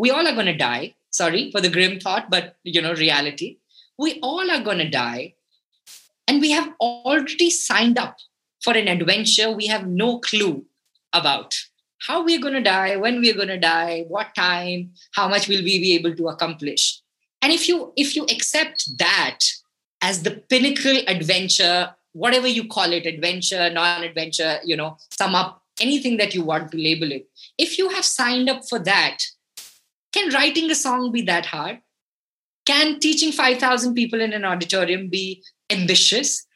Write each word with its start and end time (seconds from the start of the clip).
we 0.00 0.10
all 0.10 0.26
are 0.26 0.34
going 0.38 0.52
to 0.52 0.56
die. 0.56 0.94
Sorry 1.10 1.50
for 1.52 1.60
the 1.60 1.70
grim 1.76 2.00
thought, 2.00 2.30
but 2.30 2.56
you 2.62 2.80
know, 2.80 2.94
reality. 2.94 3.58
We 3.98 4.18
all 4.22 4.50
are 4.50 4.62
going 4.68 4.78
to 4.78 4.88
die. 4.88 5.34
And 6.26 6.40
we 6.40 6.52
have 6.52 6.72
already 6.80 7.50
signed 7.50 7.98
up 7.98 8.16
for 8.64 8.74
an 8.76 8.88
adventure 8.88 9.50
we 9.50 9.66
have 9.66 9.86
no 9.86 10.18
clue 10.18 10.64
about 11.12 11.56
how 12.06 12.24
we're 12.24 12.40
going 12.40 12.54
to 12.54 12.62
die, 12.62 12.96
when 12.96 13.20
we're 13.20 13.34
going 13.34 13.48
to 13.48 13.58
die, 13.58 14.04
what 14.08 14.34
time, 14.34 14.92
how 15.12 15.28
much 15.28 15.48
will 15.48 15.62
we 15.62 15.78
be 15.78 15.94
able 15.94 16.14
to 16.16 16.28
accomplish. 16.28 17.00
And 17.42 17.52
if 17.52 17.68
you 17.68 17.92
if 17.96 18.14
you 18.16 18.24
accept 18.24 18.98
that 18.98 19.40
as 20.02 20.22
the 20.22 20.30
pinnacle 20.30 20.98
adventure, 21.08 21.94
whatever 22.12 22.46
you 22.46 22.66
call 22.68 22.92
it, 22.92 23.06
adventure, 23.06 23.68
non-adventure, 23.70 24.60
you 24.64 24.76
know, 24.76 24.96
sum 25.10 25.34
up 25.34 25.62
anything 25.80 26.16
that 26.18 26.34
you 26.34 26.42
want 26.44 26.70
to 26.72 26.78
label 26.78 27.12
it. 27.12 27.28
If 27.58 27.76
you 27.78 27.90
have 27.90 28.04
signed 28.04 28.48
up 28.48 28.66
for 28.68 28.78
that, 28.78 29.18
can 30.12 30.32
writing 30.32 30.70
a 30.70 30.74
song 30.74 31.12
be 31.12 31.22
that 31.22 31.46
hard? 31.46 31.80
Can 32.66 33.00
teaching 33.00 33.32
5,000 33.32 33.94
people 33.94 34.20
in 34.20 34.32
an 34.32 34.44
auditorium 34.44 35.08
be 35.08 35.42
ambitious? 35.70 36.46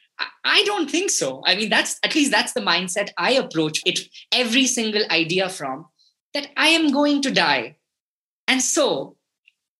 I 0.45 0.63
don't 0.63 0.89
think 0.89 1.09
so. 1.09 1.41
I 1.45 1.55
mean, 1.55 1.69
that's 1.69 1.99
at 2.03 2.15
least 2.15 2.31
that's 2.31 2.53
the 2.53 2.61
mindset 2.61 3.09
I 3.17 3.31
approach 3.31 3.81
it 3.85 3.99
every 4.31 4.65
single 4.65 5.03
idea 5.11 5.49
from 5.49 5.87
that 6.33 6.47
I 6.55 6.69
am 6.69 6.91
going 6.91 7.21
to 7.23 7.31
die. 7.31 7.77
And 8.47 8.61
so 8.61 9.17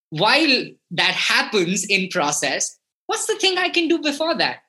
while 0.09 0.65
that 0.91 1.13
happens 1.13 1.85
in 1.85 2.09
process, 2.09 2.77
what's 3.05 3.27
the 3.27 3.35
thing 3.35 3.57
I 3.57 3.69
can 3.69 3.87
do 3.87 3.99
before 3.99 4.35
that? 4.35 4.59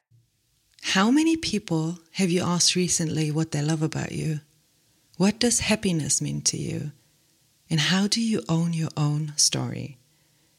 How 0.82 1.10
many 1.10 1.36
people 1.36 1.98
have 2.12 2.30
you 2.30 2.42
asked 2.42 2.76
recently 2.76 3.30
what 3.30 3.50
they 3.50 3.62
love 3.62 3.82
about 3.82 4.12
you? 4.12 4.40
What 5.16 5.38
does 5.38 5.60
happiness 5.60 6.20
mean 6.20 6.42
to 6.42 6.56
you? 6.56 6.92
And 7.68 7.80
how 7.80 8.06
do 8.06 8.20
you 8.20 8.42
own 8.48 8.72
your 8.72 8.90
own 8.96 9.32
story? 9.36 9.98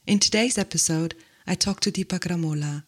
In 0.05 0.19
today's 0.19 0.57
episode, 0.57 1.15
I 1.45 1.55
talked 1.55 1.83
to 1.83 1.91
Deepak 1.91 2.27
Ramola. 2.27 2.83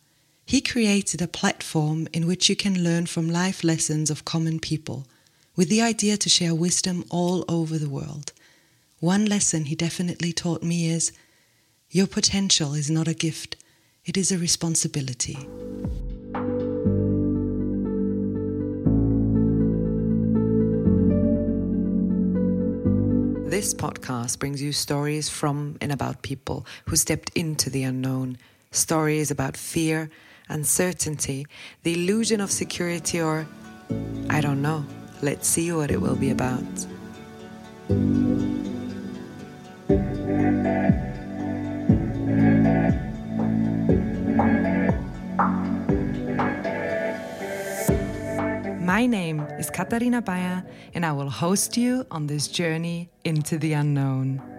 He 0.45 0.59
created 0.59 1.21
a 1.21 1.27
platform 1.27 2.07
in 2.11 2.27
which 2.27 2.49
you 2.49 2.55
can 2.55 2.83
learn 2.83 3.05
from 3.05 3.29
life 3.29 3.63
lessons 3.63 4.09
of 4.09 4.25
common 4.25 4.59
people, 4.59 5.07
with 5.55 5.69
the 5.69 5.81
idea 5.81 6.17
to 6.17 6.27
share 6.27 6.53
wisdom 6.53 7.05
all 7.09 7.45
over 7.47 7.77
the 7.77 7.89
world. 7.89 8.33
One 8.99 9.25
lesson 9.25 9.65
he 9.65 9.75
definitely 9.75 10.33
taught 10.33 10.63
me 10.63 10.89
is 10.89 11.13
your 11.89 12.07
potential 12.07 12.73
is 12.73 12.89
not 12.89 13.07
a 13.07 13.13
gift, 13.13 13.55
it 14.03 14.17
is 14.17 14.33
a 14.33 14.37
responsibility. 14.37 15.37
This 23.49 23.73
podcast 23.73 24.37
brings 24.37 24.61
you 24.61 24.71
stories 24.71 25.27
from 25.27 25.75
and 25.81 25.91
about 25.91 26.21
people 26.21 26.67
who 26.85 26.95
stepped 26.95 27.31
into 27.33 27.71
the 27.71 27.81
unknown, 27.81 28.37
stories 28.69 29.31
about 29.31 29.57
fear, 29.57 30.11
uncertainty, 30.49 31.47
the 31.81 31.93
illusion 31.93 32.41
of 32.41 32.51
security, 32.51 33.19
or 33.19 33.47
I 34.29 34.39
don't 34.39 34.61
know. 34.61 34.85
Let's 35.23 35.47
see 35.47 35.71
what 35.71 35.89
it 35.89 35.99
will 35.99 36.15
be 36.15 36.29
about. 36.29 36.63
My 48.99 49.05
name 49.05 49.39
is 49.57 49.69
Katarina 49.69 50.21
Bayer, 50.21 50.61
and 50.93 51.05
I 51.05 51.13
will 51.13 51.29
host 51.29 51.77
you 51.77 52.05
on 52.11 52.27
this 52.27 52.49
journey 52.49 53.09
into 53.23 53.57
the 53.57 53.71
unknown. 53.71 54.58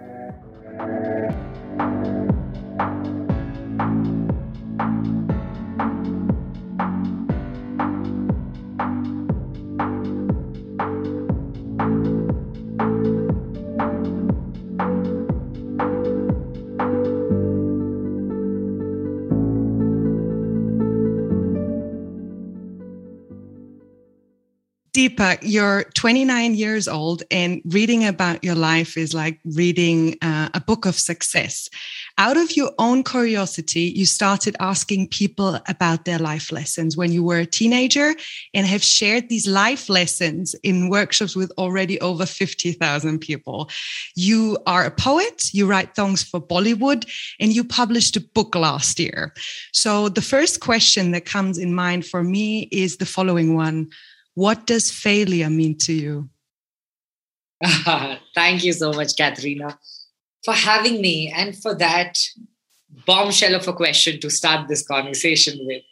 Deepak, 25.00 25.38
you're 25.40 25.84
29 25.94 26.54
years 26.54 26.86
old, 26.86 27.22
and 27.30 27.62
reading 27.64 28.04
about 28.04 28.44
your 28.44 28.54
life 28.54 28.98
is 28.98 29.14
like 29.14 29.40
reading 29.46 30.18
uh, 30.20 30.50
a 30.52 30.60
book 30.60 30.84
of 30.84 30.94
success. 30.94 31.70
Out 32.18 32.36
of 32.36 32.54
your 32.54 32.70
own 32.78 33.02
curiosity, 33.02 33.94
you 33.96 34.04
started 34.04 34.56
asking 34.60 35.08
people 35.08 35.58
about 35.68 36.04
their 36.04 36.18
life 36.18 36.52
lessons 36.52 36.98
when 36.98 37.12
you 37.12 37.24
were 37.24 37.38
a 37.38 37.46
teenager 37.46 38.12
and 38.52 38.66
have 38.66 38.82
shared 38.82 39.30
these 39.30 39.46
life 39.48 39.88
lessons 39.88 40.54
in 40.62 40.90
workshops 40.90 41.34
with 41.34 41.50
already 41.56 41.98
over 42.02 42.26
50,000 42.26 43.20
people. 43.20 43.70
You 44.16 44.58
are 44.66 44.84
a 44.84 44.90
poet, 44.90 45.48
you 45.54 45.66
write 45.66 45.96
songs 45.96 46.22
for 46.22 46.42
Bollywood, 46.42 47.10
and 47.40 47.54
you 47.54 47.64
published 47.64 48.18
a 48.18 48.20
book 48.20 48.54
last 48.54 49.00
year. 49.00 49.32
So, 49.72 50.10
the 50.10 50.20
first 50.20 50.60
question 50.60 51.12
that 51.12 51.24
comes 51.24 51.56
in 51.56 51.74
mind 51.74 52.04
for 52.04 52.22
me 52.22 52.68
is 52.70 52.98
the 52.98 53.06
following 53.06 53.54
one 53.54 53.88
what 54.34 54.66
does 54.66 54.90
failure 54.90 55.50
mean 55.50 55.76
to 55.78 55.92
you? 55.92 56.30
Thank 58.34 58.64
you 58.64 58.72
so 58.72 58.92
much, 58.92 59.16
Katharina, 59.16 59.78
for 60.44 60.54
having 60.54 61.00
me 61.00 61.32
and 61.34 61.56
for 61.56 61.74
that 61.74 62.18
bombshell 63.06 63.54
of 63.54 63.68
a 63.68 63.72
question 63.72 64.20
to 64.20 64.30
start 64.30 64.68
this 64.68 64.86
conversation 64.86 65.58
with. 65.66 65.82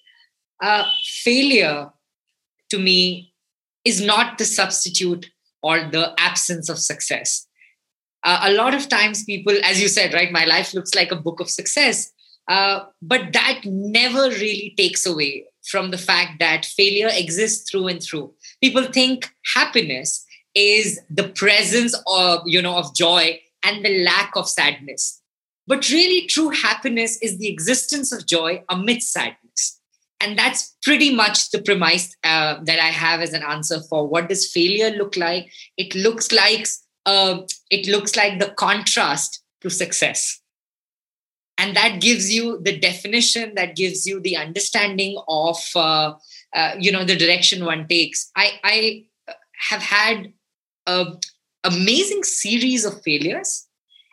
Uh, 0.60 0.84
failure 1.22 1.90
to 2.70 2.78
me 2.78 3.32
is 3.84 4.00
not 4.00 4.38
the 4.38 4.44
substitute 4.44 5.30
or 5.62 5.80
the 5.90 6.12
absence 6.18 6.68
of 6.68 6.78
success. 6.78 7.46
Uh, 8.24 8.40
a 8.42 8.52
lot 8.52 8.74
of 8.74 8.88
times, 8.88 9.24
people, 9.24 9.54
as 9.62 9.80
you 9.80 9.88
said, 9.88 10.12
right, 10.12 10.32
my 10.32 10.44
life 10.44 10.74
looks 10.74 10.94
like 10.94 11.12
a 11.12 11.16
book 11.16 11.40
of 11.40 11.48
success, 11.48 12.12
uh, 12.48 12.80
but 13.00 13.32
that 13.32 13.60
never 13.64 14.28
really 14.30 14.74
takes 14.76 15.06
away 15.06 15.44
from 15.68 15.90
the 15.90 15.98
fact 15.98 16.38
that 16.38 16.64
failure 16.64 17.10
exists 17.12 17.70
through 17.70 17.88
and 17.88 18.02
through. 18.02 18.32
People 18.62 18.84
think 18.84 19.30
happiness 19.54 20.24
is 20.54 21.00
the 21.10 21.28
presence 21.28 21.94
of 22.06 22.42
you 22.46 22.60
know 22.60 22.76
of 22.76 22.94
joy 22.94 23.40
and 23.64 23.84
the 23.84 24.04
lack 24.04 24.32
of 24.36 24.48
sadness. 24.48 25.20
But 25.66 25.90
really 25.90 26.26
true 26.26 26.48
happiness 26.48 27.18
is 27.20 27.38
the 27.38 27.48
existence 27.48 28.12
of 28.12 28.26
joy 28.26 28.64
amidst 28.68 29.12
sadness. 29.12 29.80
And 30.20 30.36
that's 30.36 30.74
pretty 30.82 31.14
much 31.14 31.50
the 31.50 31.62
premise 31.62 32.16
uh, 32.24 32.56
that 32.64 32.80
i 32.80 32.88
have 32.88 33.20
as 33.20 33.32
an 33.32 33.42
answer 33.42 33.80
for 33.88 34.08
what 34.08 34.28
does 34.28 34.50
failure 34.50 34.90
look 34.90 35.16
like. 35.16 35.50
It 35.76 35.94
looks 35.94 36.32
like 36.32 36.66
uh, 37.06 37.42
it 37.70 37.86
looks 37.86 38.16
like 38.16 38.38
the 38.38 38.50
contrast 38.50 39.42
to 39.60 39.70
success 39.70 40.40
and 41.58 41.74
that 41.76 42.00
gives 42.00 42.32
you 42.32 42.60
the 42.62 42.78
definition 42.78 43.52
that 43.56 43.74
gives 43.74 44.06
you 44.06 44.20
the 44.20 44.36
understanding 44.36 45.20
of 45.28 45.58
uh, 45.74 46.14
uh, 46.54 46.74
you 46.78 46.90
know 46.90 47.04
the 47.04 47.16
direction 47.16 47.64
one 47.64 47.86
takes. 47.88 48.30
I 48.36 48.52
i 48.64 49.04
have 49.68 49.82
had 49.82 50.32
a 50.86 51.06
amazing 51.64 52.22
series 52.22 52.84
of 52.84 53.02
failures. 53.02 53.66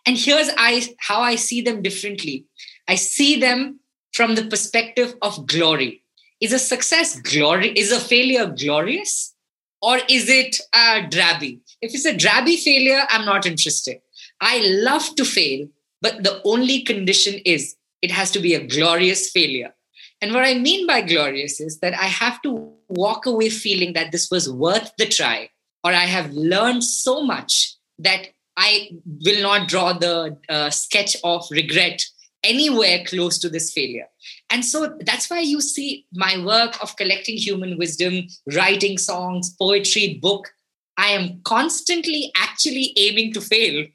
And 0.08 0.18
here's 0.18 0.50
i 0.58 0.82
how 1.00 1.22
i 1.22 1.36
see 1.36 1.62
them 1.62 1.82
differently. 1.82 2.46
I 2.88 2.96
see 2.96 3.40
them 3.40 3.80
from 4.14 4.36
the 4.36 4.46
perspective 4.46 5.14
of 5.22 5.46
glory. 5.48 6.02
Is 6.42 6.52
a 6.52 6.60
success 6.60 7.20
glory 7.20 7.70
is 7.70 7.92
a 7.92 8.00
failure 8.00 8.48
glorious? 8.48 9.34
Or 9.82 10.00
is 10.10 10.30
it 10.30 10.58
drabby? 10.74 11.60
If 11.82 11.94
it's 11.94 12.06
a 12.06 12.14
drabby 12.14 12.58
failure 12.58 13.04
i'm 13.10 13.26
not 13.26 13.46
interested. 13.46 14.02
I 14.42 14.60
love 14.66 15.16
to 15.16 15.24
fail 15.24 15.68
but 16.06 16.24
the 16.28 16.36
only 16.54 16.78
condition 16.92 17.42
is 17.56 17.76
it 18.08 18.12
has 18.20 18.32
to 18.36 18.40
be 18.48 18.54
a 18.56 18.66
glorious 18.76 19.24
failure 19.38 19.74
and 20.22 20.34
what 20.34 20.46
I 20.46 20.56
mean 20.56 20.88
by 20.88 21.02
glorious 21.02 21.60
is 21.60 21.80
that 21.80 21.94
I 21.94 22.06
have 22.06 22.42
to 22.44 22.74
walk 22.88 23.26
away 23.26 23.50
feeling 23.50 23.94
that 23.94 24.12
this 24.12 24.30
was 24.32 24.52
worth 24.52 24.92
the 24.98 25.06
try, 25.06 25.50
or 25.84 25.92
I 25.92 26.06
have 26.06 26.32
learned 26.32 26.84
so 26.84 27.22
much 27.22 27.76
that 28.00 28.30
I 28.58 28.90
will 29.06 29.42
not 29.42 29.68
draw 29.68 29.94
the 29.94 30.38
uh, 30.48 30.70
sketch 30.70 31.18
of 31.24 31.46
regret 31.52 32.04
anywhere 32.44 33.04
close 33.06 33.38
to 33.40 33.50
this 33.50 33.74
failure. 33.74 34.08
And 34.50 34.64
so 34.64 34.98
that's 35.02 35.30
why 35.30 35.40
you 35.42 35.60
see 35.62 36.06
my 36.14 36.44
work 36.44 36.82
of 36.82 36.96
collecting 36.96 37.38
human 37.38 37.78
wisdom, 37.78 38.28
writing 38.54 38.98
songs, 38.98 39.54
poetry, 39.56 40.20
book. 40.22 40.50
I 40.98 41.08
am 41.08 41.42
constantly 41.44 42.32
actually 42.38 42.94
aiming 42.98 43.34
to 43.34 43.42
fail 43.42 43.86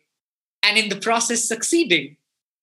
and 0.63 0.79
in 0.79 0.89
the 0.89 0.97
process 0.97 1.45
succeeding. 1.45 2.17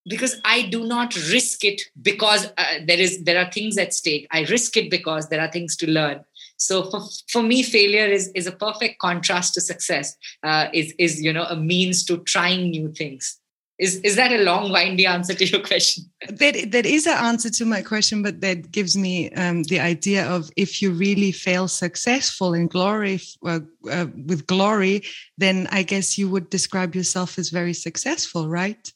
Because 0.10 0.40
i 0.46 0.62
do 0.62 0.86
not 0.86 1.14
risk 1.34 1.66
it 1.66 1.82
because 2.02 2.46
uh, 2.58 2.66
there 2.86 2.98
is 2.98 3.24
there 3.26 3.38
are 3.38 3.52
things 3.52 3.78
at 3.78 3.94
stake. 3.94 4.26
I 4.32 4.44
risk 4.46 4.78
it 4.78 4.90
because 4.90 5.28
there 5.28 5.42
are 5.42 5.52
things 5.52 5.76
to 5.78 5.92
learn. 5.92 6.24
So 6.56 6.90
for, 6.90 7.02
for 7.30 7.44
me 7.44 7.62
failure 7.62 8.06
is 8.06 8.30
is 8.30 8.48
a 8.48 8.54
perfect 8.54 9.00
contrast 9.00 9.54
to 9.56 9.62
success 9.62 10.16
uh, 10.44 10.68
is 10.74 10.94
is 10.98 11.22
you 11.22 11.34
know 11.34 11.44
a 11.44 11.58
means 11.58 12.06
to 12.06 12.20
trying 12.20 12.70
new 12.70 12.90
things 12.94 13.38
is 13.80 13.98
is 13.98 14.16
that 14.16 14.32
a 14.32 14.44
long 14.44 14.72
windy 14.72 15.06
answer 15.06 15.34
to 15.36 15.46
your 15.46 15.62
question? 15.62 16.06
That 16.28 16.72
that 16.72 16.86
is 16.86 17.06
an 17.06 17.18
answer 17.18 17.50
to 17.52 17.66
my 17.66 17.82
question 17.82 18.24
but 18.24 18.42
that 18.42 18.72
gives 18.72 18.98
me 18.98 19.30
um, 19.32 19.64
the 19.64 19.80
idea 19.80 20.28
of 20.28 20.50
if 20.56 20.82
you 20.82 20.92
really 20.92 21.32
fail 21.32 21.68
successful 21.68 22.54
in 22.54 22.68
glory 22.68 23.20
uh, 23.46 23.60
uh, 23.92 24.08
with 24.26 24.48
glory 24.48 25.04
then 25.38 25.68
i 25.72 25.84
guess 25.84 26.18
you 26.18 26.28
would 26.30 26.50
describe 26.50 26.96
yourself 26.96 27.38
as 27.38 27.50
very 27.50 27.74
successful 27.74 28.50
right? 28.50 28.94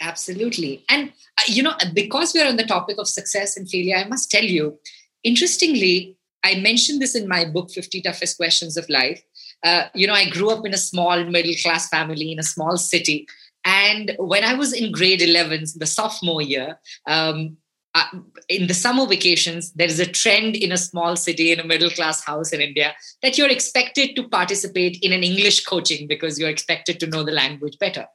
Absolutely. 0.00 0.84
And 0.88 1.12
uh, 1.38 1.42
you 1.48 1.62
know 1.62 1.74
because 1.92 2.32
we're 2.32 2.48
on 2.48 2.56
the 2.56 2.66
topic 2.66 2.98
of 2.98 3.08
success 3.08 3.56
and 3.56 3.68
failure 3.68 3.96
i 3.96 4.04
must 4.04 4.30
tell 4.30 4.44
you 4.44 4.78
interestingly 5.24 6.16
i 6.44 6.54
mentioned 6.54 7.02
this 7.02 7.16
in 7.16 7.26
my 7.26 7.44
book 7.44 7.70
50 7.70 8.02
toughest 8.02 8.36
questions 8.36 8.76
of 8.76 8.88
life. 8.88 9.22
Uh, 9.64 9.88
you 9.94 10.06
know 10.06 10.12
i 10.14 10.28
grew 10.28 10.50
up 10.50 10.64
in 10.64 10.74
a 10.74 10.78
small 10.78 11.24
middle 11.24 11.54
class 11.62 11.88
family 11.88 12.30
in 12.30 12.38
a 12.38 12.44
small 12.54 12.76
city 12.76 13.26
and 13.66 14.14
when 14.18 14.44
I 14.44 14.54
was 14.54 14.72
in 14.72 14.92
grade 14.92 15.20
11, 15.20 15.64
the 15.76 15.86
sophomore 15.86 16.40
year, 16.40 16.78
um, 17.08 17.56
uh, 17.96 18.04
in 18.48 18.68
the 18.68 18.74
summer 18.74 19.06
vacations, 19.06 19.72
there 19.72 19.88
is 19.88 19.98
a 19.98 20.06
trend 20.06 20.54
in 20.54 20.70
a 20.70 20.76
small 20.76 21.16
city, 21.16 21.50
in 21.50 21.58
a 21.58 21.64
middle 21.64 21.90
class 21.90 22.22
house 22.24 22.52
in 22.52 22.60
India, 22.60 22.94
that 23.22 23.36
you're 23.36 23.50
expected 23.50 24.14
to 24.14 24.28
participate 24.28 24.98
in 25.02 25.12
an 25.12 25.24
English 25.24 25.64
coaching 25.64 26.06
because 26.06 26.38
you're 26.38 26.50
expected 26.50 27.00
to 27.00 27.06
know 27.06 27.24
the 27.24 27.32
language 27.32 27.76
better. 27.80 28.06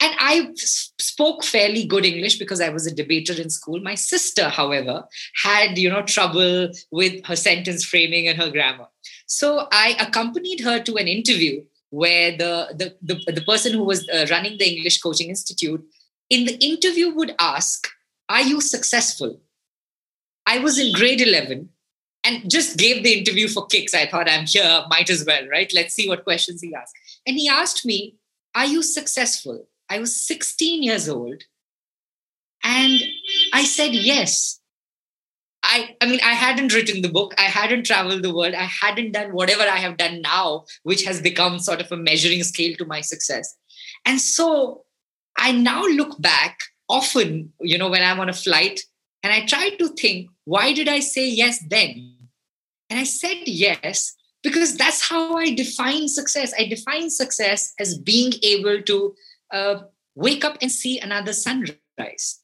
And 0.00 0.14
I 0.18 0.48
spoke 0.56 1.44
fairly 1.44 1.84
good 1.84 2.04
English 2.04 2.38
because 2.38 2.60
I 2.60 2.70
was 2.70 2.86
a 2.86 2.94
debater 2.94 3.34
in 3.40 3.50
school. 3.50 3.80
My 3.80 3.94
sister, 3.94 4.48
however, 4.48 5.04
had 5.44 5.78
you 5.78 5.90
know 5.90 6.02
trouble 6.02 6.70
with 6.90 7.24
her 7.26 7.36
sentence 7.36 7.84
framing 7.84 8.26
and 8.26 8.40
her 8.40 8.50
grammar. 8.50 8.86
So 9.26 9.68
I 9.70 9.94
accompanied 10.00 10.60
her 10.60 10.80
to 10.80 10.96
an 10.96 11.06
interview 11.06 11.62
where 11.90 12.32
the, 12.32 12.74
the, 12.74 13.14
the, 13.14 13.32
the 13.32 13.40
person 13.42 13.72
who 13.72 13.84
was 13.84 14.08
uh, 14.08 14.26
running 14.30 14.58
the 14.58 14.76
English 14.76 15.00
Coaching 15.00 15.28
Institute 15.28 15.84
in 16.30 16.44
the 16.44 16.56
interview 16.64 17.10
would 17.14 17.34
ask, 17.38 17.88
Are 18.28 18.42
you 18.42 18.60
successful? 18.60 19.40
I 20.46 20.58
was 20.58 20.78
in 20.78 20.92
grade 20.94 21.20
11 21.20 21.68
and 22.24 22.50
just 22.50 22.78
gave 22.78 23.02
the 23.02 23.18
interview 23.18 23.48
for 23.48 23.66
kicks. 23.66 23.94
I 23.94 24.06
thought 24.06 24.30
I'm 24.30 24.46
here, 24.46 24.84
might 24.88 25.10
as 25.10 25.24
well, 25.26 25.46
right? 25.48 25.70
Let's 25.74 25.94
see 25.94 26.08
what 26.08 26.24
questions 26.24 26.60
he 26.60 26.74
asked. 26.74 26.94
And 27.26 27.36
he 27.36 27.48
asked 27.48 27.84
me, 27.84 28.16
Are 28.54 28.66
you 28.66 28.82
successful? 28.82 29.66
I 29.88 29.98
was 29.98 30.20
16 30.20 30.82
years 30.82 31.08
old. 31.08 31.42
And 32.64 33.00
I 33.52 33.64
said, 33.64 33.92
Yes. 33.94 34.57
I, 35.70 35.96
I 36.00 36.06
mean, 36.06 36.20
I 36.24 36.32
hadn't 36.32 36.72
written 36.72 37.02
the 37.02 37.10
book, 37.10 37.34
I 37.36 37.42
hadn't 37.42 37.84
traveled 37.84 38.22
the 38.22 38.34
world, 38.34 38.54
I 38.54 38.64
hadn't 38.64 39.12
done 39.12 39.32
whatever 39.32 39.62
I 39.62 39.76
have 39.76 39.98
done 39.98 40.22
now, 40.22 40.64
which 40.82 41.04
has 41.04 41.20
become 41.20 41.58
sort 41.58 41.82
of 41.82 41.92
a 41.92 41.96
measuring 41.96 42.42
scale 42.42 42.74
to 42.76 42.86
my 42.86 43.02
success. 43.02 43.54
And 44.06 44.18
so 44.18 44.84
I 45.36 45.52
now 45.52 45.82
look 45.84 46.20
back 46.20 46.58
often, 46.88 47.52
you 47.60 47.76
know, 47.76 47.90
when 47.90 48.02
I'm 48.02 48.18
on 48.18 48.30
a 48.30 48.32
flight 48.32 48.80
and 49.22 49.30
I 49.30 49.44
try 49.44 49.68
to 49.78 49.88
think, 49.88 50.30
why 50.46 50.72
did 50.72 50.88
I 50.88 51.00
say 51.00 51.28
yes 51.28 51.62
then? 51.68 52.16
And 52.88 52.98
I 52.98 53.04
said 53.04 53.42
yes 53.44 54.14
because 54.42 54.74
that's 54.74 55.06
how 55.06 55.36
I 55.36 55.54
define 55.54 56.08
success. 56.08 56.54
I 56.58 56.64
define 56.64 57.10
success 57.10 57.74
as 57.78 57.98
being 57.98 58.32
able 58.42 58.80
to 58.80 59.14
uh, 59.52 59.80
wake 60.14 60.46
up 60.46 60.56
and 60.62 60.72
see 60.72 60.98
another 60.98 61.34
sunrise 61.34 62.40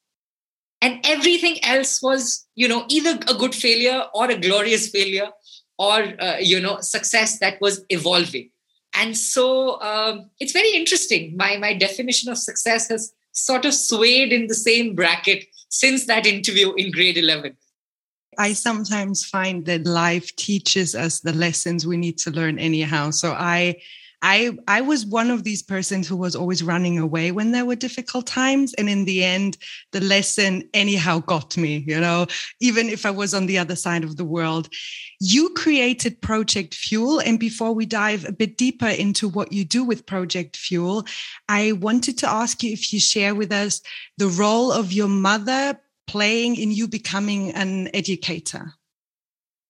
and 0.85 1.01
everything 1.05 1.57
else 1.65 2.03
was 2.03 2.47
you 2.55 2.69
know 2.69 2.85
either 2.89 3.19
a 3.33 3.35
good 3.43 3.55
failure 3.55 4.01
or 4.15 4.31
a 4.31 4.39
glorious 4.47 4.89
failure 4.97 5.31
or 5.79 5.99
uh, 6.27 6.37
you 6.39 6.61
know 6.61 6.79
success 6.81 7.39
that 7.39 7.61
was 7.61 7.85
evolving. 7.89 8.51
And 8.97 9.17
so 9.17 9.81
um, 9.83 10.31
it's 10.39 10.53
very 10.53 10.73
interesting. 10.81 11.37
My 11.37 11.57
my 11.57 11.73
definition 11.75 12.31
of 12.31 12.39
success 12.39 12.89
has 12.89 13.13
sort 13.33 13.65
of 13.65 13.75
swayed 13.75 14.33
in 14.33 14.47
the 14.47 14.61
same 14.69 14.95
bracket 14.95 15.47
since 15.69 16.07
that 16.07 16.25
interview 16.25 16.73
in 16.75 16.93
grade 16.93 17.19
11 17.19 17.57
I 18.39 18.53
sometimes 18.53 19.25
find 19.25 19.65
that 19.67 19.87
life 19.87 20.35
teaches 20.37 20.95
us 20.95 21.21
the 21.21 21.33
lessons 21.33 21.87
we 21.87 21.97
need 21.97 22.19
to 22.19 22.31
learn 22.31 22.59
anyhow. 22.59 23.11
So 23.11 23.33
I 23.33 23.77
I 24.25 24.57
I 24.67 24.81
was 24.81 25.05
one 25.05 25.31
of 25.31 25.45
these 25.45 25.63
persons 25.63 26.09
who 26.09 26.17
was 26.17 26.35
always 26.35 26.63
running 26.63 26.99
away 26.99 27.31
when 27.31 27.53
there 27.53 27.67
were 27.67 27.77
difficult 27.77 28.27
times. 28.27 28.73
And 28.75 28.89
in 28.89 29.05
the 29.05 29.23
end 29.23 29.59
the 29.93 30.01
lesson 30.01 30.69
anyhow 30.73 31.19
got 31.19 31.57
me 31.59 31.85
you 31.87 32.01
know 32.01 32.27
even 32.59 32.89
if 32.89 33.05
I 33.05 33.11
was 33.11 33.35
on 33.35 33.47
the 33.47 33.59
other 33.59 33.77
side 33.77 34.03
of 34.03 34.17
the 34.17 34.25
world. 34.25 34.69
You 35.21 35.51
created 35.51 36.21
project 36.21 36.75
fuel. 36.75 37.21
And 37.21 37.39
before 37.39 37.73
we 37.73 37.87
dive 37.87 38.25
a 38.25 38.33
bit 38.33 38.57
deeper 38.57 38.89
into 38.89 39.29
what 39.29 39.53
you 39.53 39.65
do 39.65 39.85
with 39.85 40.07
project 40.07 40.57
fuel 40.57 41.05
I 41.49 41.73
wanted 41.73 42.17
to 42.19 42.29
ask 42.29 42.63
you 42.63 42.73
if 42.73 42.93
you 42.93 43.01
share 43.01 43.35
with 43.35 43.53
us 43.53 43.83
the 44.17 44.29
role 44.29 44.73
of 44.73 44.91
your 44.91 45.09
mother 45.09 45.79
playing 46.07 46.57
in 46.57 46.71
you 46.71 46.89
becoming 46.89 47.53
an 47.53 47.91
educator. 47.95 48.73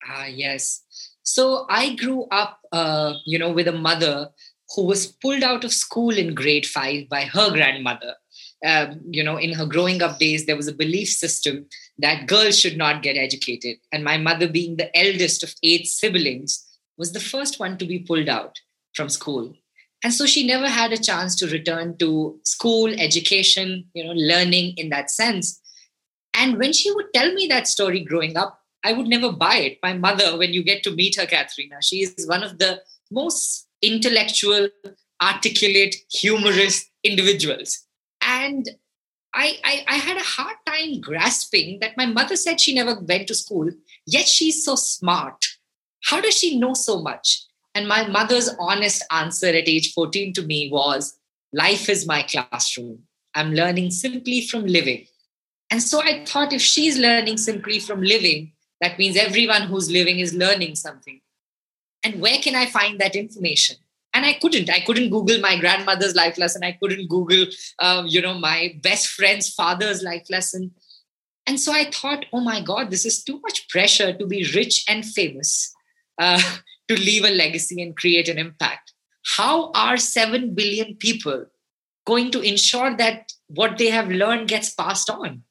Ah 0.07 0.27
yes. 0.27 0.85
So 1.25 1.67
I 1.71 1.95
grew 1.95 2.27
up, 2.31 2.61
uh, 2.75 3.15
you 3.25 3.39
know, 3.39 3.53
with 3.53 3.69
a 3.69 3.81
mother 3.89 4.31
who 4.75 4.85
was 4.85 5.07
pulled 5.07 5.45
out 5.45 5.63
of 5.63 5.73
school 5.73 6.11
in 6.11 6.35
grade 6.35 6.67
five 6.67 7.09
by 7.09 7.23
her 7.23 7.51
grandmother. 7.53 8.15
Um, 8.67 9.01
you 9.11 9.23
know, 9.23 9.37
in 9.37 9.53
her 9.53 9.67
growing 9.67 10.03
up 10.03 10.19
days, 10.19 10.47
there 10.47 10.57
was 10.57 10.67
a 10.67 10.75
belief 10.75 11.09
system 11.09 11.67
that 11.99 12.27
girls 12.27 12.59
should 12.59 12.77
not 12.77 13.03
get 13.03 13.17
educated. 13.17 13.77
And 13.93 14.03
my 14.03 14.17
mother, 14.17 14.49
being 14.49 14.77
the 14.77 14.91
eldest 14.99 15.45
of 15.45 15.55
eight 15.63 15.87
siblings, 15.87 16.67
was 16.97 17.13
the 17.13 17.21
first 17.21 17.61
one 17.61 17.79
to 17.79 17.87
be 17.87 18.01
pulled 18.01 18.29
out 18.29 18.59
from 18.95 19.09
school. 19.09 19.55
And 20.03 20.13
so 20.13 20.27
she 20.27 20.45
never 20.47 20.69
had 20.69 20.93
a 20.93 20.99
chance 20.99 21.37
to 21.37 21.47
return 21.47 21.97
to 21.99 22.41
school, 22.45 22.89
education, 22.99 23.85
you 23.95 24.03
know, 24.05 24.13
learning 24.15 24.75
in 24.77 24.89
that 24.89 25.11
sense. 25.11 25.61
And 26.37 26.59
when 26.59 26.73
she 26.73 26.91
would 26.91 27.07
tell 27.15 27.33
me 27.33 27.47
that 27.49 27.69
story 27.69 28.01
growing 28.01 28.37
up, 28.37 28.64
I 28.85 28.93
would 28.93 29.07
never 29.07 29.33
buy 29.33 29.57
it. 29.57 29.79
My 29.83 29.95
mother, 29.95 30.37
when 30.37 30.53
you 30.53 30.63
get 30.63 30.83
to 30.85 30.95
meet 30.95 31.17
her, 31.17 31.27
Katharina, 31.27 31.83
she 31.83 32.03
is 32.03 32.27
one 32.29 32.45
of 32.45 32.59
the 32.59 32.83
most 33.11 33.67
intellectual, 33.81 34.69
articulate, 35.23 35.97
humorous 36.13 36.85
individuals. 37.03 37.87
And 38.21 38.69
I, 39.35 39.59
I, 39.65 39.85
I, 39.89 39.95
had 39.97 40.17
a 40.17 40.21
hard 40.23 40.57
time 40.67 41.01
grasping 41.01 41.81
that 41.81 41.97
my 41.97 42.07
mother 42.07 42.37
said 42.37 42.61
she 42.61 42.75
never 42.75 43.01
went 43.01 43.27
to 43.29 43.35
school, 43.35 43.71
yet 44.07 44.29
she's 44.29 44.65
so 44.65 44.77
smart. 44.77 45.45
How 46.05 46.21
does 46.21 46.39
she 46.39 46.59
know 46.59 46.75
so 46.75 47.01
much? 47.03 47.43
And 47.75 47.89
my 47.89 48.07
mother's 48.07 48.51
honest 48.61 49.05
answer 49.11 49.49
at 49.49 49.69
age 49.69 49.93
14 49.93 50.35
to 50.35 50.43
me 50.43 50.71
was 50.71 51.19
Life 51.53 51.89
is 51.89 52.07
my 52.07 52.23
classroom. 52.23 53.01
I'm 53.35 53.53
learning 53.53 53.91
simply 53.91 54.47
from 54.47 54.67
living. 54.67 55.07
And 55.71 55.83
so 55.83 56.01
I 56.01 56.25
thought 56.25 56.53
if 56.53 56.63
she's 56.63 56.99
learning 56.99 57.39
simply 57.39 57.79
from 57.81 58.03
living, 58.03 58.54
that 58.81 58.99
means 58.99 59.17
everyone 59.17 59.63
who's 59.63 59.91
living 59.91 60.19
is 60.19 60.35
learning 60.35 60.75
something. 60.75 61.21
And 62.05 62.21
where 62.21 62.39
can 62.39 62.55
I 62.55 62.67
find 62.67 63.01
that 63.01 63.17
information? 63.17 63.77
And 64.13 64.25
I 64.25 64.35
couldn't. 64.35 64.71
I 64.71 64.81
couldn't 64.81 65.11
Google 65.11 65.41
my 65.41 65.59
grandmother's 65.59 66.15
life 66.15 66.39
lesson. 66.39 66.63
I 66.63 66.73
couldn't 66.73 67.09
Google, 67.09 67.47
um, 67.81 68.07
you 68.07 68.21
know, 68.21 68.35
my 68.35 68.79
best 68.83 69.09
friend's 69.09 69.53
father's 69.53 70.03
life 70.03 70.29
lesson. 70.31 70.73
And 71.47 71.59
so 71.59 71.73
I 71.73 71.91
thought, 71.91 72.27
oh 72.33 72.41
my 72.41 72.61
God, 72.61 72.91
this 72.91 73.05
is 73.05 73.25
too 73.25 73.41
much 73.43 73.69
pressure 73.69 74.13
to 74.13 74.27
be 74.27 74.49
rich 74.55 74.85
and 74.89 75.05
famous, 75.05 75.75
uh, 76.19 76.41
to 76.89 76.95
leave 76.95 77.25
a 77.25 77.31
legacy 77.31 77.83
and 77.83 77.97
create 77.97 78.29
an 78.29 78.39
impact. 78.39 78.93
How 79.37 79.73
are 79.73 79.97
7 79.97 80.55
billion 80.55 80.97
people 80.97 81.47
going 82.07 82.31
to 82.33 82.41
ensure 82.41 82.95
that 82.97 83.33
what 83.49 83.79
they 83.79 83.89
have 83.89 84.09
learned 84.11 84.49
gets 84.49 84.71
passed 84.71 85.09
on? 85.09 85.43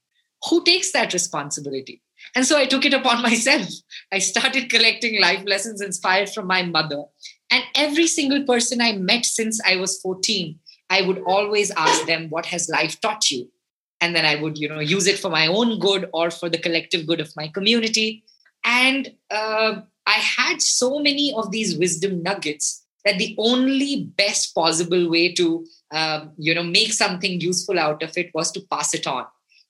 Who 0.50 0.64
takes 0.64 0.92
that 0.92 1.14
responsibility? 1.14 2.03
And 2.36 2.46
so 2.46 2.58
I 2.58 2.66
took 2.66 2.86
it 2.86 2.94
upon 2.94 3.22
myself. 3.30 3.68
I 4.12 4.20
started 4.20 4.70
collecting 4.70 5.22
life 5.22 5.44
lessons 5.46 5.82
inspired 5.82 6.30
from 6.30 6.48
my 6.48 6.64
mother. 6.64 7.04
And 7.52 7.64
every 7.76 8.08
single 8.08 8.44
person 8.44 8.82
I 8.82 8.94
met 8.94 9.26
since 9.26 9.62
I 9.66 9.76
was 9.76 10.00
14, 10.02 10.58
I 10.90 11.02
would 11.02 11.22
always 11.26 11.72
ask 11.72 12.06
them, 12.06 12.30
What 12.30 12.48
has 12.48 12.70
life 12.70 13.00
taught 13.02 13.30
you? 13.30 13.50
And 14.02 14.16
then 14.16 14.26
I 14.26 14.36
would, 14.36 14.58
you 14.58 14.68
know, 14.68 14.80
use 14.80 15.08
it 15.08 15.20
for 15.20 15.30
my 15.30 15.48
own 15.48 15.80
good 15.80 16.10
or 16.14 16.30
for 16.30 16.50
the 16.50 16.58
collective 16.58 17.08
good 17.08 17.22
of 17.22 17.32
my 17.38 17.48
community. 17.48 18.24
And 18.66 19.14
uh, 19.32 19.82
I 20.06 20.12
had 20.12 20.62
so 20.62 21.00
many 21.00 21.34
of 21.34 21.52
these 21.52 21.78
wisdom 21.78 22.22
nuggets 22.22 22.84
that 23.06 23.18
the 23.18 23.36
only 23.38 24.12
best 24.18 24.56
possible 24.56 25.10
way 25.10 25.34
to, 25.34 25.66
uh, 25.92 26.26
you 26.38 26.54
know, 26.54 26.64
make 26.64 26.94
something 26.94 27.40
useful 27.40 27.80
out 27.80 28.02
of 28.04 28.18
it 28.18 28.32
was 28.34 28.52
to 28.54 28.62
pass 28.72 28.94
it 28.94 29.08
on. 29.08 29.26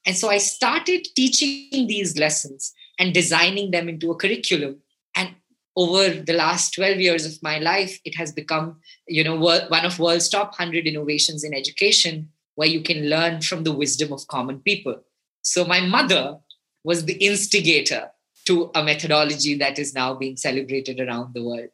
And 0.05 0.17
so 0.17 0.29
I 0.29 0.37
started 0.37 1.07
teaching 1.15 1.87
these 1.87 2.17
lessons 2.17 2.73
and 2.99 3.13
designing 3.13 3.71
them 3.71 3.87
into 3.87 4.11
a 4.11 4.15
curriculum. 4.15 4.79
And 5.15 5.35
over 5.75 6.09
the 6.09 6.33
last 6.33 6.73
12 6.75 6.99
years 6.99 7.25
of 7.25 7.41
my 7.41 7.57
life, 7.59 7.99
it 8.05 8.15
has 8.15 8.31
become, 8.31 8.79
you 9.07 9.23
know, 9.23 9.35
one 9.35 9.85
of 9.85 9.99
world's 9.99 10.29
top 10.29 10.51
100 10.51 10.85
innovations 10.85 11.43
in 11.43 11.53
education 11.53 12.29
where 12.55 12.67
you 12.67 12.81
can 12.81 13.09
learn 13.09 13.41
from 13.41 13.63
the 13.63 13.71
wisdom 13.71 14.13
of 14.13 14.27
common 14.27 14.59
people. 14.59 15.01
So 15.41 15.65
my 15.65 15.79
mother 15.79 16.37
was 16.83 17.05
the 17.05 17.13
instigator 17.13 18.11
to 18.45 18.69
a 18.75 18.83
methodology 18.83 19.55
that 19.55 19.79
is 19.79 19.93
now 19.93 20.13
being 20.13 20.35
celebrated 20.37 20.99
around 20.99 21.33
the 21.33 21.43
world. 21.43 21.69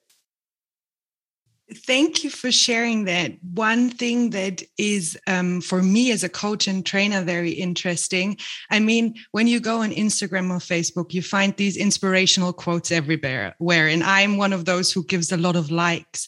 Thank 1.72 2.24
you 2.24 2.32
for 2.32 2.52
sharing 2.52 3.06
that. 3.06 3.34
One 3.54 3.92
thing 3.92 4.32
that 4.32 4.64
is 4.80 5.20
um, 5.28 5.62
for 5.62 5.84
me 5.84 6.12
as 6.12 6.24
a 6.24 6.30
coach 6.30 6.68
and 6.68 6.84
trainer 6.84 7.22
very 7.22 7.52
interesting. 7.52 8.38
I 8.72 8.80
mean, 8.80 9.14
when 9.32 9.46
you 9.46 9.60
go 9.60 9.82
on 9.82 9.92
Instagram 9.92 10.50
or 10.50 10.58
Facebook, 10.58 11.14
you 11.14 11.22
find 11.22 11.56
these 11.56 11.78
inspirational 11.78 12.54
quotes 12.54 12.92
everywhere. 12.92 13.56
Where, 13.60 13.88
and 13.88 14.04
I'm 14.04 14.38
one 14.38 14.52
of 14.52 14.66
those 14.66 14.92
who 14.92 15.04
gives 15.04 15.32
a 15.32 15.38
lot 15.38 15.56
of 15.56 15.70
likes. 15.70 16.28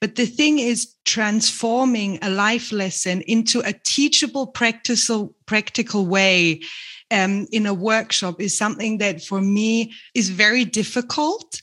But 0.00 0.16
the 0.16 0.26
thing 0.26 0.58
is, 0.58 0.92
transforming 1.04 2.18
a 2.22 2.30
life 2.30 2.72
lesson 2.72 3.22
into 3.22 3.60
a 3.60 3.72
teachable, 3.72 4.48
practical, 4.48 5.34
practical 5.46 6.06
way 6.06 6.62
um, 7.10 7.46
in 7.52 7.66
a 7.66 7.74
workshop 7.74 8.40
is 8.40 8.56
something 8.56 8.98
that 8.98 9.22
for 9.22 9.40
me 9.40 9.92
is 10.14 10.30
very 10.30 10.64
difficult 10.64 11.62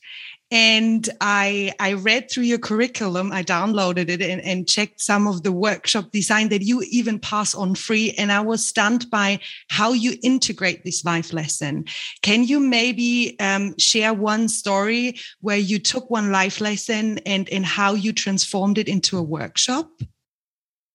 and 0.50 1.10
I 1.20 1.74
I 1.80 1.94
read 1.94 2.32
through 2.32 2.44
your 2.44 2.58
curriculum. 2.58 3.32
I 3.32 3.44
downloaded 3.44 4.10
it 4.10 4.22
and, 4.22 4.42
and 4.42 4.68
checked 4.68 5.02
some 5.02 5.28
of 5.28 5.44
the 5.44 5.52
workshop 5.52 6.12
design 6.12 6.50
that 6.50 6.62
you 6.62 6.82
even 6.84 7.20
pass 7.20 7.54
on 7.54 7.76
free. 7.76 8.14
And 8.18 8.32
I 8.32 8.40
was 8.40 8.66
stunned 8.66 9.10
by 9.10 9.40
how 9.70 9.92
you 9.92 10.18
integrate 10.24 10.84
this 10.84 11.04
life 11.04 11.34
lesson. 11.34 11.86
Can 12.22 12.46
you 12.46 12.60
maybe 12.60 13.36
um, 13.40 13.78
share 13.78 14.14
one 14.14 14.48
story 14.48 15.20
where 15.42 15.58
you 15.58 15.80
took 15.80 16.10
one 16.10 16.32
life 16.32 16.62
lesson 16.62 17.20
and 17.20 17.50
and 17.50 17.66
how 17.66 17.94
you 17.94 18.14
transformed 18.14 18.78
it 18.78 18.88
into 18.88 19.18
a 19.18 19.24
workshop? 19.24 19.90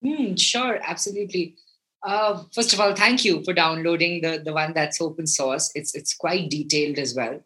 Mm, 0.04 0.40
sure, 0.40 0.80
absolutely. 0.82 1.56
Uh, 2.04 2.42
first 2.52 2.72
of 2.72 2.80
all, 2.80 2.94
thank 2.96 3.24
you 3.24 3.44
for 3.44 3.52
downloading 3.52 4.22
the 4.22 4.40
the 4.42 4.54
one 4.54 4.72
that's 4.72 5.00
open 5.00 5.26
source. 5.26 5.70
It's 5.74 5.94
it's 5.94 6.14
quite 6.14 6.48
detailed 6.48 6.98
as 6.98 7.14
well. 7.14 7.42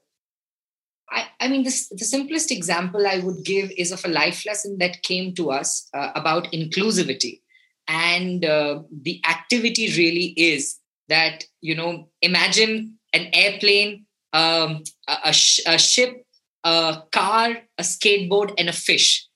I, 1.46 1.48
mean, 1.48 1.62
this, 1.62 1.88
the 1.88 2.04
simplest 2.04 2.50
example 2.50 3.06
I 3.06 3.18
would 3.18 3.44
give 3.44 3.70
is 3.76 3.92
of 3.92 4.04
a 4.04 4.08
life 4.08 4.44
lesson 4.44 4.78
that 4.78 5.04
came 5.04 5.32
to 5.36 5.52
us 5.52 5.88
uh, 5.94 6.10
about 6.16 6.50
inclusivity. 6.52 7.40
And 7.86 8.44
uh, 8.44 8.82
the 8.90 9.22
activity 9.24 9.86
really 9.96 10.34
is 10.36 10.78
that, 11.08 11.44
you 11.60 11.76
know, 11.76 12.08
imagine 12.20 12.98
an 13.12 13.28
airplane, 13.32 14.06
um, 14.32 14.82
a, 15.06 15.16
a, 15.26 15.32
sh- 15.32 15.60
a 15.66 15.78
ship, 15.78 16.26
a 16.64 17.02
car, 17.12 17.58
a 17.78 17.82
skateboard, 17.82 18.52
and 18.58 18.68
a 18.68 18.72
fish. 18.72 19.28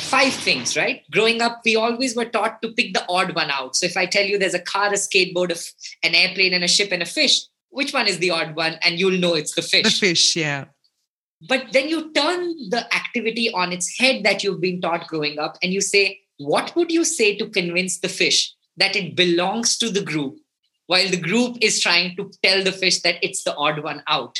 Five 0.00 0.32
things, 0.32 0.78
right? 0.78 1.02
Growing 1.10 1.42
up, 1.42 1.60
we 1.62 1.76
always 1.76 2.16
were 2.16 2.24
taught 2.24 2.62
to 2.62 2.72
pick 2.72 2.94
the 2.94 3.04
odd 3.06 3.34
one 3.34 3.50
out. 3.50 3.76
So 3.76 3.84
if 3.84 3.98
I 3.98 4.06
tell 4.06 4.24
you 4.24 4.38
there's 4.38 4.54
a 4.54 4.58
car, 4.58 4.88
a 4.88 4.92
skateboard, 4.92 5.52
an 6.02 6.14
airplane, 6.14 6.54
and 6.54 6.64
a 6.64 6.68
ship, 6.68 6.88
and 6.90 7.02
a 7.02 7.06
fish, 7.06 7.42
which 7.72 7.92
one 7.92 8.06
is 8.06 8.18
the 8.18 8.30
odd 8.30 8.54
one 8.54 8.78
and 8.82 8.98
you'll 8.98 9.18
know 9.18 9.34
it's 9.34 9.54
the 9.54 9.62
fish 9.62 9.82
the 9.82 9.90
fish 9.90 10.36
yeah 10.36 10.66
but 11.48 11.72
then 11.72 11.88
you 11.88 12.12
turn 12.12 12.54
the 12.70 12.86
activity 12.94 13.50
on 13.52 13.72
its 13.72 13.98
head 13.98 14.24
that 14.24 14.42
you've 14.42 14.60
been 14.60 14.80
taught 14.80 15.08
growing 15.08 15.38
up 15.38 15.56
and 15.62 15.72
you 15.72 15.80
say 15.80 16.20
what 16.38 16.74
would 16.76 16.90
you 16.90 17.04
say 17.04 17.36
to 17.36 17.48
convince 17.48 17.98
the 17.98 18.08
fish 18.08 18.52
that 18.76 18.96
it 18.96 19.16
belongs 19.16 19.76
to 19.78 19.90
the 19.90 20.02
group 20.02 20.38
while 20.86 21.08
the 21.08 21.20
group 21.20 21.56
is 21.60 21.80
trying 21.80 22.16
to 22.16 22.30
tell 22.42 22.64
the 22.64 22.72
fish 22.72 23.00
that 23.02 23.16
it's 23.22 23.44
the 23.44 23.54
odd 23.56 23.82
one 23.82 24.02
out? 24.08 24.38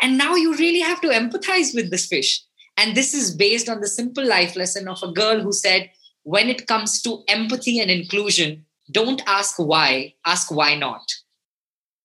And 0.00 0.18
now 0.18 0.34
you 0.34 0.54
really 0.56 0.80
have 0.80 1.00
to 1.02 1.08
empathize 1.08 1.74
with 1.74 1.90
this 1.90 2.06
fish. 2.06 2.42
And 2.76 2.96
this 2.96 3.14
is 3.14 3.34
based 3.34 3.68
on 3.68 3.80
the 3.80 3.86
simple 3.86 4.26
life 4.26 4.56
lesson 4.56 4.88
of 4.88 5.02
a 5.02 5.12
girl 5.12 5.40
who 5.40 5.52
said 5.52 5.90
when 6.24 6.48
it 6.48 6.66
comes 6.66 7.00
to 7.02 7.22
empathy 7.28 7.78
and 7.78 7.90
inclusion 7.90 8.64
don't 8.90 9.22
ask 9.26 9.58
why 9.58 10.14
ask 10.26 10.50
why 10.50 10.74
not. 10.74 11.02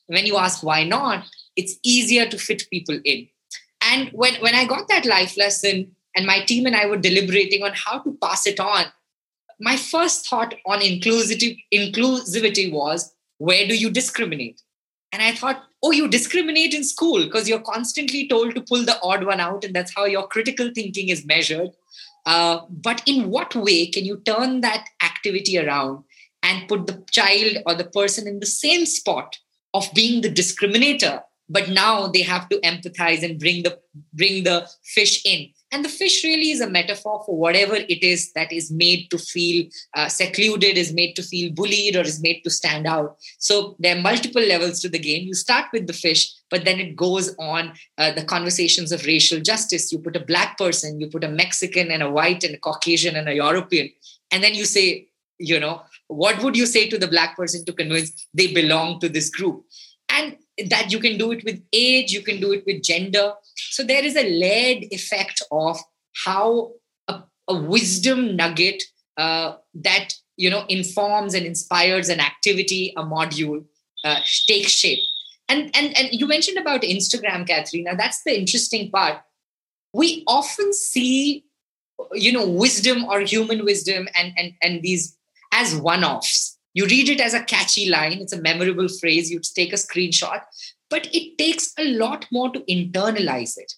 When 0.06 0.26
you 0.26 0.38
ask 0.38 0.64
why 0.64 0.84
not, 0.84 1.26
it's 1.56 1.76
easier 1.84 2.28
to 2.28 2.38
fit 2.38 2.70
people 2.70 3.00
in. 3.04 3.28
And 3.88 4.10
when, 4.12 4.36
when 4.36 4.54
I 4.54 4.66
got 4.66 4.88
that 4.90 5.06
life 5.06 5.38
lesson 5.38 5.96
and 6.16 6.26
my 6.26 6.42
team 6.42 6.66
and 6.66 6.76
I 6.76 6.88
were 6.88 6.98
deliberating 6.98 7.64
on 7.64 7.72
how 7.74 8.00
to 8.00 8.18
pass 8.22 8.46
it 8.46 8.60
on, 8.60 8.86
my 9.60 9.78
first 9.78 10.28
thought 10.28 10.54
on 10.66 10.80
inclusivity, 10.80 11.64
inclusivity 11.74 12.72
was 12.72 13.14
where 13.38 13.66
do 13.68 13.76
you 13.76 13.90
discriminate? 13.90 14.62
And 15.12 15.22
I 15.22 15.32
thought, 15.32 15.64
oh, 15.82 15.92
you 15.92 16.08
discriminate 16.08 16.74
in 16.74 16.84
school 16.84 17.24
because 17.24 17.48
you're 17.48 17.62
constantly 17.62 18.28
told 18.28 18.56
to 18.56 18.62
pull 18.62 18.84
the 18.84 19.00
odd 19.02 19.24
one 19.26 19.40
out, 19.40 19.64
and 19.64 19.74
that's 19.74 19.96
how 19.96 20.06
your 20.06 20.28
critical 20.28 20.70
thinking 20.76 21.10
is 21.10 21.26
measured. 21.26 21.70
Uh, 22.26 22.60
but 22.70 23.02
in 23.06 23.30
what 23.30 23.56
way 23.56 23.88
can 23.88 24.04
you 24.04 24.22
turn 24.26 24.62
that 24.62 24.86
activity 25.02 25.58
around 25.58 26.04
and 26.44 26.68
put 26.68 26.88
the 26.88 27.04
child 27.10 27.58
or 27.66 27.74
the 27.74 27.86
person 27.86 28.28
in 28.28 28.40
the 28.40 28.46
same 28.46 28.86
spot 28.86 29.38
of 29.74 29.88
being 29.94 30.22
the 30.22 30.30
discriminator 30.30 31.22
but 31.50 31.70
now 31.70 32.08
they 32.08 32.22
have 32.22 32.50
to 32.50 32.60
empathize 32.62 33.24
and 33.24 33.40
bring 33.40 33.64
the 33.64 33.80
bring 34.14 34.44
the 34.44 34.68
fish 34.84 35.26
in. 35.26 35.50
And 35.72 35.84
the 35.84 35.90
fish 35.90 36.24
really 36.24 36.52
is 36.52 36.62
a 36.62 36.70
metaphor 36.70 37.24
for 37.26 37.38
whatever 37.38 37.76
it 37.76 38.02
is 38.02 38.32
that 38.34 38.54
is 38.54 38.72
made 38.72 39.10
to 39.12 39.18
feel 39.18 39.68
uh, 39.96 40.08
secluded 40.08 40.78
is 40.78 40.94
made 40.94 41.16
to 41.16 41.24
feel 41.24 41.52
bullied 41.52 41.96
or 41.96 42.02
is 42.02 42.22
made 42.22 42.42
to 42.44 42.50
stand 42.50 42.88
out. 42.88 43.18
So 43.40 43.76
there 43.80 43.98
are 43.98 44.02
multiple 44.02 44.42
levels 44.42 44.80
to 44.82 44.90
the 44.90 45.00
game. 45.00 45.28
You 45.28 45.34
start 45.34 45.66
with 45.74 45.88
the 45.88 45.94
fish 45.94 46.32
but 46.50 46.64
then 46.64 46.80
it 46.80 46.96
goes 46.96 47.36
on 47.38 47.74
uh, 47.98 48.14
the 48.14 48.24
conversations 48.24 48.94
of 48.94 49.06
racial 49.06 49.42
justice. 49.42 49.92
You 49.92 50.00
put 50.00 50.16
a 50.16 50.26
black 50.26 50.58
person 50.58 51.00
you 51.00 51.08
put 51.10 51.24
a 51.24 51.30
mexican 51.30 51.92
and 51.92 52.04
a 52.04 52.10
white 52.10 52.44
and 52.44 52.56
a 52.56 52.60
caucasian 52.60 53.16
and 53.16 53.30
a 53.30 53.36
european 53.36 53.90
and 54.32 54.44
then 54.44 54.54
you 54.54 54.66
say 54.66 55.08
you 55.40 55.60
know 55.60 55.82
what 56.08 56.42
would 56.42 56.56
you 56.56 56.66
say 56.66 56.88
to 56.90 56.98
the 56.98 57.08
black 57.08 57.36
person 57.36 57.64
to 57.66 57.74
convince 57.74 58.28
they 58.34 58.48
belong 58.54 59.00
to 59.00 59.10
this 59.10 59.30
group 59.30 59.64
that 60.66 60.92
you 60.92 61.00
can 61.00 61.18
do 61.18 61.32
it 61.32 61.44
with 61.44 61.62
age 61.72 62.12
you 62.12 62.22
can 62.22 62.40
do 62.40 62.52
it 62.52 62.64
with 62.66 62.84
gender. 62.84 63.34
So 63.56 63.84
there 63.84 64.04
is 64.04 64.16
a 64.16 64.24
layered 64.24 64.86
effect 64.92 65.42
of 65.52 65.78
how 66.26 66.72
a, 67.08 67.22
a 67.48 67.56
wisdom 67.56 68.36
nugget 68.36 68.84
uh, 69.18 69.56
that 69.76 70.14
you 70.36 70.50
know 70.50 70.66
informs 70.70 71.34
and 71.34 71.46
inspires 71.46 72.10
an 72.10 72.20
activity 72.20 72.94
a 72.98 73.04
module 73.04 73.66
uh, 74.04 74.20
takes 74.48 74.72
shape. 74.72 75.00
And 75.50 75.76
and 75.76 75.96
and 75.98 76.10
you 76.12 76.28
mentioned 76.28 76.58
about 76.58 76.82
instagram 76.82 77.48
katharina 77.48 77.96
that's 77.96 78.24
the 78.24 78.38
interesting 78.38 78.92
part. 78.92 79.22
We 79.94 80.24
often 80.28 80.74
see 80.74 81.46
you 82.14 82.32
know 82.32 82.48
wisdom 82.48 83.06
or 83.06 83.22
human 83.22 83.64
wisdom 83.64 84.08
and 84.16 84.34
and 84.38 84.54
and 84.62 84.82
these 84.82 85.18
as 85.54 85.76
one 85.76 86.04
offs. 86.04 86.57
You 86.78 86.86
read 86.86 87.10
it 87.10 87.20
as 87.20 87.34
a 87.34 87.44
catchy 87.44 87.90
line, 87.90 88.20
it's 88.22 88.34
a 88.34 88.40
memorable 88.40 88.88
phrase, 88.88 89.32
you 89.32 89.40
take 89.40 89.74
a 89.74 89.78
screenshot, 89.78 90.42
but 90.92 91.10
it 91.12 91.36
takes 91.40 91.74
a 91.80 91.86
lot 91.98 92.28
more 92.32 92.52
to 92.52 92.60
internalize 92.70 93.58
it. 93.58 93.74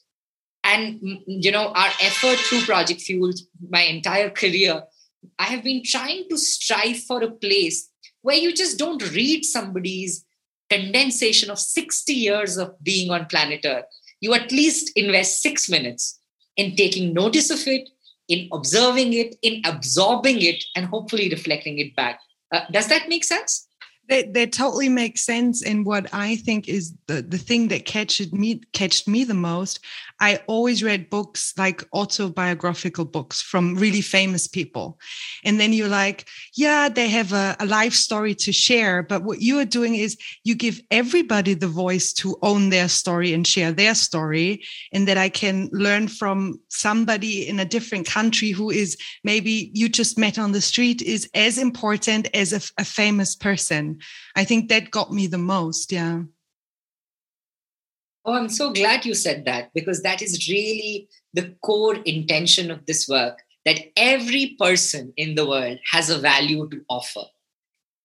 And, 0.65 0.99
mm, 0.99 1.25
mm, 1.25 1.43
you 1.45 1.49
know, 1.49 1.67
our 1.69 1.91
effort 2.01 2.37
through 2.39 2.63
Project 2.63 2.99
Fuel, 3.03 3.31
my 3.69 3.83
entire 3.83 4.29
career, 4.29 4.83
I 5.39 5.43
have 5.45 5.63
been 5.63 5.81
trying 5.81 6.27
to 6.29 6.37
strive 6.37 6.97
for 7.03 7.23
a 7.23 7.31
place 7.31 7.89
where 8.21 8.35
you 8.35 8.53
just 8.53 8.77
don't 8.77 9.11
read 9.13 9.45
somebody's 9.45 10.25
condensation 10.69 11.49
of 11.49 11.57
60 11.57 12.11
years 12.11 12.57
of 12.57 12.73
being 12.83 13.11
on 13.11 13.27
planet 13.27 13.61
Earth. 13.63 13.85
You 14.19 14.33
at 14.33 14.51
least 14.51 14.91
invest 14.97 15.41
six 15.41 15.69
minutes 15.69 16.19
in 16.57 16.75
taking 16.75 17.13
notice 17.13 17.49
of 17.49 17.65
it, 17.65 17.89
in 18.27 18.49
observing 18.51 19.13
it, 19.13 19.37
in 19.41 19.61
absorbing 19.63 20.41
it, 20.41 20.65
and 20.75 20.85
hopefully 20.87 21.29
reflecting 21.29 21.79
it 21.79 21.95
back. 21.95 22.19
Uh, 22.51 22.61
does 22.71 22.87
that 22.87 23.09
make 23.09 23.23
sense? 23.23 23.67
That, 24.09 24.33
that 24.33 24.53
totally 24.53 24.89
makes 24.89 25.23
sense. 25.23 25.63
And 25.63 25.85
what 25.85 26.11
I 26.11 26.37
think 26.37 26.67
is 26.67 26.95
the, 27.07 27.21
the 27.21 27.37
thing 27.37 27.67
that 27.67 27.85
catched 27.85 28.33
me 28.33 28.61
catched 28.73 29.07
me 29.07 29.23
the 29.23 29.35
most, 29.35 29.79
I 30.19 30.39
always 30.47 30.83
read 30.83 31.09
books 31.09 31.53
like 31.57 31.83
autobiographical 31.93 33.05
books 33.05 33.41
from 33.41 33.75
really 33.75 34.01
famous 34.01 34.47
people. 34.47 34.99
And 35.43 35.59
then 35.59 35.73
you're 35.73 35.87
like, 35.87 36.27
yeah, 36.55 36.89
they 36.89 37.09
have 37.09 37.31
a, 37.33 37.55
a 37.59 37.65
life 37.65 37.93
story 37.93 38.35
to 38.35 38.51
share. 38.51 39.03
But 39.03 39.23
what 39.23 39.41
you 39.41 39.59
are 39.59 39.65
doing 39.65 39.95
is 39.95 40.17
you 40.43 40.55
give 40.55 40.81
everybody 40.91 41.53
the 41.53 41.67
voice 41.67 42.11
to 42.13 42.37
own 42.41 42.69
their 42.69 42.89
story 42.89 43.33
and 43.33 43.47
share 43.47 43.71
their 43.71 43.95
story. 43.95 44.63
And 44.91 45.07
that 45.07 45.17
I 45.17 45.29
can 45.29 45.69
learn 45.71 46.07
from 46.07 46.59
somebody 46.69 47.47
in 47.47 47.59
a 47.59 47.65
different 47.65 48.07
country 48.07 48.51
who 48.51 48.69
is 48.69 48.97
maybe 49.23 49.71
you 49.73 49.89
just 49.89 50.17
met 50.17 50.37
on 50.37 50.51
the 50.51 50.61
street 50.61 51.01
is 51.01 51.29
as 51.33 51.57
important 51.57 52.27
as 52.33 52.53
a, 52.53 52.81
a 52.81 52.85
famous 52.85 53.35
person. 53.35 53.99
I 54.35 54.43
think 54.43 54.69
that 54.69 54.91
got 54.91 55.11
me 55.11 55.27
the 55.27 55.37
most. 55.37 55.91
Yeah. 55.91 56.23
Oh, 58.29 58.33
I'm 58.33 58.49
so 58.49 58.71
glad 58.71 59.07
you 59.07 59.15
said 59.15 59.45
that 59.45 59.73
because 59.73 60.03
that 60.03 60.21
is 60.21 60.47
really 60.47 61.09
the 61.33 61.55
core 61.63 61.95
intention 61.95 62.69
of 62.69 62.85
this 62.85 63.07
work 63.07 63.39
that 63.65 63.81
every 63.97 64.55
person 64.59 65.13
in 65.17 65.33
the 65.33 65.47
world 65.47 65.79
has 65.91 66.11
a 66.11 66.19
value 66.19 66.69
to 66.69 66.79
offer. 66.91 67.23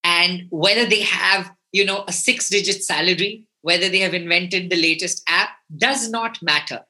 And 0.02 0.46
whether 0.48 0.86
they 0.86 1.02
have, 1.02 1.52
you 1.72 1.84
know, 1.84 2.04
a 2.08 2.12
six 2.12 2.48
digit 2.48 2.82
salary, 2.82 3.46
whether 3.60 3.90
they 3.90 3.98
have 3.98 4.14
invented 4.14 4.70
the 4.70 4.80
latest 4.80 5.22
app, 5.28 5.50
does 5.76 6.08
not 6.08 6.40
matter. 6.40 6.80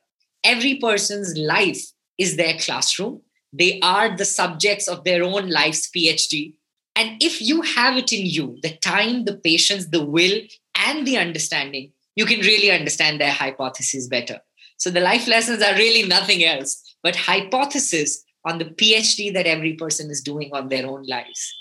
Every 0.44 0.76
person's 0.76 1.36
life 1.36 1.82
is 2.16 2.36
their 2.36 2.56
classroom. 2.58 3.20
They 3.52 3.80
are 3.80 4.16
the 4.16 4.24
subjects 4.24 4.86
of 4.86 5.02
their 5.02 5.24
own 5.24 5.50
life's 5.50 5.90
PhD. 5.90 6.54
And 6.94 7.20
if 7.20 7.42
you 7.42 7.62
have 7.62 7.96
it 7.96 8.12
in 8.12 8.26
you, 8.26 8.60
the 8.62 8.76
time, 8.76 9.24
the 9.24 9.36
patience, 9.36 9.86
the 9.88 10.04
will, 10.04 10.40
and 10.78 11.04
the 11.04 11.18
understanding, 11.18 11.90
you 12.16 12.26
can 12.26 12.40
really 12.40 12.70
understand 12.70 13.20
their 13.20 13.32
hypothesis 13.32 14.08
better. 14.08 14.40
So 14.76 14.90
the 14.90 15.00
life 15.00 15.26
lessons 15.26 15.62
are 15.62 15.74
really 15.74 16.06
nothing 16.06 16.44
else 16.44 16.96
but 17.02 17.16
hypothesis 17.16 18.24
on 18.44 18.58
the 18.58 18.66
PhD 18.66 19.32
that 19.32 19.46
every 19.46 19.74
person 19.74 20.10
is 20.10 20.20
doing 20.20 20.50
on 20.52 20.68
their 20.68 20.86
own 20.86 21.04
lives. 21.06 21.54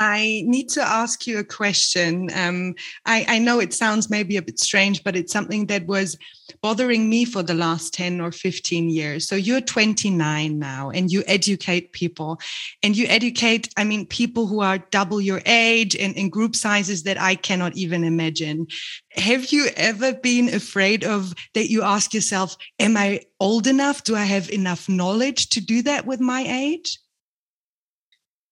I 0.00 0.44
need 0.46 0.68
to 0.70 0.82
ask 0.82 1.26
you 1.26 1.38
a 1.38 1.44
question. 1.44 2.28
Um, 2.32 2.76
I, 3.04 3.26
I, 3.28 3.38
know 3.40 3.58
it 3.58 3.74
sounds 3.74 4.08
maybe 4.08 4.36
a 4.36 4.42
bit 4.42 4.60
strange, 4.60 5.02
but 5.02 5.16
it's 5.16 5.32
something 5.32 5.66
that 5.66 5.88
was 5.88 6.16
bothering 6.62 7.10
me 7.10 7.24
for 7.24 7.42
the 7.42 7.54
last 7.54 7.94
10 7.94 8.20
or 8.20 8.30
15 8.30 8.90
years. 8.90 9.26
So 9.26 9.34
you're 9.34 9.60
29 9.60 10.56
now 10.56 10.90
and 10.90 11.10
you 11.10 11.24
educate 11.26 11.92
people 11.92 12.38
and 12.84 12.96
you 12.96 13.06
educate, 13.08 13.74
I 13.76 13.82
mean, 13.82 14.06
people 14.06 14.46
who 14.46 14.60
are 14.60 14.78
double 14.78 15.20
your 15.20 15.42
age 15.46 15.96
and 15.96 16.16
in 16.16 16.30
group 16.30 16.54
sizes 16.54 17.02
that 17.02 17.20
I 17.20 17.34
cannot 17.34 17.76
even 17.76 18.04
imagine. 18.04 18.68
Have 19.14 19.52
you 19.52 19.68
ever 19.76 20.14
been 20.14 20.48
afraid 20.48 21.02
of 21.02 21.34
that 21.54 21.70
you 21.70 21.82
ask 21.82 22.14
yourself, 22.14 22.56
am 22.78 22.96
I 22.96 23.22
old 23.40 23.66
enough? 23.66 24.04
Do 24.04 24.14
I 24.14 24.24
have 24.24 24.48
enough 24.50 24.88
knowledge 24.88 25.48
to 25.50 25.60
do 25.60 25.82
that 25.82 26.06
with 26.06 26.20
my 26.20 26.42
age? 26.42 26.98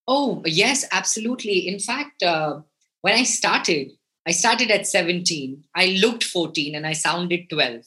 Oh, 0.08 0.42
yes, 0.44 0.84
absolutely. 0.92 1.66
In 1.66 1.78
fact, 1.78 2.22
uh, 2.22 2.60
when 3.02 3.14
I 3.14 3.25
started, 3.25 3.92
I 4.26 4.32
started 4.32 4.70
at 4.70 4.86
17. 4.86 5.64
I 5.75 5.98
looked 6.00 6.25
14 6.25 6.75
and 6.75 6.86
I 6.86 6.92
sounded 6.92 7.48
12. 7.50 7.82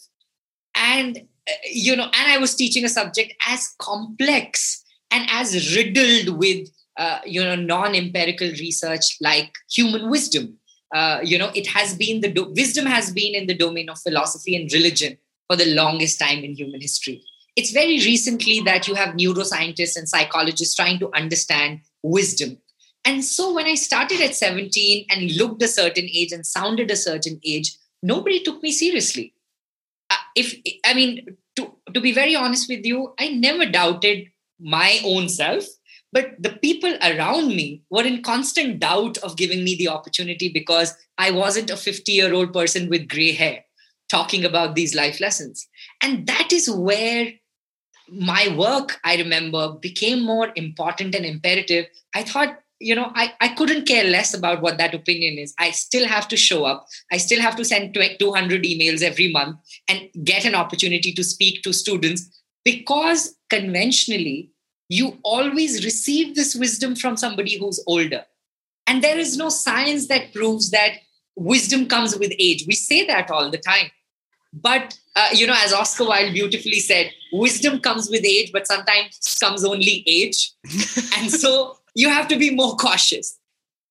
And, 0.76 1.18
uh, 1.18 1.52
you 1.72 1.96
know, 1.96 2.06
and 2.06 2.32
I 2.32 2.38
was 2.38 2.56
teaching 2.56 2.86
a 2.86 2.90
subject 2.90 3.34
as 3.48 3.74
complex 3.80 4.84
and 5.12 5.28
as 5.32 5.76
riddled 5.76 6.38
with, 6.38 6.70
uh, 6.98 7.20
you 7.26 7.44
know, 7.44 7.56
non 7.56 7.96
empirical 7.96 8.50
research 8.50 9.18
like 9.22 9.54
human 9.72 10.10
wisdom. 10.10 10.58
Uh, 10.94 11.20
you 11.24 11.38
know, 11.38 11.52
it 11.54 11.68
has 11.68 11.96
been 11.96 12.22
the 12.22 12.32
do- 12.32 12.52
wisdom 12.56 12.86
has 12.86 13.12
been 13.12 13.36
in 13.36 13.48
the 13.48 13.54
domain 13.54 13.90
of 13.90 14.00
philosophy 14.00 14.56
and 14.56 14.72
religion 14.74 15.18
for 15.48 15.56
the 15.56 15.74
longest 15.74 16.20
time 16.20 16.44
in 16.44 16.54
human 16.56 16.82
history. 16.82 17.22
It's 17.56 17.72
very 17.72 17.98
recently 17.98 18.62
that 18.62 18.88
you 18.88 18.96
have 18.96 19.16
neuroscientists 19.16 19.96
and 19.98 20.08
psychologists 20.08 20.76
trying 20.76 21.00
to 21.00 21.14
understand 21.14 21.82
wisdom. 22.04 22.58
And 23.06 23.24
so 23.24 23.54
when 23.54 23.66
I 23.66 23.76
started 23.76 24.22
at 24.22 24.36
17 24.36 25.06
and 25.10 25.32
looked 25.32 25.62
a 25.64 25.68
certain 25.68 26.08
age 26.14 26.32
and 26.32 26.46
sounded 26.46 26.92
a 26.92 26.96
certain 26.96 27.40
age, 27.46 27.78
nobody 28.04 28.44
took 28.44 28.62
me 28.62 28.72
seriously. 28.72 29.34
Uh, 30.10 30.16
if 30.36 30.56
I 30.86 30.94
mean, 30.94 31.38
to, 31.56 31.72
to 31.94 32.02
be 32.02 32.12
very 32.12 32.36
honest 32.36 32.70
with 32.70 32.86
you, 32.86 33.14
I 33.20 33.30
never 33.30 33.66
doubted 33.66 34.28
my 34.60 35.00
own 35.06 35.30
self, 35.30 35.66
but 36.12 36.32
the 36.40 36.52
people 36.52 36.94
around 37.02 37.50
me 37.50 37.84
were 37.90 38.04
in 38.04 38.22
constant 38.22 38.80
doubt 38.80 39.18
of 39.20 39.38
giving 39.38 39.64
me 39.64 39.76
the 39.76 39.88
opportunity 39.88 40.50
because 40.50 40.96
I 41.18 41.32
wasn't 41.32 41.70
a 41.70 41.78
50 41.78 42.12
year 42.12 42.34
old 42.34 42.54
person 42.54 42.90
with 42.90 43.08
gray 43.08 43.32
hair 43.32 43.64
talking 44.10 44.44
about 44.44 44.76
these 44.76 44.96
life 44.96 45.20
lessons. 45.20 45.68
And 46.02 46.26
that 46.28 46.52
is 46.52 46.70
where 46.70 47.32
my 48.12 48.54
work, 48.58 49.00
I 49.04 49.16
remember, 49.18 49.74
became 49.74 50.24
more 50.24 50.52
important 50.56 51.16
and 51.16 51.26
imperative. 51.26 51.86
I 52.16 52.24
thought, 52.24 52.60
you 52.80 52.96
know, 52.96 53.12
I, 53.16 53.34
I 53.42 53.50
couldn't 53.50 53.88
care 53.88 54.06
less 54.06 54.34
about 54.34 54.62
what 54.62 54.78
that 54.78 54.94
opinion 54.94 55.38
is. 55.38 55.54
I 55.60 55.72
still 55.72 56.08
have 56.08 56.28
to 56.30 56.38
show 56.38 56.66
up. 56.66 56.88
I 57.12 57.18
still 57.18 57.42
have 57.42 57.56
to 57.58 57.66
send 57.66 57.94
200 57.94 58.64
emails 58.64 59.02
every 59.02 59.32
month 59.32 59.58
and 59.90 60.10
get 60.24 60.46
an 60.46 60.56
opportunity 60.56 61.12
to 61.14 61.24
speak 61.24 61.62
to 61.64 61.74
students 61.74 62.42
because 62.64 63.36
conventionally, 63.50 64.52
you 64.88 65.20
always 65.24 65.86
receive 65.86 66.36
this 66.36 66.56
wisdom 66.56 66.96
from 66.96 67.16
somebody 67.16 67.58
who's 67.58 67.84
older. 67.86 68.26
And 68.88 69.04
there 69.04 69.20
is 69.20 69.38
no 69.38 69.50
science 69.50 70.08
that 70.08 70.34
proves 70.34 70.72
that 70.72 70.94
wisdom 71.36 71.88
comes 71.88 72.18
with 72.18 72.34
age. 72.40 72.66
We 72.68 72.74
say 72.74 73.06
that 73.06 73.30
all 73.30 73.52
the 73.52 73.60
time. 73.60 73.92
But, 74.52 74.98
uh, 75.16 75.30
you 75.34 75.46
know, 75.46 75.56
as 75.56 75.74
Oscar 75.74 76.06
Wilde 76.06 76.34
beautifully 76.34 76.80
said, 76.80 77.12
wisdom 77.32 77.80
comes 77.80 78.10
with 78.10 78.26
age, 78.26 78.52
but 78.52 78.68
sometimes 78.68 79.38
comes 79.40 79.64
only 79.64 80.04
age. 80.08 80.52
and 81.18 81.32
so 81.32 81.78
you 81.96 82.10
have 82.10 82.28
to 82.30 82.38
be 82.38 82.50
more 82.50 82.76
cautious. 82.76 83.38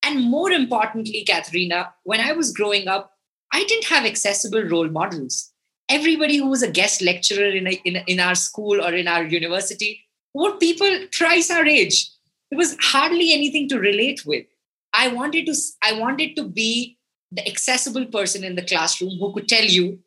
And 0.03 0.25
more 0.25 0.51
importantly, 0.51 1.25
Katharina, 1.25 1.93
when 2.05 2.21
I 2.21 2.33
was 2.33 2.53
growing 2.53 2.89
up, 2.89 3.13
I 3.53 3.65
didn't 3.65 3.87
have 3.87 4.05
accessible 4.05 4.63
role 4.65 4.89
models. 4.89 5.53
Everybody 5.89 6.37
who 6.37 6.49
was 6.49 6.63
a 6.63 6.71
guest 6.71 7.03
lecturer 7.03 7.49
in, 7.49 7.67
a, 7.67 7.81
in, 7.85 7.97
in 8.07 8.21
our 8.21 8.35
school 8.35 8.81
or 8.81 8.95
in 8.95 9.09
our 9.09 9.25
university 9.25 10.05
were 10.35 10.57
people 10.57 11.07
thrice 11.15 11.51
our 11.51 11.65
age. 11.65 12.11
There 12.51 12.59
was 12.59 12.77
hardly 12.81 13.33
anything 13.33 13.69
to 13.71 13.79
relate 13.79 14.25
with. 14.27 14.47
I 14.93 15.09
wanted 15.09 15.47
to, 15.47 15.55
I 15.83 15.99
wanted 15.99 16.37
to 16.37 16.45
be 16.45 16.99
the 17.31 17.47
accessible 17.47 18.07
person 18.07 18.45
in 18.45 18.55
the 18.55 18.63
classroom 18.63 19.19
who 19.19 19.33
could 19.33 19.49
tell 19.49 19.65
you 19.65 19.99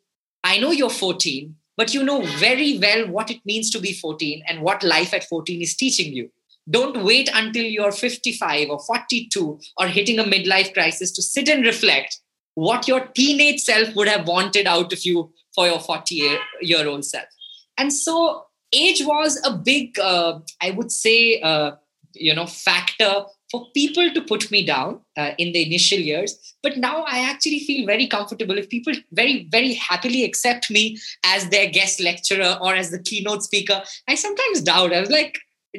I 0.44 0.58
know 0.58 0.70
you're 0.70 0.90
14, 0.90 1.54
but 1.76 1.94
you 1.94 2.02
know 2.02 2.22
very 2.38 2.78
well 2.78 3.08
what 3.08 3.30
it 3.30 3.40
means 3.44 3.70
to 3.70 3.80
be 3.80 3.92
14 3.92 4.42
and 4.48 4.62
what 4.62 4.82
life 4.82 5.14
at 5.14 5.24
14 5.24 5.62
is 5.62 5.76
teaching 5.76 6.12
you. 6.12 6.30
Don't 6.68 7.04
wait 7.04 7.28
until 7.34 7.64
you're 7.64 7.92
55 7.92 8.70
or 8.70 8.78
42 8.78 9.60
or 9.78 9.86
hitting 9.86 10.18
a 10.18 10.24
midlife 10.24 10.72
crisis 10.72 11.10
to 11.12 11.22
sit 11.22 11.48
and 11.48 11.64
reflect 11.64 12.20
what 12.54 12.86
your 12.86 13.06
teenage 13.06 13.60
self 13.60 13.94
would 13.96 14.08
have 14.08 14.26
wanted 14.26 14.66
out 14.66 14.92
of 14.92 15.04
you 15.04 15.32
for 15.54 15.66
your 15.66 15.80
40 15.80 16.38
year 16.60 16.86
old 16.86 17.04
self. 17.04 17.26
And 17.78 17.92
so 17.92 18.46
age 18.72 19.04
was 19.04 19.40
a 19.44 19.56
big, 19.56 19.98
uh, 19.98 20.40
I 20.60 20.70
would 20.70 20.92
say, 20.92 21.40
uh, 21.40 21.72
you 22.14 22.34
know, 22.34 22.46
factor 22.46 23.24
for 23.52 23.66
people 23.74 24.10
to 24.14 24.22
put 24.22 24.50
me 24.50 24.64
down 24.64 25.00
uh, 25.18 25.32
in 25.36 25.52
the 25.52 25.62
initial 25.66 25.98
years. 25.98 26.56
But 26.62 26.78
now 26.78 27.04
i 27.06 27.18
actually 27.30 27.60
feel 27.60 27.86
very 27.86 28.06
comfortable 28.06 28.58
if 28.58 28.68
people 28.68 28.94
very 29.12 29.46
very 29.50 29.74
happily 29.74 30.24
accept 30.24 30.70
me 30.70 30.98
as 31.24 31.48
their 31.50 31.70
guest 31.70 32.00
lecturer 32.00 32.58
or 32.60 32.74
as 32.74 32.90
the 32.90 33.02
keynote 33.10 33.42
speaker. 33.44 33.82
I 34.08 34.14
sometimes 34.14 34.62
doubt. 34.62 34.92
I 34.92 35.00
was 35.00 35.10
like 35.10 35.38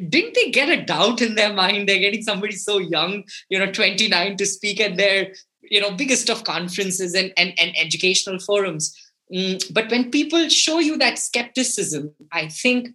didn't 0.10 0.34
they 0.34 0.50
get 0.50 0.70
a 0.70 0.84
doubt 0.84 1.22
in 1.22 1.36
their 1.36 1.54
mind? 1.54 1.88
They're 1.88 2.00
getting 2.00 2.24
somebody 2.24 2.56
so 2.56 2.78
young 2.78 3.24
you 3.50 3.60
know 3.60 3.72
29 3.72 4.38
to 4.38 4.46
speak 4.46 4.80
at 4.80 4.98
their 4.98 5.34
you 5.62 5.82
know 5.82 5.92
biggest 5.92 6.30
of 6.30 6.44
conferences 6.44 7.16
and 7.16 7.34
and, 7.38 7.54
and 7.58 7.74
educational 7.78 8.40
forums. 8.40 8.96
Mm, 9.34 9.74
but 9.74 9.90
when 9.90 10.12
people 10.12 10.50
show 10.50 10.80
you 10.80 10.98
that 10.98 11.18
skepticism 11.18 12.14
i 12.34 12.48
think 12.48 12.90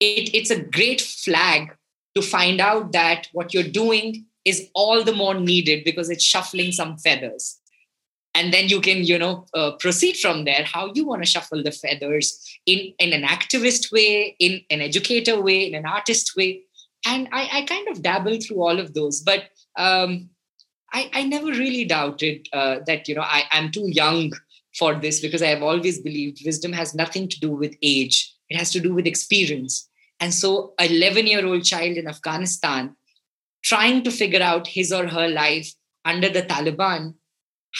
it, 0.00 0.34
it's 0.34 0.50
a 0.50 0.62
great 0.62 1.00
flag 1.00 1.76
to 2.14 2.22
find 2.22 2.60
out 2.60 2.92
that 2.92 3.28
what 3.32 3.54
you're 3.54 3.62
doing 3.62 4.26
is 4.44 4.68
all 4.74 5.04
the 5.04 5.14
more 5.14 5.34
needed 5.34 5.84
because 5.84 6.10
it's 6.10 6.24
shuffling 6.24 6.72
some 6.72 6.98
feathers. 6.98 7.58
And 8.34 8.52
then 8.52 8.68
you 8.68 8.80
can 8.80 9.04
you 9.04 9.18
know 9.18 9.46
uh, 9.54 9.72
proceed 9.72 10.16
from 10.16 10.44
there. 10.44 10.64
How 10.64 10.90
you 10.94 11.06
want 11.06 11.22
to 11.22 11.30
shuffle 11.30 11.62
the 11.62 11.70
feathers 11.70 12.40
in 12.66 12.92
in 12.98 13.12
an 13.12 13.22
activist 13.22 13.92
way 13.92 14.36
in 14.38 14.62
an 14.70 14.80
educator 14.80 15.40
way 15.40 15.66
in 15.66 15.74
an 15.74 15.86
artist 15.86 16.34
way. 16.36 16.62
And 17.04 17.28
i, 17.32 17.48
I 17.52 17.62
kind 17.62 17.88
of 17.88 18.00
dabble 18.00 18.38
through 18.40 18.62
all 18.62 18.78
of 18.78 18.94
those 18.94 19.20
but 19.20 19.50
um, 19.76 20.30
I, 20.92 21.10
I 21.12 21.22
never 21.24 21.46
really 21.46 21.84
doubted 21.84 22.48
uh, 22.52 22.76
that 22.86 23.08
you 23.08 23.14
know 23.14 23.22
I, 23.22 23.44
i'm 23.50 23.70
too 23.70 23.88
young 23.88 24.32
for 24.78 24.94
this 24.94 25.20
because 25.20 25.42
i 25.42 25.46
have 25.46 25.62
always 25.62 26.00
believed 26.00 26.42
wisdom 26.44 26.72
has 26.72 26.94
nothing 26.94 27.28
to 27.28 27.40
do 27.40 27.50
with 27.50 27.74
age. 27.82 28.32
It 28.48 28.56
has 28.56 28.70
to 28.72 28.80
do 28.80 28.94
with 28.94 29.06
experience 29.06 29.88
and 30.22 30.32
so, 30.32 30.72
a 30.78 30.86
11 30.88 31.26
year 31.26 31.44
old 31.44 31.64
child 31.64 31.96
in 31.96 32.06
Afghanistan 32.06 32.94
trying 33.64 34.04
to 34.04 34.10
figure 34.12 34.40
out 34.40 34.68
his 34.68 34.92
or 34.92 35.08
her 35.08 35.28
life 35.28 35.72
under 36.04 36.28
the 36.28 36.42
Taliban 36.42 37.14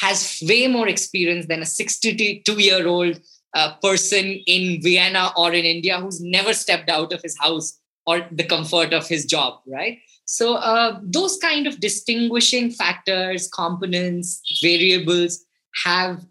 has 0.01 0.43
way 0.43 0.67
more 0.67 0.89
experience 0.89 1.47
than 1.47 1.63
a 1.63 1.67
62 1.67 2.53
year 2.61 2.89
old 2.89 3.21
uh, 3.55 3.75
person 3.77 4.41
in 4.47 4.83
Vienna 4.83 5.31
or 5.37 5.53
in 5.53 5.65
India 5.65 6.01
who's 6.01 6.21
never 6.21 6.53
stepped 6.53 6.91
out 6.91 7.13
of 7.13 7.23
his 7.23 7.39
house 7.39 7.79
or 8.07 8.27
the 8.33 8.43
comfort 8.43 8.93
of 8.93 9.07
his 9.07 9.25
job, 9.25 9.61
right? 9.69 9.99
So, 10.25 10.55
uh, 10.57 10.99
those 11.01 11.39
kind 11.39 11.69
of 11.69 11.79
distinguishing 11.79 12.73
factors, 12.73 13.49
components, 13.49 14.43
variables 14.61 15.45
have 15.85 16.25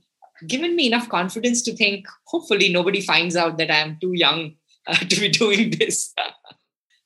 given 0.45 0.75
me 0.75 0.87
enough 0.87 1.07
confidence 1.07 1.61
to 1.61 1.73
think 1.73 2.05
hopefully 2.25 2.67
nobody 2.67 2.99
finds 2.99 3.37
out 3.37 3.57
that 3.59 3.71
I'm 3.71 3.97
too 4.01 4.11
young 4.11 4.55
uh, 4.87 4.95
to 5.09 5.19
be 5.19 5.29
doing 5.29 5.71
this. 5.71 6.13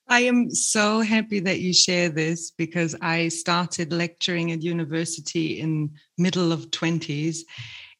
I 0.08 0.20
am 0.20 0.50
so 0.50 1.00
happy 1.00 1.40
that 1.40 1.60
you 1.60 1.72
share 1.72 2.08
this 2.08 2.52
because 2.52 2.94
I 3.02 3.28
started 3.28 3.92
lecturing 3.92 4.52
at 4.52 4.62
university 4.62 5.58
in 5.58 5.90
middle 6.16 6.52
of 6.52 6.70
20s 6.70 7.38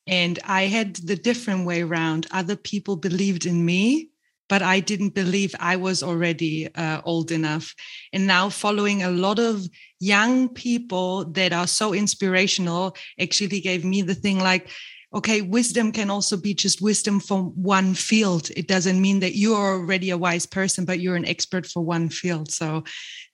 and 0.06 0.38
I 0.44 0.66
had 0.66 0.96
the 0.96 1.16
different 1.16 1.66
way 1.66 1.82
around. 1.82 2.26
Other 2.30 2.54
people 2.54 2.96
believed 2.96 3.44
in 3.44 3.64
me, 3.64 4.10
but 4.48 4.62
I 4.62 4.78
didn't 4.78 5.14
believe 5.14 5.52
I 5.58 5.76
was 5.76 6.02
already 6.02 6.72
uh, 6.74 7.00
old 7.04 7.32
enough. 7.32 7.74
And 8.12 8.26
now 8.26 8.48
following 8.50 9.02
a 9.02 9.10
lot 9.10 9.40
of 9.40 9.66
young 9.98 10.48
people 10.48 11.24
that 11.32 11.52
are 11.52 11.66
so 11.66 11.92
inspirational 11.92 12.96
actually 13.20 13.60
gave 13.60 13.84
me 13.84 14.02
the 14.02 14.14
thing 14.14 14.38
like, 14.38 14.70
okay, 15.14 15.40
wisdom 15.40 15.92
can 15.92 16.10
also 16.10 16.36
be 16.36 16.54
just 16.54 16.82
wisdom 16.82 17.20
from 17.20 17.46
one 17.60 17.94
field. 17.94 18.50
It 18.56 18.68
doesn't 18.68 19.00
mean 19.00 19.20
that 19.20 19.34
you 19.34 19.54
are 19.54 19.74
already 19.74 20.10
a 20.10 20.18
wise 20.18 20.46
person, 20.46 20.84
but 20.84 21.00
you're 21.00 21.16
an 21.16 21.26
expert 21.26 21.66
for 21.66 21.82
one 21.82 22.08
field. 22.08 22.50
So 22.50 22.84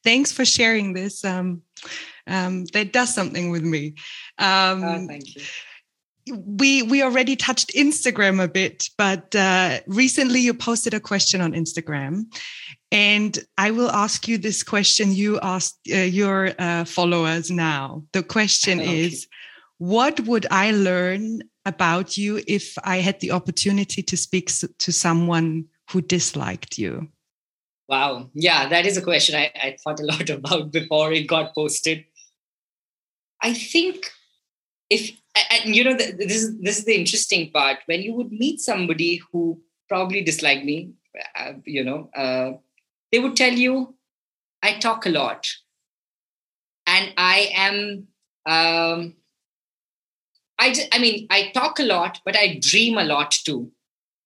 thanks 0.05 0.33
for 0.33 0.45
sharing 0.45 0.93
this. 0.93 1.25
Um, 1.25 1.63
um, 2.27 2.67
that 2.67 2.93
does 2.93 3.15
something 3.15 3.51
with 3.51 3.63
me. 3.63 3.95
Um, 4.39 4.85
oh, 4.85 5.07
thank 5.09 5.35
you. 5.35 5.43
we 6.47 6.83
we 6.83 7.03
already 7.03 7.35
touched 7.35 7.75
Instagram 7.75 8.43
a 8.43 8.49
bit, 8.49 8.89
but 8.97 9.35
uh, 9.35 9.81
recently 9.87 10.41
you 10.41 10.55
posted 10.55 10.95
a 10.95 11.01
question 11.01 11.41
on 11.41 11.53
Instagram, 11.53 12.27
and 12.93 13.37
I 13.59 13.73
will 13.73 13.91
ask 13.91 14.29
you 14.29 14.39
this 14.39 14.63
question. 14.63 15.13
You 15.13 15.41
asked 15.41 15.81
uh, 15.93 15.97
your 15.97 16.53
uh, 16.59 16.85
followers 16.85 17.51
now. 17.51 18.05
The 18.13 18.23
question 18.23 18.81
okay. 18.81 19.07
is, 19.07 19.27
what 19.79 20.21
would 20.21 20.47
I 20.51 20.71
learn 20.71 21.43
about 21.64 22.18
you 22.18 22.42
if 22.46 22.77
I 22.85 22.98
had 22.98 23.20
the 23.20 23.31
opportunity 23.31 24.03
to 24.03 24.16
speak 24.16 24.51
to 24.79 24.92
someone 24.92 25.66
who 25.90 26.01
disliked 26.01 26.79
you? 26.79 27.09
Wow, 27.88 28.31
yeah, 28.35 28.68
that 28.68 28.87
is 28.87 28.96
a 28.96 29.03
question 29.03 29.35
I, 29.35 29.51
I 29.55 29.77
thought 29.83 30.01
a 30.01 30.05
lot 30.05 30.31
about 30.38 30.72
before 30.72 31.12
it 31.12 31.27
got 31.27 31.55
posted. 31.55 32.05
I 33.42 33.55
think 33.55 34.11
if 34.88 35.11
and 35.35 35.75
you 35.75 35.85
know 35.85 35.94
this 35.94 36.35
is 36.37 36.59
this 36.61 36.79
is 36.79 36.85
the 36.85 36.94
interesting 36.94 37.51
part 37.51 37.79
when 37.87 38.03
you 38.03 38.14
would 38.14 38.31
meet 38.31 38.61
somebody 38.61 39.20
who 39.31 39.61
probably 39.88 40.22
disliked 40.22 40.64
me 40.64 40.92
uh, 41.38 41.53
you 41.64 41.83
know 41.83 42.11
uh, 42.14 42.53
they 43.11 43.18
would 43.18 43.37
tell 43.37 43.53
you 43.53 43.94
i 44.62 44.72
talk 44.79 45.07
a 45.07 45.11
lot 45.11 45.48
and 46.87 47.12
i 47.16 47.51
am 47.55 48.07
um, 48.44 49.14
I, 50.62 50.75
I 50.92 50.98
mean 50.98 51.27
i 51.31 51.51
talk 51.55 51.81
a 51.81 51.85
lot 51.85 52.20
but 52.25 52.37
i 52.37 52.59
dream 52.61 52.98
a 52.98 53.05
lot 53.05 53.33
too. 53.33 53.70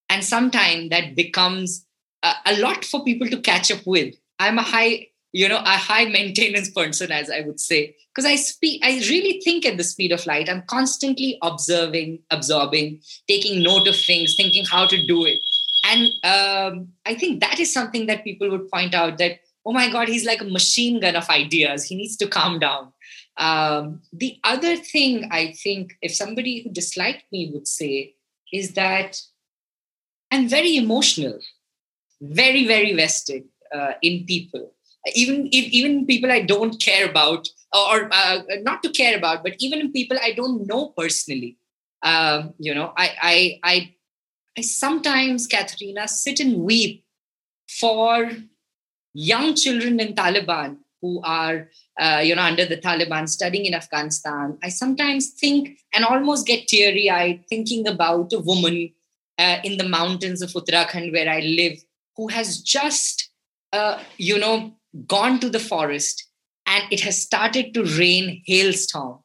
And 0.09 0.23
sometimes 0.23 0.89
that 0.91 1.15
becomes 1.15 1.85
a, 2.23 2.31
a 2.45 2.57
lot 2.59 2.85
for 2.85 3.03
people 3.03 3.27
to 3.27 3.41
catch 3.41 3.69
up 3.71 3.85
with. 3.85 4.15
I'm 4.39 4.57
a 4.57 4.61
high 4.61 5.07
you 5.33 5.49
know 5.49 5.59
a 5.59 5.77
high 5.77 6.05
maintenance 6.05 6.69
person 6.71 7.11
as 7.11 7.29
i 7.29 7.41
would 7.41 7.59
say 7.59 7.95
because 8.09 8.25
i 8.25 8.35
speak 8.35 8.83
i 8.85 8.91
really 9.09 9.41
think 9.41 9.65
at 9.65 9.77
the 9.77 9.83
speed 9.83 10.11
of 10.11 10.25
light. 10.25 10.49
I'm 10.49 10.63
constantly 10.67 11.37
observing 11.41 12.19
absorbing 12.31 13.01
taking 13.27 13.63
note 13.63 13.87
of 13.87 13.97
things 13.97 14.35
thinking 14.35 14.65
how 14.65 14.87
to 14.87 15.05
do 15.05 15.25
it. 15.25 15.39
And 15.89 16.07
um, 16.33 16.87
i 17.05 17.15
think 17.15 17.41
that 17.41 17.59
is 17.59 17.73
something 17.73 18.07
that 18.07 18.23
people 18.23 18.49
would 18.51 18.69
point 18.69 18.93
out 18.93 19.17
that 19.17 19.39
oh 19.65 19.73
my 19.73 19.89
god 19.91 20.07
he's 20.07 20.25
like 20.25 20.41
a 20.41 20.53
machine 20.59 21.01
gun 21.01 21.15
of 21.15 21.29
ideas. 21.29 21.83
He 21.83 21.95
needs 21.95 22.15
to 22.17 22.27
calm 22.27 22.59
down 22.59 22.93
um, 23.37 24.01
the 24.13 24.39
other 24.43 24.75
thing 24.75 25.27
i 25.31 25.53
think 25.63 25.93
if 26.01 26.13
somebody 26.13 26.61
who 26.61 26.69
disliked 26.71 27.23
me 27.31 27.51
would 27.53 27.67
say 27.67 28.13
is 28.51 28.73
that 28.73 29.21
i'm 30.31 30.47
very 30.47 30.75
emotional 30.77 31.39
very 32.21 32.65
very 32.67 32.93
vested 32.93 33.43
uh, 33.73 33.93
in 34.01 34.25
people 34.25 34.73
even 35.15 35.47
if, 35.51 35.65
even 35.71 36.05
people 36.05 36.31
I 36.31 36.41
don't 36.41 36.81
care 36.81 37.09
about, 37.09 37.47
or 37.73 38.09
uh, 38.11 38.41
not 38.61 38.83
to 38.83 38.89
care 38.89 39.17
about, 39.17 39.43
but 39.43 39.55
even 39.59 39.91
people 39.91 40.17
I 40.21 40.31
don't 40.31 40.67
know 40.67 40.93
personally. 40.97 41.57
Um, 42.03 42.53
you 42.59 42.73
know, 42.73 42.93
I, 42.97 43.11
I 43.21 43.59
I 43.63 43.95
I 44.57 44.61
sometimes, 44.61 45.47
Katharina, 45.47 46.07
sit 46.07 46.39
and 46.39 46.57
weep 46.57 47.03
for 47.67 48.31
young 49.13 49.55
children 49.55 49.99
in 49.99 50.13
Taliban 50.13 50.77
who 51.01 51.21
are, 51.23 51.69
uh, 51.99 52.21
you 52.23 52.35
know, 52.35 52.41
under 52.41 52.65
the 52.65 52.77
Taliban 52.77 53.29
studying 53.29 53.65
in 53.65 53.73
Afghanistan. 53.73 54.57
I 54.63 54.69
sometimes 54.69 55.29
think 55.29 55.79
and 55.93 56.03
almost 56.03 56.47
get 56.47 56.67
teary 56.67 57.09
eyed 57.09 57.43
thinking 57.49 57.87
about 57.87 58.33
a 58.33 58.39
woman 58.39 58.91
uh, 59.37 59.57
in 59.63 59.77
the 59.77 59.87
mountains 59.87 60.41
of 60.41 60.51
Uttarakhand 60.51 61.11
where 61.11 61.29
I 61.29 61.41
live 61.41 61.79
who 62.15 62.27
has 62.29 62.61
just, 62.61 63.29
uh, 63.73 64.01
you 64.17 64.39
know, 64.39 64.75
gone 65.05 65.39
to 65.39 65.49
the 65.49 65.59
forest 65.59 66.27
and 66.65 66.83
it 66.91 67.01
has 67.01 67.21
started 67.21 67.73
to 67.73 67.83
rain 67.97 68.41
hailstorm 68.45 69.19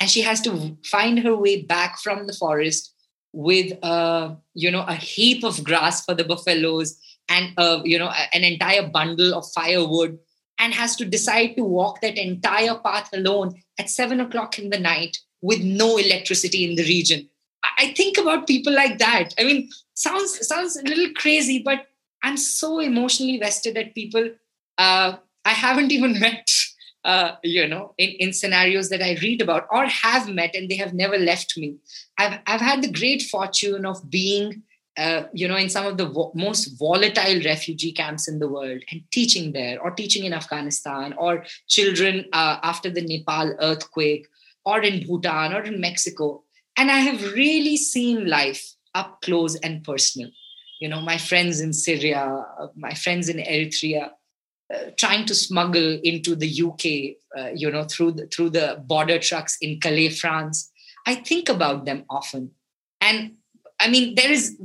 and 0.00 0.10
she 0.10 0.22
has 0.22 0.40
to 0.42 0.76
find 0.84 1.18
her 1.20 1.36
way 1.36 1.62
back 1.62 1.98
from 1.98 2.26
the 2.26 2.32
forest 2.32 2.94
with 3.32 3.72
a 3.82 4.36
you 4.54 4.70
know 4.70 4.84
a 4.88 4.94
heap 4.94 5.44
of 5.44 5.62
grass 5.62 6.04
for 6.04 6.14
the 6.14 6.24
buffaloes 6.24 6.98
and 7.28 7.52
a, 7.58 7.80
you 7.84 7.98
know 7.98 8.10
an 8.32 8.42
entire 8.42 8.88
bundle 8.88 9.34
of 9.34 9.44
firewood 9.54 10.18
and 10.58 10.74
has 10.74 10.96
to 10.96 11.04
decide 11.04 11.56
to 11.56 11.64
walk 11.64 12.00
that 12.00 12.18
entire 12.18 12.74
path 12.76 13.08
alone 13.12 13.54
at 13.78 13.90
seven 13.90 14.20
o'clock 14.20 14.58
in 14.58 14.70
the 14.70 14.78
night 14.78 15.18
with 15.42 15.62
no 15.62 15.96
electricity 15.96 16.68
in 16.68 16.74
the 16.76 16.84
region 16.84 17.28
i 17.78 17.92
think 17.92 18.18
about 18.18 18.46
people 18.46 18.72
like 18.72 18.98
that 18.98 19.34
i 19.38 19.44
mean 19.44 19.68
sounds 19.94 20.46
sounds 20.46 20.76
a 20.76 20.82
little 20.82 21.12
crazy 21.14 21.62
but 21.62 21.86
i'm 22.22 22.36
so 22.36 22.78
emotionally 22.80 23.38
vested 23.38 23.76
at 23.76 23.94
people 23.94 24.28
uh, 24.78 25.16
I 25.44 25.50
haven't 25.50 25.92
even 25.96 26.18
met, 26.18 26.48
uh, 27.04 27.32
you 27.42 27.66
know, 27.66 27.94
in, 27.98 28.10
in 28.20 28.32
scenarios 28.32 28.88
that 28.88 29.02
I 29.02 29.18
read 29.20 29.42
about 29.42 29.66
or 29.70 29.86
have 29.86 30.28
met 30.28 30.54
and 30.54 30.68
they 30.70 30.76
have 30.76 30.94
never 30.94 31.18
left 31.18 31.58
me. 31.58 31.76
I've, 32.16 32.38
I've 32.46 32.60
had 32.60 32.82
the 32.82 32.92
great 32.92 33.22
fortune 33.22 33.84
of 33.84 34.08
being, 34.08 34.62
uh, 34.98 35.28
you 35.32 35.46
know, 35.46 35.56
in 35.56 35.68
some 35.68 35.86
of 35.86 35.96
the 35.96 36.06
vo- 36.08 36.32
most 36.34 36.76
volatile 36.76 37.40
refugee 37.44 37.92
camps 37.92 38.26
in 38.26 38.40
the 38.40 38.48
world 38.48 38.82
and 38.90 39.02
teaching 39.12 39.52
there 39.52 39.80
or 39.80 39.92
teaching 39.92 40.24
in 40.24 40.32
Afghanistan 40.32 41.14
or 41.16 41.44
children 41.68 42.24
uh, 42.32 42.58
after 42.64 42.90
the 42.90 43.02
Nepal 43.02 43.54
earthquake 43.60 44.26
or 44.64 44.80
in 44.80 45.06
Bhutan 45.06 45.54
or 45.54 45.62
in 45.62 45.80
Mexico. 45.80 46.42
And 46.76 46.90
I 46.90 46.98
have 46.98 47.32
really 47.32 47.76
seen 47.76 48.28
life 48.28 48.74
up 48.94 49.20
close 49.22 49.54
and 49.56 49.84
personal. 49.84 50.30
You 50.80 50.88
know, 50.88 51.00
my 51.00 51.16
friends 51.16 51.60
in 51.60 51.72
Syria, 51.72 52.44
uh, 52.60 52.66
my 52.74 52.94
friends 52.94 53.28
in 53.28 53.36
Eritrea, 53.36 54.10
uh, 54.74 54.90
trying 54.96 55.26
to 55.26 55.34
smuggle 55.34 56.00
into 56.02 56.34
the 56.34 56.62
UK, 56.62 57.16
uh, 57.38 57.50
you 57.54 57.70
know, 57.70 57.84
through 57.84 58.12
the, 58.12 58.26
through 58.26 58.50
the 58.50 58.82
border 58.86 59.18
trucks 59.18 59.56
in 59.60 59.80
Calais, 59.80 60.10
France. 60.10 60.70
I 61.06 61.14
think 61.14 61.48
about 61.48 61.84
them 61.84 62.04
often, 62.10 62.50
and 63.00 63.36
I 63.80 63.88
mean, 63.88 64.14
there 64.14 64.30
is 64.30 64.58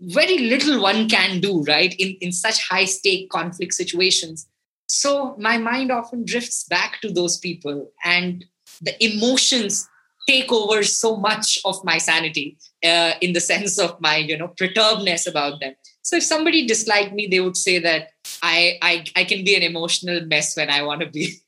very 0.00 0.38
little 0.38 0.80
one 0.80 1.08
can 1.08 1.40
do, 1.40 1.62
right, 1.64 1.94
in 1.98 2.16
in 2.20 2.32
such 2.32 2.68
high 2.68 2.84
stake 2.84 3.30
conflict 3.30 3.74
situations. 3.74 4.46
So 4.88 5.36
my 5.38 5.58
mind 5.58 5.90
often 5.90 6.24
drifts 6.24 6.64
back 6.64 7.00
to 7.00 7.10
those 7.10 7.38
people, 7.38 7.90
and 8.04 8.44
the 8.80 8.94
emotions 9.02 9.88
take 10.28 10.50
over 10.50 10.82
so 10.82 11.16
much 11.16 11.58
of 11.64 11.82
my 11.84 11.98
sanity 11.98 12.58
uh, 12.84 13.12
in 13.20 13.32
the 13.32 13.40
sense 13.40 13.78
of 13.78 14.00
my 14.00 14.16
you 14.16 14.36
know 14.36 14.48
perturbedness 14.48 15.24
about 15.28 15.60
them 15.60 15.72
so 16.02 16.16
if 16.16 16.24
somebody 16.24 16.66
disliked 16.66 17.12
me 17.12 17.28
they 17.28 17.38
would 17.38 17.56
say 17.56 17.78
that 17.78 18.10
I, 18.42 18.78
I 18.82 19.04
I 19.16 19.24
can 19.24 19.44
be 19.44 19.54
an 19.56 19.62
emotional 19.62 20.24
mess 20.26 20.56
when 20.56 20.70
I 20.70 20.82
want 20.82 21.00
to 21.00 21.10
be. 21.10 21.38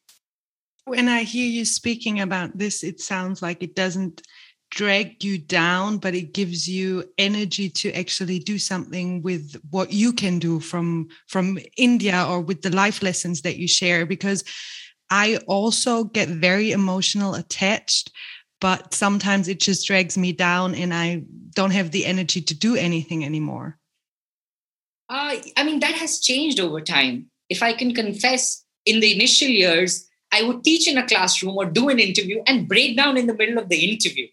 When 0.85 1.09
I 1.09 1.23
hear 1.23 1.47
you 1.47 1.65
speaking 1.65 2.21
about 2.21 2.57
this, 2.57 2.83
it 2.83 3.01
sounds 3.01 3.43
like 3.43 3.63
it 3.63 3.75
doesn't 3.75 4.23
drag 4.71 5.25
you 5.25 5.39
down, 5.39 5.99
but 5.99 6.15
it 6.15 6.33
gives 6.33 6.69
you 6.69 7.05
energy 7.17 7.69
to 7.71 7.93
actually 7.93 8.39
do 8.39 8.59
something 8.59 9.23
with 9.23 9.61
what 9.71 9.93
you 9.93 10.13
can 10.13 10.39
do 10.39 10.61
from 10.61 11.09
from 11.27 11.59
India 11.77 12.25
or 12.29 12.41
with 12.41 12.63
the 12.63 12.71
life 12.71 13.03
lessons 13.03 13.43
that 13.43 13.57
you 13.57 13.69
share. 13.69 14.07
Because 14.07 14.45
I 15.11 15.39
also 15.47 16.05
get 16.05 16.29
very 16.29 16.71
emotional 16.71 17.35
attached, 17.35 18.13
but 18.61 18.93
sometimes 18.93 19.49
it 19.49 19.61
just 19.61 19.87
drags 19.87 20.19
me 20.19 20.33
down 20.33 20.75
and 20.75 20.93
I 20.93 21.23
don't 21.55 21.73
have 21.73 21.91
the 21.91 22.05
energy 22.05 22.43
to 22.43 22.55
do 22.55 22.77
anything 22.77 23.25
anymore. 23.25 23.79
Uh, 25.09 25.37
I 25.57 25.65
mean, 25.65 25.81
that 25.81 25.95
has 25.95 26.21
changed 26.21 26.61
over 26.61 26.83
time. 26.83 27.31
If 27.49 27.63
I 27.63 27.73
can 27.73 27.95
confess, 27.95 28.65
in 28.85 29.01
the 29.01 29.15
initial 29.15 29.49
years, 29.49 30.09
I 30.33 30.43
would 30.43 30.65
teach 30.65 30.89
in 30.89 30.99
a 30.99 31.07
classroom 31.07 31.57
or 31.57 31.67
do 31.67 31.89
an 31.89 31.99
interview 31.99 32.43
and 32.47 32.69
break 32.69 32.97
down 32.97 33.17
in 33.17 33.27
the 33.27 33.35
middle 33.35 33.59
of 33.59 33.69
the 33.69 33.91
interview. 33.91 34.27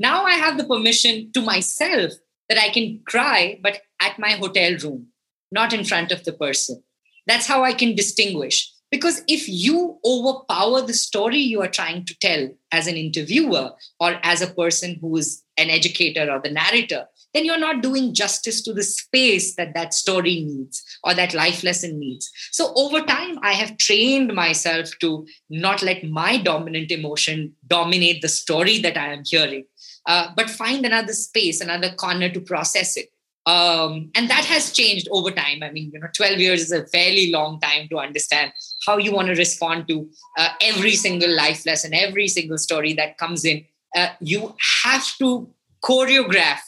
Now 0.00 0.24
I 0.24 0.32
have 0.32 0.56
the 0.56 0.64
permission 0.64 1.30
to 1.34 1.42
myself 1.42 2.14
that 2.48 2.56
I 2.56 2.70
can 2.70 3.02
cry, 3.04 3.60
but 3.62 3.82
at 4.00 4.18
my 4.18 4.30
hotel 4.30 4.74
room, 4.82 5.08
not 5.52 5.74
in 5.74 5.84
front 5.84 6.10
of 6.10 6.24
the 6.24 6.32
person. 6.32 6.82
That's 7.26 7.46
how 7.46 7.64
I 7.64 7.74
can 7.74 7.94
distinguish. 7.94 8.72
Because 8.90 9.22
if 9.28 9.46
you 9.46 9.98
overpower 10.02 10.80
the 10.80 10.94
story 10.94 11.36
you 11.36 11.60
are 11.60 11.68
trying 11.68 12.06
to 12.06 12.18
tell 12.18 12.48
as 12.72 12.86
an 12.86 12.96
interviewer 12.96 13.72
or 14.00 14.18
as 14.22 14.40
a 14.40 14.46
person 14.54 14.96
who 15.02 15.18
is 15.18 15.42
an 15.58 15.68
educator 15.68 16.32
or 16.32 16.40
the 16.40 16.50
narrator, 16.50 17.04
then 17.34 17.44
you're 17.44 17.58
not 17.58 17.82
doing 17.82 18.14
justice 18.14 18.62
to 18.62 18.72
the 18.72 18.82
space 18.82 19.54
that 19.54 19.74
that 19.74 19.94
story 19.94 20.44
needs 20.44 20.82
or 21.04 21.14
that 21.14 21.34
life 21.34 21.62
lesson 21.62 21.98
needs. 22.00 22.30
So 22.50 22.72
over 22.74 23.00
time, 23.02 23.38
I 23.42 23.52
have 23.52 23.76
trained 23.76 24.34
myself 24.34 24.90
to 25.00 25.26
not 25.48 25.82
let 25.82 26.02
my 26.02 26.38
dominant 26.38 26.90
emotion 26.90 27.52
dominate 27.68 28.22
the 28.22 28.28
story 28.28 28.78
that 28.78 28.96
I 28.96 29.12
am 29.12 29.22
hearing, 29.24 29.64
uh, 30.06 30.28
but 30.36 30.50
find 30.50 30.84
another 30.84 31.12
space, 31.12 31.60
another 31.60 31.90
corner 31.90 32.28
to 32.28 32.40
process 32.40 32.96
it. 32.96 33.10
Um, 33.46 34.10
and 34.14 34.28
that 34.28 34.44
has 34.44 34.72
changed 34.72 35.08
over 35.10 35.30
time. 35.30 35.62
I 35.62 35.70
mean, 35.70 35.90
you 35.92 36.00
know, 36.00 36.08
12 36.14 36.38
years 36.38 36.60
is 36.60 36.72
a 36.72 36.86
fairly 36.86 37.30
long 37.30 37.58
time 37.60 37.88
to 37.88 37.98
understand 37.98 38.52
how 38.86 38.98
you 38.98 39.12
want 39.12 39.28
to 39.28 39.34
respond 39.34 39.88
to 39.88 40.08
uh, 40.38 40.50
every 40.60 40.92
single 40.92 41.34
life 41.34 41.64
lesson, 41.64 41.94
every 41.94 42.28
single 42.28 42.58
story 42.58 42.92
that 42.94 43.18
comes 43.18 43.44
in. 43.44 43.64
Uh, 43.96 44.08
you 44.20 44.54
have 44.84 45.06
to 45.18 45.48
choreograph 45.82 46.60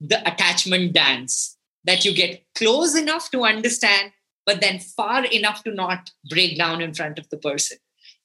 the 0.00 0.20
attachment 0.26 0.92
dance 0.92 1.56
that 1.84 2.04
you 2.04 2.14
get 2.14 2.42
close 2.54 2.96
enough 2.96 3.30
to 3.30 3.44
understand, 3.44 4.10
but 4.46 4.60
then 4.60 4.78
far 4.78 5.24
enough 5.26 5.62
to 5.64 5.72
not 5.72 6.10
break 6.28 6.56
down 6.56 6.80
in 6.80 6.94
front 6.94 7.18
of 7.18 7.28
the 7.28 7.36
person. 7.36 7.76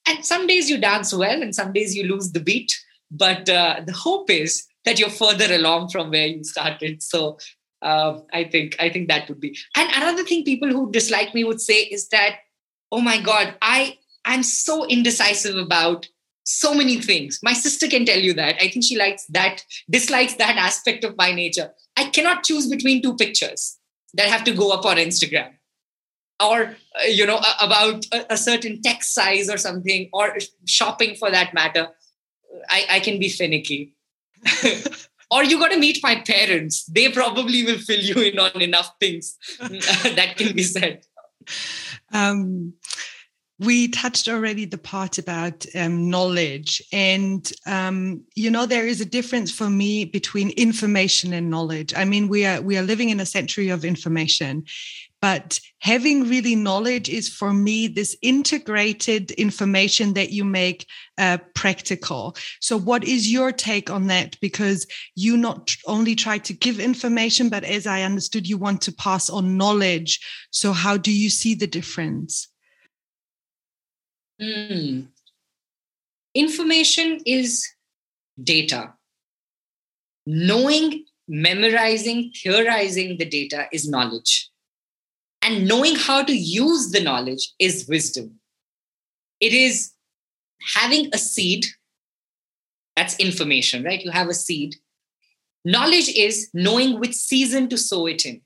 And 0.08 0.26
some 0.26 0.48
days 0.48 0.70
you 0.70 0.78
dance 0.78 1.14
well, 1.14 1.42
and 1.42 1.54
some 1.54 1.74
days 1.74 1.96
you 1.96 2.08
lose 2.08 2.32
the 2.32 2.40
beat. 2.40 2.74
But 3.12 3.50
uh, 3.50 3.82
the 3.86 3.94
hope 3.94 4.30
is 4.30 4.66
that 4.86 5.00
you're 5.00 5.10
further 5.10 5.54
along 5.54 5.90
from 5.90 6.12
where 6.12 6.28
you 6.28 6.44
started. 6.44 7.02
So 7.02 7.38
uh, 7.82 8.20
I 8.34 8.44
think 8.46 8.76
I 8.80 8.90
think 8.90 9.08
that 9.08 9.28
would 9.30 9.40
be. 9.40 9.58
And 9.76 9.90
another 9.96 10.24
thing 10.24 10.44
people 10.44 10.70
who 10.70 10.92
dislike 10.92 11.34
me 11.34 11.44
would 11.44 11.62
say 11.62 11.84
is 11.84 12.10
that, 12.10 12.38
oh 12.92 13.02
my 13.02 13.20
God, 13.22 13.56
I 13.62 13.98
I'm 14.26 14.44
so 14.44 14.86
indecisive 14.86 15.56
about 15.56 16.08
so 16.44 16.74
many 16.74 17.00
things. 17.00 17.40
My 17.44 17.54
sister 17.54 17.88
can 17.88 18.06
tell 18.06 18.20
you 18.20 18.34
that. 18.34 18.56
I 18.62 18.70
think 18.70 18.84
she 18.84 18.98
likes 18.98 19.26
that, 19.28 19.64
dislikes 19.90 20.36
that 20.36 20.58
aspect 20.58 21.04
of 21.04 21.16
my 21.16 21.32
nature. 21.32 21.72
I 21.96 22.06
cannot 22.06 22.44
choose 22.44 22.68
between 22.68 23.04
two 23.04 23.16
pictures 23.16 23.78
that 24.16 24.30
have 24.30 24.44
to 24.46 24.52
go 24.52 24.72
up 24.72 24.86
on 24.86 24.98
Instagram 24.98 25.52
or 26.42 26.76
uh, 27.00 27.04
you 27.08 27.26
know 27.26 27.40
about 27.62 28.06
a, 28.14 28.34
a, 28.34 28.38
certain 28.38 28.82
text 28.82 29.14
size 29.14 29.50
or 29.50 29.58
something 29.58 30.10
or 30.14 30.38
shopping 30.66 31.16
for 31.16 31.30
that 31.30 31.54
matter 31.54 31.90
i, 32.70 32.86
I 32.90 33.00
can 33.00 33.20
be 33.20 33.30
finicky. 33.30 33.96
Or 35.32 35.44
you 35.44 35.60
got 35.60 35.72
to 35.72 35.78
meet 35.78 36.00
my 36.02 36.16
parents. 36.16 36.86
They 36.86 37.10
probably 37.10 37.64
will 37.64 37.78
fill 37.78 38.00
you 38.00 38.16
in 38.22 38.40
on 38.40 38.62
enough 38.62 38.92
things 39.00 39.38
that 39.60 40.34
can 40.38 40.56
be 40.56 40.64
said. 40.64 41.04
Um, 42.12 42.74
we 43.60 43.90
touched 43.90 44.28
already 44.28 44.66
the 44.66 44.78
part 44.78 45.18
about 45.18 45.66
um, 45.76 46.10
knowledge. 46.10 46.82
And 46.92 47.52
um, 47.68 48.24
you 48.34 48.50
know 48.50 48.66
there 48.66 48.88
is 48.88 49.02
a 49.02 49.06
difference 49.06 49.52
for 49.52 49.70
me 49.70 50.06
between 50.06 50.50
information 50.52 51.34
and 51.34 51.50
knowledge. 51.50 51.94
I 51.96 52.06
mean 52.06 52.28
we 52.28 52.46
are 52.46 52.62
we 52.62 52.78
are 52.78 52.84
living 52.84 53.10
in 53.10 53.20
a 53.20 53.26
century 53.26 53.70
of 53.70 53.86
information 53.86 54.66
but 55.22 55.60
having 55.80 56.30
really 56.30 56.56
knowledge 56.56 57.10
is 57.10 57.28
for 57.28 57.54
me 57.54 57.88
this 57.88 58.16
integrated 58.22 59.32
information 59.32 60.14
that 60.14 60.32
you 60.32 60.46
make 60.46 60.86
uh, 61.18 61.38
practical. 61.54 62.36
So 62.62 62.78
what 62.78 63.04
is 63.04 63.32
your 63.32 63.52
take 63.52 63.90
on 63.90 64.08
that? 64.08 64.40
Because 64.40 64.88
you 65.16 65.36
not 65.36 65.76
only 65.86 66.16
try 66.16 66.38
to 66.40 66.54
give 66.54 66.80
information 66.80 67.50
but 67.50 67.64
as 67.64 67.86
i 67.86 68.02
understood 68.04 68.48
you 68.48 68.58
want 68.58 68.82
to 68.82 68.94
pass 68.94 69.30
on 69.30 69.58
knowledge. 69.58 70.20
So 70.52 70.72
how 70.72 70.98
do 70.98 71.12
you 71.12 71.30
see 71.30 71.56
the 71.56 71.68
difference? 71.68 72.48
Mm. 74.42 75.08
information 76.34 77.20
is 77.26 77.68
data. 78.42 78.94
Knowing 80.26 81.04
memorizing 81.28 82.32
theorizing 82.32 83.18
the 83.18 83.26
data 83.26 83.68
is 83.74 83.90
knowledge 83.90 84.50
and 85.42 85.68
knowing 85.68 85.96
how 85.96 86.24
to 86.24 86.34
use 86.34 86.92
the 86.92 87.02
knowledge 87.02 87.54
is 87.60 87.88
wisdom. 87.88 88.40
It 89.40 89.54
is 89.54 89.92
having 90.76 91.10
a 91.14 91.18
seed, 91.18 91.66
that's 92.96 93.18
information, 93.20 93.84
right? 93.84 94.04
You 94.04 94.12
have 94.12 94.28
a 94.28 94.34
seed. 94.34 94.76
Knowledge 95.64 96.10
is 96.10 96.50
knowing 96.54 97.00
which 97.00 97.16
season 97.16 97.70
to 97.70 97.78
sow 97.78 98.06
it 98.06 98.26
in. 98.26 98.42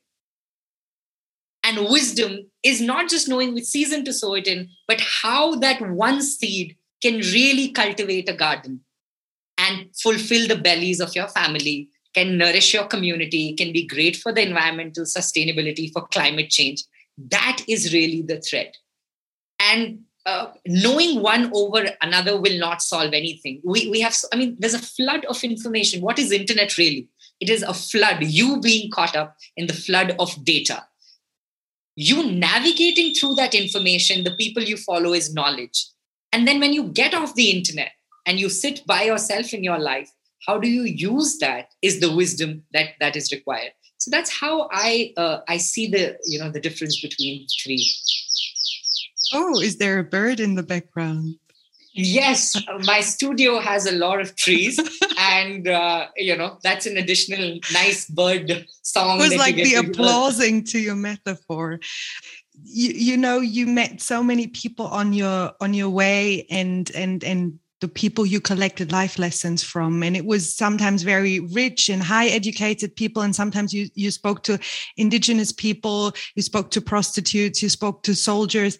And 1.64 1.90
wisdom 1.90 2.52
is 2.62 2.82
not 2.82 3.10
just 3.10 3.28
knowing 3.28 3.54
which 3.54 3.64
season 3.64 4.04
to 4.06 4.14
sow 4.14 4.34
it 4.34 4.48
in, 4.48 4.70
but 4.88 5.02
how 5.02 5.56
that 5.56 5.82
one 5.82 6.22
seed 6.22 6.76
can 7.02 7.16
really 7.16 7.72
cultivate 7.72 8.30
a 8.30 8.34
garden 8.34 8.82
and 9.58 9.88
fulfill 10.02 10.48
the 10.48 10.58
bellies 10.58 11.00
of 11.00 11.16
your 11.16 11.28
family 11.28 11.90
can 12.14 12.38
nourish 12.38 12.74
your 12.74 12.86
community, 12.86 13.54
can 13.54 13.74
be 13.74 13.88
great 13.88 14.16
for 14.16 14.32
the 14.32 14.42
environmental 14.42 15.04
sustainability, 15.04 15.92
for 15.92 16.08
climate 16.08 16.50
change. 16.50 16.84
That 17.18 17.62
is 17.68 17.94
really 17.94 18.22
the 18.22 18.40
thread. 18.42 18.74
And 19.60 20.00
uh, 20.26 20.52
knowing 20.66 21.22
one 21.22 21.52
over 21.54 21.86
another 22.02 22.40
will 22.40 22.58
not 22.58 22.82
solve 22.82 23.14
anything. 23.14 23.62
We, 23.64 23.90
we 23.90 24.02
have, 24.02 24.16
I 24.32 24.38
mean, 24.38 24.56
there's 24.60 24.74
a 24.74 24.80
flood 24.80 25.26
of 25.26 25.44
information. 25.44 26.02
What 26.02 26.20
is 26.20 26.32
internet 26.32 26.78
really? 26.78 27.10
It 27.40 27.50
is 27.50 27.62
a 27.64 27.74
flood, 27.74 28.24
you 28.24 28.62
being 28.62 28.90
caught 28.90 29.16
up 29.16 29.36
in 29.58 29.68
the 29.68 29.74
flood 29.74 30.16
of 30.20 30.46
data. 30.46 30.86
You 31.96 32.32
navigating 32.32 33.14
through 33.14 33.36
that 33.36 33.54
information, 33.54 34.24
the 34.24 34.36
people 34.36 34.64
you 34.64 34.78
follow 34.78 35.14
is 35.14 35.34
knowledge. 35.34 35.88
And 36.32 36.48
then 36.48 36.60
when 36.60 36.74
you 36.74 36.86
get 36.86 37.14
off 37.14 37.36
the 37.36 37.52
internet 37.52 37.92
and 38.26 38.40
you 38.40 38.50
sit 38.50 38.86
by 38.88 39.04
yourself 39.04 39.54
in 39.54 39.64
your 39.64 39.78
life, 39.78 40.10
how 40.46 40.58
do 40.58 40.70
you 40.70 40.84
use 40.84 41.38
that 41.40 41.70
is 41.82 42.00
the 42.00 42.14
wisdom 42.14 42.64
that 42.74 42.90
that 43.00 43.16
is 43.16 43.32
required. 43.32 43.74
So 43.98 44.12
that's 44.12 44.30
how 44.30 44.68
i 44.72 45.14
uh, 45.18 45.40
i 45.48 45.58
see 45.58 45.88
the 45.88 46.18
you 46.26 46.40
know 46.40 46.52
the 46.52 46.60
difference 46.60 47.00
between 47.02 47.48
three. 47.64 47.90
Oh 49.34 49.60
is 49.60 49.78
there 49.78 50.00
a 50.00 50.04
bird 50.04 50.40
in 50.40 50.56
the 50.56 50.64
background? 50.64 51.36
Yes 51.94 52.60
my 52.86 53.02
studio 53.02 53.60
has 53.60 53.86
a 53.86 53.94
lot 53.94 54.20
of 54.20 54.36
trees 54.36 54.80
and 55.18 55.68
uh, 55.68 56.08
you 56.18 56.36
know 56.36 56.58
that's 56.64 56.86
an 56.86 56.98
additional 56.98 57.60
nice 57.72 58.10
bird 58.10 58.66
song 58.82 59.20
it 59.20 59.30
was 59.30 59.36
like 59.36 59.56
the 59.56 59.76
applauding 59.76 60.64
to 60.66 60.80
your 60.80 60.96
metaphor. 60.96 61.80
You, 62.66 62.92
you 62.92 63.18
know 63.18 63.40
you 63.40 63.68
met 63.68 64.02
so 64.02 64.22
many 64.22 64.48
people 64.48 64.88
on 64.88 65.14
your 65.14 65.54
on 65.62 65.74
your 65.74 65.90
way 65.90 66.46
and 66.50 66.92
and 66.92 67.24
and 67.24 67.60
the 67.84 67.90
people 67.90 68.26
you 68.26 68.40
collected 68.40 68.94
life 68.94 69.20
lessons 69.20 69.62
from. 69.62 70.04
And 70.04 70.16
it 70.16 70.26
was 70.26 70.56
sometimes 70.56 71.04
very 71.04 71.42
rich 71.42 71.90
and 71.90 72.02
high 72.02 72.28
educated 72.28 72.96
people. 72.96 73.22
And 73.22 73.36
sometimes 73.36 73.74
you 73.74 73.90
you 73.94 74.10
spoke 74.10 74.44
to 74.44 74.58
indigenous 74.96 75.52
people 75.52 76.14
you 76.36 76.44
spoke 76.44 76.72
to 76.72 76.82
prostitutes 76.82 77.62
you 77.62 77.68
spoke 77.68 78.04
to 78.04 78.16
soldiers. 78.16 78.80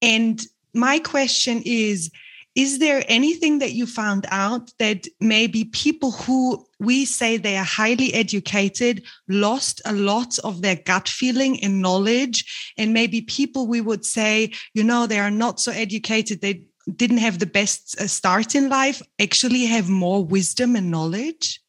And 0.00 0.40
my 0.72 0.98
question 0.98 1.62
is 1.66 2.10
is 2.54 2.78
there 2.78 3.02
anything 3.06 3.60
that 3.60 3.72
you 3.72 3.86
found 3.86 4.26
out 4.30 4.72
that 4.78 5.06
maybe 5.20 5.64
people 5.64 6.10
who 6.12 6.66
we 6.80 7.04
say 7.04 7.36
they 7.36 7.56
are 7.56 7.64
highly 7.80 8.12
educated 8.12 9.02
lost 9.28 9.80
a 9.86 9.92
lot 9.92 10.38
of 10.40 10.60
their 10.60 10.76
gut 10.76 11.06
feeling 11.06 11.62
and 11.62 11.82
knowledge? 11.82 12.38
And 12.78 12.94
maybe 12.94 13.20
people 13.20 13.66
we 13.66 13.82
would 13.82 14.06
say 14.06 14.52
you 14.72 14.84
know 14.84 15.06
they 15.06 15.20
are 15.20 15.36
not 15.44 15.60
so 15.60 15.70
educated 15.70 16.40
they 16.40 16.64
didn't 16.96 17.18
have 17.18 17.38
the 17.38 17.46
best 17.46 18.00
uh, 18.00 18.06
start 18.06 18.54
in 18.54 18.68
life 18.68 19.02
actually 19.20 19.66
have 19.66 19.88
more 19.88 20.24
wisdom 20.24 20.76
and 20.76 20.90
knowledge? 20.90 21.60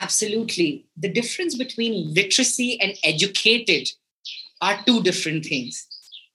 Absolutely. 0.00 0.86
The 0.96 1.08
difference 1.08 1.56
between 1.56 2.12
literacy 2.12 2.80
and 2.80 2.96
educated 3.04 3.88
are 4.60 4.80
two 4.86 5.02
different 5.02 5.44
things. 5.44 5.86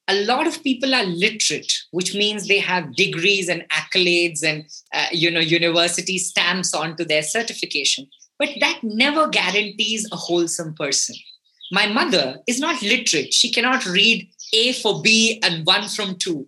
A 0.08 0.24
lot 0.24 0.48
of 0.48 0.64
people 0.64 0.96
are 0.96 1.04
literate, 1.04 1.74
which 1.92 2.16
means 2.16 2.48
they 2.48 2.60
have 2.60 2.96
degrees 2.96 3.50
and 3.50 3.66
accolades 3.70 4.42
and 4.42 4.64
uh, 4.94 5.08
you 5.12 5.30
know 5.30 5.42
university 5.42 6.18
stamps 6.18 6.74
onto 6.74 7.04
their 7.04 7.24
certification. 7.24 8.08
But 8.40 8.50
that 8.62 8.80
never 8.84 9.28
guarantees 9.28 10.08
a 10.12 10.16
wholesome 10.16 10.76
person. 10.76 11.16
My 11.72 11.88
mother 11.88 12.38
is 12.48 12.62
not 12.62 12.82
literate. 12.82 13.34
She 13.34 13.52
cannot 13.52 13.86
read 13.86 14.30
A 14.54 14.72
for 14.74 15.02
B 15.02 15.42
and 15.44 15.66
one 15.66 15.90
from 15.90 16.16
two 16.16 16.48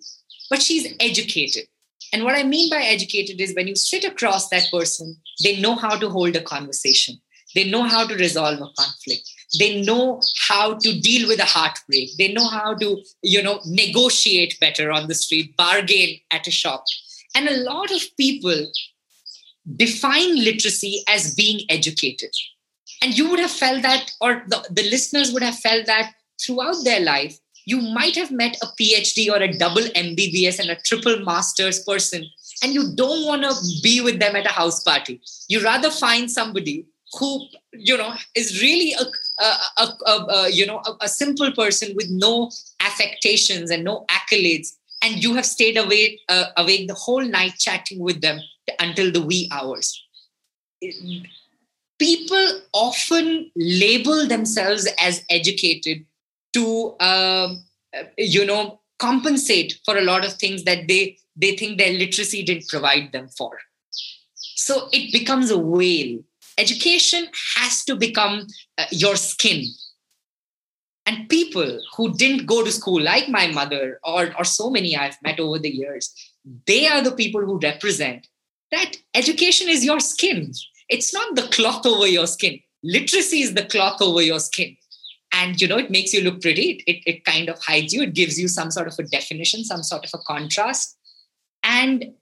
but 0.50 0.62
she's 0.62 0.94
educated. 1.00 1.66
And 2.12 2.24
what 2.24 2.36
I 2.36 2.44
mean 2.44 2.70
by 2.70 2.82
educated 2.82 3.40
is 3.40 3.54
when 3.56 3.68
you 3.68 3.76
sit 3.76 4.04
across 4.04 4.50
that 4.50 4.68
person, 4.72 5.18
they 5.44 5.60
know 5.60 5.76
how 5.76 5.98
to 5.98 6.10
hold 6.10 6.36
a 6.36 6.42
conversation. 6.42 7.18
They 7.56 7.70
know 7.70 7.84
how 7.84 8.08
to 8.08 8.16
resolve 8.16 8.60
a 8.60 8.82
conflict. 8.82 9.30
They 9.58 9.82
know 9.82 10.22
how 10.48 10.76
to 10.76 11.00
deal 11.00 11.28
with 11.28 11.40
a 11.40 11.46
heartbreak. 11.46 12.12
They 12.18 12.32
know 12.32 12.48
how 12.48 12.76
to, 12.76 13.04
you 13.24 13.42
know, 13.42 13.60
negotiate 13.66 14.60
better 14.60 14.92
on 14.92 15.08
the 15.08 15.16
street, 15.16 15.56
bargain 15.58 16.20
at 16.32 16.48
a 16.48 16.52
shop. 16.52 16.84
And 17.36 17.48
a 17.48 17.58
lot 17.58 17.92
of 17.92 18.02
people 18.18 18.72
define 19.76 20.44
literacy 20.44 21.04
as 21.08 21.36
being 21.36 21.62
educated. 21.70 22.32
And 23.02 23.18
you 23.18 23.30
would 23.30 23.40
have 23.40 23.52
felt 23.52 23.82
that, 23.82 24.12
or 24.22 24.44
the, 24.48 24.68
the 24.70 24.84
listeners 24.84 25.32
would 25.32 25.44
have 25.44 25.58
felt 25.58 25.86
that 25.86 26.14
throughout 26.40 26.84
their 26.84 27.00
life 27.00 27.38
you 27.70 27.80
might 27.94 28.16
have 28.16 28.32
met 28.32 28.58
a 28.64 28.68
PhD 28.80 29.30
or 29.32 29.38
a 29.38 29.54
double 29.54 29.84
MBBS 30.06 30.58
and 30.60 30.72
a 30.72 30.82
triple 30.88 31.20
master's 31.20 31.84
person, 31.84 32.26
and 32.64 32.74
you 32.74 32.96
don't 32.96 33.26
want 33.28 33.44
to 33.44 33.54
be 33.84 34.02
with 34.02 34.20
them 34.20 34.36
at 34.36 34.48
a 34.48 34.56
house 34.62 34.82
party. 34.84 35.22
You 35.48 35.64
rather 35.64 35.92
find 35.92 36.32
somebody 36.32 36.88
who 37.14 37.46
you 37.74 37.96
know 37.98 38.14
is 38.36 38.62
really 38.62 38.94
a, 38.94 39.06
a, 39.44 39.84
a, 39.84 40.14
a 40.14 40.50
you 40.50 40.66
know 40.66 40.82
a, 41.00 41.08
simple 41.08 41.52
person 41.52 41.94
with 41.96 42.10
no 42.10 42.50
affectations 42.80 43.70
and 43.70 43.84
no 43.84 44.06
accolades, 44.10 44.70
and 45.04 45.24
you 45.24 45.36
have 45.36 45.46
stayed 45.46 45.78
awake 45.78 46.20
uh, 46.28 46.46
awake 46.58 46.88
the 46.88 47.00
whole 47.06 47.24
night 47.24 47.54
chatting 47.60 48.00
with 48.00 48.22
them 48.22 48.40
until 48.80 49.12
the 49.12 49.22
wee 49.22 49.48
hours. 49.52 50.04
People 52.00 52.62
often 52.74 53.52
label 53.56 54.26
themselves 54.26 54.88
as 54.98 55.24
educated 55.30 56.06
to 56.54 56.96
um, 57.00 57.64
you 58.18 58.46
know 58.46 58.80
compensate 58.98 59.80
for 59.86 59.98
a 59.98 60.04
lot 60.04 60.26
of 60.26 60.34
things 60.34 60.64
that 60.64 60.88
they 60.88 61.18
they 61.36 61.56
think 61.56 61.78
their 61.78 61.94
literacy 61.94 62.44
didn't 62.44 62.68
provide 62.68 63.12
them 63.12 63.28
for 63.38 63.58
so 64.34 64.90
it 64.92 65.12
becomes 65.12 65.50
a 65.52 65.58
whale 65.58 66.20
education 66.58 67.28
has 67.56 67.86
to 67.86 67.96
become 67.96 68.46
uh, 68.78 68.86
your 68.92 69.16
skin 69.16 69.64
and 71.06 71.30
people 71.30 71.80
who 71.96 72.14
didn't 72.16 72.46
go 72.46 72.64
to 72.64 72.72
school 72.72 73.02
like 73.02 73.30
my 73.30 73.48
mother 73.48 74.00
or, 74.04 74.34
or 74.38 74.44
so 74.44 74.70
many 74.70 74.98
i've 74.98 75.18
met 75.24 75.40
over 75.40 75.58
the 75.58 75.70
years 75.70 76.14
they 76.68 76.88
are 76.88 77.02
the 77.02 77.14
people 77.14 77.42
who 77.42 77.58
represent 77.60 78.28
that 78.72 78.98
education 79.16 79.70
is 79.70 79.86
your 79.86 80.00
skin 80.00 80.52
it's 80.90 81.14
not 81.14 81.36
the 81.36 81.44
cloth 81.44 81.86
over 81.86 82.08
your 82.08 82.28
skin. 82.28 82.60
Literacy 82.84 83.42
is 83.42 83.54
the 83.54 83.66
cloth 83.66 84.02
over 84.02 84.22
your 84.22 84.40
skin. 84.40 84.76
And 85.40 85.62
you 85.62 85.68
know, 85.70 85.78
it 85.78 85.90
makes 85.90 86.14
you 86.14 86.22
look 86.22 86.42
pretty. 86.42 86.84
It, 86.86 87.02
it 87.06 87.26
kind 87.26 87.48
of 87.50 87.60
hides 87.60 87.94
you. 87.94 88.02
It 88.02 88.14
gives 88.14 88.38
you 88.38 88.50
some 88.50 88.72
sort 88.72 88.88
of 88.88 88.96
a 89.00 89.04
definition, 89.04 89.64
some 89.64 89.84
sort 89.84 90.04
of 90.06 90.12
a 90.14 90.24
contrast. 90.32 90.98
And 91.64 92.14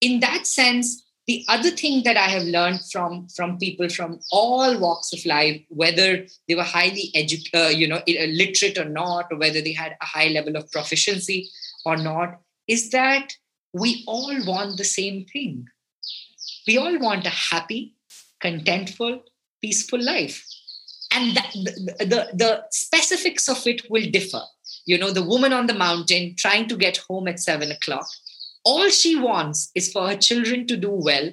in 0.00 0.18
that 0.20 0.46
sense, 0.46 1.04
the 1.28 1.44
other 1.48 1.70
thing 1.70 2.02
that 2.04 2.16
I 2.16 2.28
have 2.28 2.44
learned 2.44 2.80
from 2.90 3.28
from 3.28 3.58
people 3.58 3.88
from 3.88 4.18
all 4.32 4.78
walks 4.78 5.12
of 5.12 5.24
life, 5.26 5.60
whether 5.68 6.26
they 6.48 6.54
were 6.56 6.62
highly 6.62 7.10
edu- 7.16 7.54
uh, 7.54 7.68
you 7.68 7.86
know, 7.88 8.02
literate 8.06 8.78
or 8.78 8.84
not, 8.84 9.26
or 9.30 9.38
whether 9.38 9.60
they 9.60 9.72
had 9.72 9.96
a 10.00 10.06
high 10.06 10.28
level 10.28 10.56
of 10.56 10.70
proficiency 10.70 11.48
or 11.84 11.96
not, 11.96 12.40
is 12.66 12.90
that 12.90 13.32
we 13.72 14.04
all 14.06 14.44
want 14.44 14.76
the 14.76 14.84
same 14.84 15.24
thing. 15.32 15.66
We 16.66 16.78
all 16.78 16.98
want 16.98 17.26
a 17.26 17.36
happy, 17.50 17.94
contentful, 18.42 19.20
peaceful 19.60 20.02
life. 20.02 20.44
And 21.16 21.36
that, 21.36 21.50
the, 21.52 22.04
the, 22.12 22.28
the 22.34 22.64
specifics 22.70 23.48
of 23.48 23.66
it 23.66 23.90
will 23.90 24.10
differ. 24.10 24.42
You 24.84 24.98
know, 24.98 25.10
the 25.10 25.22
woman 25.22 25.52
on 25.52 25.66
the 25.66 25.74
mountain 25.74 26.34
trying 26.36 26.68
to 26.68 26.76
get 26.76 26.98
home 27.08 27.26
at 27.26 27.40
seven 27.40 27.70
o'clock, 27.70 28.06
all 28.64 28.88
she 28.90 29.16
wants 29.16 29.70
is 29.74 29.90
for 29.90 30.08
her 30.08 30.16
children 30.16 30.66
to 30.66 30.76
do 30.76 30.90
well, 30.90 31.30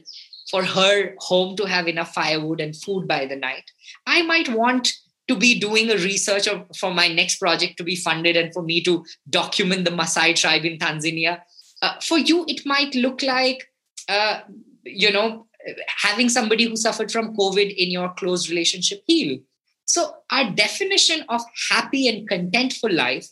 for 0.50 0.64
her 0.64 1.16
home 1.20 1.58
to 1.58 1.66
have 1.66 1.88
enough 1.88 2.14
firewood 2.14 2.62
and 2.62 2.76
food 2.76 3.08
by 3.08 3.26
the 3.26 3.36
night. 3.36 3.72
I 4.08 4.22
might 4.22 4.50
want 4.50 4.94
to 5.28 5.36
be 5.36 5.60
doing 5.60 5.90
a 5.90 5.96
research 5.96 6.48
of, 6.48 6.66
for 6.78 6.94
my 6.94 7.08
next 7.08 7.38
project 7.38 7.78
to 7.78 7.84
be 7.84 7.96
funded 7.96 8.38
and 8.38 8.54
for 8.54 8.64
me 8.64 8.82
to 8.84 9.06
document 9.30 9.86
the 9.86 9.92
Maasai 9.92 10.36
tribe 10.36 10.66
in 10.66 10.78
Tanzania. 10.78 11.42
Uh, 11.82 12.00
for 12.00 12.18
you, 12.18 12.46
it 12.48 12.66
might 12.66 12.96
look 12.96 13.22
like, 13.22 13.70
uh, 14.08 14.40
you 14.84 15.12
know, 15.12 15.48
having 15.88 16.30
somebody 16.30 16.66
who 16.66 16.76
suffered 16.76 17.12
from 17.12 17.36
COVID 17.36 17.74
in 17.76 17.90
your 17.92 18.14
close 18.14 18.50
relationship 18.50 19.04
heal. 19.08 19.40
So, 19.86 20.16
our 20.32 20.52
definition 20.52 21.26
of 21.30 21.42
happy 21.70 22.08
and 22.08 22.30
contentful 22.30 22.94
life 22.94 23.28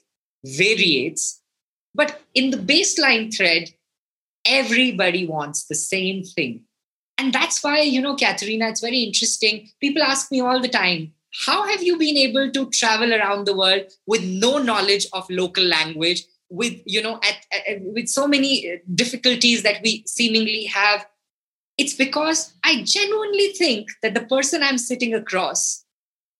varies, 0.45 1.41
but 1.95 2.21
in 2.33 2.51
the 2.51 2.57
baseline 2.57 3.35
thread, 3.35 3.69
everybody 4.45 5.27
wants 5.27 5.65
the 5.65 5.75
same 5.75 6.23
thing. 6.23 6.63
And 7.17 7.31
that's 7.31 7.63
why, 7.63 7.81
you 7.81 8.01
know, 8.01 8.15
Katharina, 8.15 8.69
it's 8.69 8.81
very 8.81 9.01
interesting. 9.01 9.69
People 9.79 10.01
ask 10.01 10.31
me 10.31 10.41
all 10.41 10.59
the 10.59 10.67
time, 10.67 11.13
how 11.45 11.67
have 11.67 11.83
you 11.83 11.97
been 11.97 12.17
able 12.17 12.51
to 12.51 12.69
travel 12.71 13.13
around 13.13 13.45
the 13.45 13.55
world 13.55 13.83
with 14.07 14.23
no 14.23 14.57
knowledge 14.57 15.07
of 15.13 15.29
local 15.29 15.63
language 15.63 16.23
with 16.51 16.81
you 16.85 17.01
know 17.01 17.19
at, 17.23 17.45
at, 17.67 17.81
with 17.81 18.07
so 18.07 18.27
many 18.27 18.71
uh, 18.71 18.75
difficulties 18.93 19.63
that 19.63 19.81
we 19.81 20.03
seemingly 20.05 20.65
have 20.65 21.07
it's 21.77 21.93
because 21.93 22.53
i 22.65 22.83
genuinely 22.83 23.53
think 23.53 23.87
that 24.03 24.13
the 24.13 24.25
person 24.25 24.61
i'm 24.61 24.77
sitting 24.77 25.13
across 25.13 25.85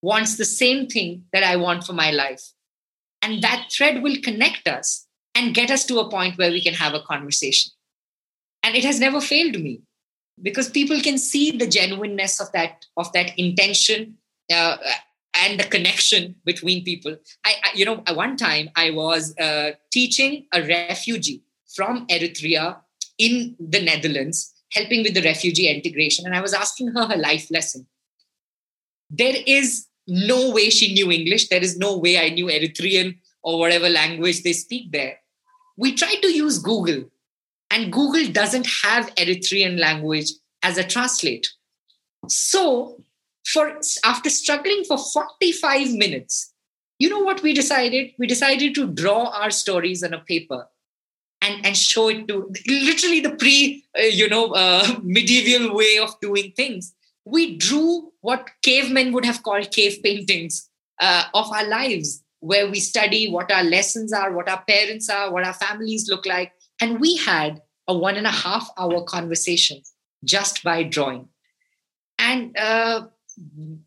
wants 0.02 0.38
the 0.38 0.46
same 0.46 0.88
thing 0.88 1.24
that 1.34 1.44
i 1.44 1.56
want 1.56 1.84
for 1.84 1.94
my 1.94 2.12
life 2.12 2.52
and 3.22 3.42
that 3.42 3.68
thread 3.72 4.02
will 4.02 4.18
connect 4.24 4.68
us 4.68 5.08
and 5.36 5.54
get 5.54 5.72
us 5.72 5.86
to 5.86 6.00
a 6.00 6.10
point 6.10 6.38
where 6.38 6.52
we 6.52 6.62
can 6.62 6.74
have 6.74 6.94
a 6.94 7.02
conversation 7.02 7.72
and 8.64 8.76
it 8.76 8.84
has 8.84 9.00
never 9.00 9.22
failed 9.22 9.60
me 9.60 9.82
because 10.42 10.70
people 10.70 11.00
can 11.02 11.18
see 11.18 11.52
the 11.52 11.68
genuineness 11.68 12.40
of 12.40 12.52
that 12.52 12.86
of 12.98 13.12
that 13.14 13.38
intention 13.38 14.18
uh, 14.54 14.78
and 15.34 15.60
the 15.60 15.64
connection 15.64 16.36
between 16.46 16.84
people. 16.84 17.16
I, 17.46 17.54
I, 17.64 17.70
you 17.74 17.86
know, 17.86 18.04
one 18.14 18.36
time 18.36 18.70
I 18.76 18.92
was 18.92 19.38
uh, 19.38 19.72
teaching 19.92 20.46
a 20.54 20.62
refugee 20.62 21.44
from 21.74 22.06
Eritrea 22.08 22.78
in 23.18 23.56
the 23.60 23.82
Netherlands, 23.82 24.54
helping 24.74 25.04
with 25.04 25.14
the 25.14 25.22
refugee 25.22 25.68
integration, 25.68 26.26
and 26.26 26.36
I 26.36 26.42
was 26.42 26.54
asking 26.54 26.90
her 26.90 27.06
her 27.06 27.18
life 27.18 27.50
lesson. 27.50 27.88
There 29.10 29.36
is 29.46 29.88
no 30.12 30.52
way 30.52 30.70
she 30.70 30.94
knew 30.94 31.10
English. 31.10 31.48
There 31.48 31.64
is 31.64 31.78
no 31.78 31.98
way 31.98 32.20
I 32.20 32.30
knew 32.30 32.48
Eritrean 32.48 33.18
or 33.44 33.58
whatever 33.58 33.90
language 33.90 34.44
they 34.44 34.54
speak 34.54 34.92
there. 34.92 35.18
We 35.78 35.94
tried 35.94 36.22
to 36.22 36.28
use 36.28 36.60
Google, 36.60 37.06
and 37.70 37.92
Google 37.92 38.32
doesn't 38.32 38.68
have 38.84 39.16
Eritrean 39.16 39.80
language 39.80 40.32
as 40.64 40.78
a 40.78 40.84
translate. 40.84 41.48
So 42.28 43.02
for 43.46 43.80
after 44.04 44.30
struggling 44.30 44.84
for 44.84 44.98
45 44.98 45.94
minutes 45.94 46.54
you 47.00 47.10
know 47.10 47.20
what 47.20 47.42
we 47.42 47.54
decided 47.54 48.12
we 48.20 48.28
decided 48.28 48.76
to 48.76 48.88
draw 48.88 49.30
our 49.30 49.50
stories 49.50 50.04
on 50.04 50.14
a 50.14 50.20
paper 50.20 50.68
and 51.42 51.66
and 51.66 51.76
show 51.76 52.10
it 52.10 52.28
to 52.28 52.52
literally 52.68 53.20
the 53.20 53.36
pre 53.36 53.84
uh, 53.98 54.04
you 54.04 54.30
know 54.30 54.52
uh, 54.52 54.88
medieval 55.04 55.76
way 55.76 55.98
of 55.98 56.20
doing 56.22 56.52
things 56.56 56.94
we 57.26 57.58
drew 57.58 58.12
what 58.22 58.50
cavemen 58.64 59.12
would 59.14 59.26
have 59.26 59.44
called 59.44 59.72
cave 59.72 60.00
paintings 60.04 60.70
uh, 61.00 61.26
of 61.34 61.52
our 61.52 61.68
lives 61.68 62.24
where 62.40 62.70
we 62.70 62.80
study 62.80 63.30
what 63.30 63.52
our 63.52 63.64
lessons 63.64 64.12
are 64.12 64.34
what 64.34 64.50
our 64.50 64.64
parents 64.68 65.10
are 65.10 65.32
what 65.32 65.46
our 65.46 65.54
families 65.54 66.10
look 66.10 66.26
like 66.26 66.52
and 66.80 67.00
we 67.00 67.18
had 67.18 67.62
a 67.88 67.98
one 67.98 68.16
and 68.16 68.28
a 68.28 68.32
half 68.32 68.70
hour 68.78 69.04
conversation 69.04 69.82
just 70.24 70.64
by 70.64 70.84
drawing 70.84 71.28
and 72.18 72.56
uh, 72.58 73.02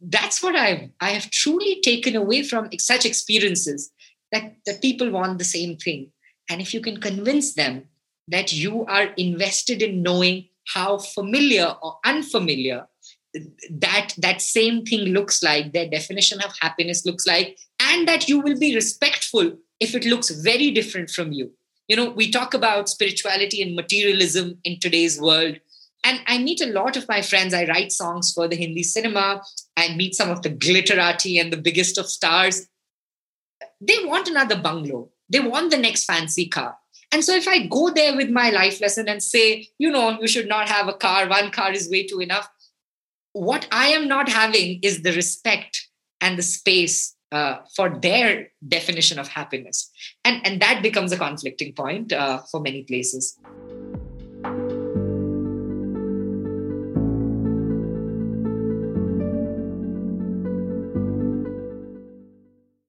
that's 0.00 0.42
what 0.42 0.56
I've 0.56 0.90
I 1.00 1.10
have 1.10 1.30
truly 1.30 1.80
taken 1.80 2.16
away 2.16 2.42
from 2.42 2.68
such 2.78 3.06
experiences 3.06 3.90
that 4.32 4.56
that 4.66 4.82
people 4.82 5.10
want 5.10 5.38
the 5.38 5.44
same 5.44 5.76
thing. 5.76 6.10
And 6.50 6.60
if 6.60 6.74
you 6.74 6.80
can 6.80 7.00
convince 7.00 7.54
them 7.54 7.88
that 8.28 8.52
you 8.52 8.84
are 8.86 9.14
invested 9.16 9.82
in 9.82 10.02
knowing 10.02 10.48
how 10.74 10.98
familiar 10.98 11.74
or 11.82 11.98
unfamiliar 12.04 12.86
that 13.70 14.14
that 14.18 14.40
same 14.40 14.84
thing 14.84 15.00
looks 15.06 15.42
like 15.42 15.72
their 15.72 15.88
definition 15.88 16.40
of 16.40 16.54
happiness 16.60 17.04
looks 17.04 17.26
like 17.26 17.58
and 17.80 18.06
that 18.06 18.28
you 18.28 18.40
will 18.40 18.58
be 18.58 18.74
respectful 18.74 19.52
if 19.80 19.94
it 19.94 20.04
looks 20.04 20.30
very 20.30 20.70
different 20.70 21.10
from 21.10 21.32
you 21.32 21.50
you 21.88 21.96
know 21.96 22.10
we 22.10 22.30
talk 22.30 22.54
about 22.54 22.88
spirituality 22.88 23.60
and 23.60 23.74
materialism 23.74 24.58
in 24.64 24.78
today's 24.78 25.20
world 25.20 25.58
and 26.04 26.20
I 26.26 26.38
meet 26.38 26.60
a 26.60 26.66
lot 26.66 26.98
of 26.98 27.08
my 27.08 27.22
friends. 27.22 27.54
I 27.54 27.64
write 27.64 27.90
songs 27.90 28.30
for 28.32 28.46
the 28.46 28.56
Hindi 28.56 28.82
cinema. 28.82 29.40
I 29.76 29.94
meet 29.96 30.14
some 30.14 30.30
of 30.30 30.42
the 30.42 30.50
glitterati 30.50 31.40
and 31.40 31.50
the 31.50 31.56
biggest 31.56 31.96
of 31.96 32.10
stars. 32.10 32.68
They 33.80 34.04
want 34.04 34.28
another 34.28 34.56
bungalow. 34.56 35.08
They 35.30 35.40
want 35.40 35.70
the 35.70 35.78
next 35.78 36.04
fancy 36.04 36.46
car. 36.46 36.76
And 37.10 37.24
so 37.24 37.34
if 37.34 37.48
I 37.48 37.66
go 37.66 37.90
there 37.90 38.14
with 38.14 38.28
my 38.28 38.50
life 38.50 38.80
lesson 38.80 39.08
and 39.08 39.22
say, 39.22 39.68
you 39.78 39.90
know, 39.90 40.18
you 40.20 40.28
should 40.28 40.48
not 40.48 40.68
have 40.68 40.88
a 40.88 40.92
car, 40.92 41.26
one 41.26 41.50
car 41.50 41.72
is 41.72 41.88
way 41.88 42.06
too 42.06 42.20
enough. 42.20 42.48
What 43.34 43.66
I 43.72 43.88
am 43.88 44.06
not 44.06 44.28
having 44.28 44.78
is 44.82 45.02
the 45.02 45.12
respect 45.12 45.88
and 46.20 46.38
the 46.38 46.42
space 46.42 47.16
uh, 47.32 47.56
for 47.74 47.98
their 47.98 48.52
definition 48.66 49.18
of 49.18 49.26
happiness. 49.26 49.90
And, 50.24 50.40
and 50.46 50.62
that 50.62 50.82
becomes 50.84 51.10
a 51.10 51.18
conflicting 51.18 51.72
point 51.72 52.12
uh, 52.12 52.42
for 52.50 52.60
many 52.60 52.84
places. 52.84 53.36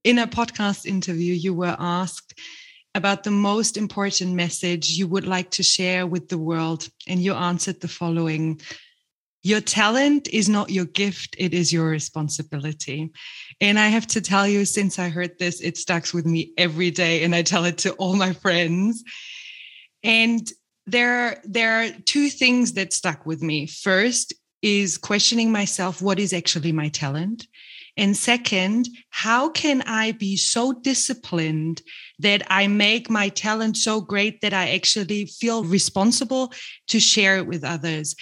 in 0.03 0.19
a 0.19 0.27
podcast 0.27 0.85
interview, 0.85 1.33
you 1.33 1.51
were 1.51 1.75
asked 1.79 2.39
about 2.93 3.23
the 3.23 3.31
most 3.31 3.75
important 3.75 4.33
message 4.33 4.91
you 4.91 5.07
would 5.07 5.25
like 5.25 5.49
to 5.49 5.63
share 5.63 6.05
with 6.05 6.29
the 6.29 6.37
world. 6.37 6.87
And 7.07 7.19
you 7.19 7.33
answered 7.33 7.81
the 7.81 7.87
following 7.87 8.61
Your 9.45 9.61
talent 9.61 10.27
is 10.29 10.49
not 10.49 10.71
your 10.71 10.85
gift, 10.85 11.35
it 11.37 11.53
is 11.53 11.71
your 11.71 11.87
responsibility. 11.87 13.11
And 13.61 13.77
I 13.77 13.89
have 13.89 14.07
to 14.07 14.19
tell 14.19 14.47
you, 14.47 14.65
since 14.65 14.97
I 14.97 15.09
heard 15.09 15.37
this, 15.37 15.61
it 15.61 15.77
stuck 15.77 16.11
with 16.15 16.25
me 16.25 16.51
every 16.57 16.89
day, 16.89 17.23
and 17.23 17.35
I 17.35 17.43
tell 17.43 17.63
it 17.65 17.77
to 17.79 17.91
all 17.91 18.15
my 18.15 18.33
friends. 18.33 19.03
And 20.03 20.51
there, 20.87 21.43
there 21.43 21.83
are 21.83 21.89
two 22.05 22.29
things 22.29 22.73
that 22.73 22.91
stuck 22.91 23.27
with 23.27 23.43
me. 23.43 23.67
First 23.67 24.33
is 24.63 24.97
questioning 24.97 25.51
myself 25.51 26.01
what 26.01 26.17
is 26.17 26.33
actually 26.33 26.71
my 26.71 26.89
talent? 26.89 27.45
And 27.97 28.17
second, 28.17 28.89
how 29.11 29.49
can 29.49 29.83
I 29.83 30.13
be 30.13 30.37
so 30.37 30.73
disciplined 30.73 31.83
that 32.17 32.41
I 32.49 32.65
make 32.65 33.11
my 33.11 33.29
talent 33.29 33.77
so 33.77 34.01
great 34.01 34.41
that 34.41 34.55
I 34.55 34.71
actually 34.71 35.27
feel 35.27 35.63
responsible 35.63 36.51
to 36.87 36.99
share 36.99 37.37
it 37.37 37.45
with 37.45 37.63
others? 37.63 38.15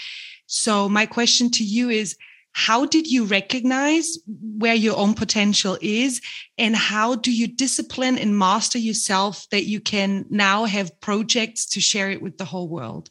So, 0.54 0.88
my 0.88 1.06
question 1.06 1.50
to 1.52 1.64
you 1.64 1.90
is 1.90 2.16
how 2.52 2.86
did 2.86 3.08
you 3.08 3.26
recognize 3.26 4.18
where 4.28 4.76
your 4.76 4.96
own 4.96 5.16
potential 5.16 5.78
is? 5.82 6.22
And 6.58 6.76
how 6.76 7.16
do 7.16 7.32
you 7.32 7.48
discipline 7.48 8.18
and 8.20 8.38
master 8.38 8.78
yourself 8.78 9.48
that 9.50 9.66
you 9.66 9.80
can 9.80 10.26
now 10.30 10.66
have 10.66 11.00
projects 11.02 11.66
to 11.70 11.82
share 11.82 12.12
it 12.12 12.22
with 12.22 12.38
the 12.38 12.46
whole 12.46 12.68
world? 12.68 13.10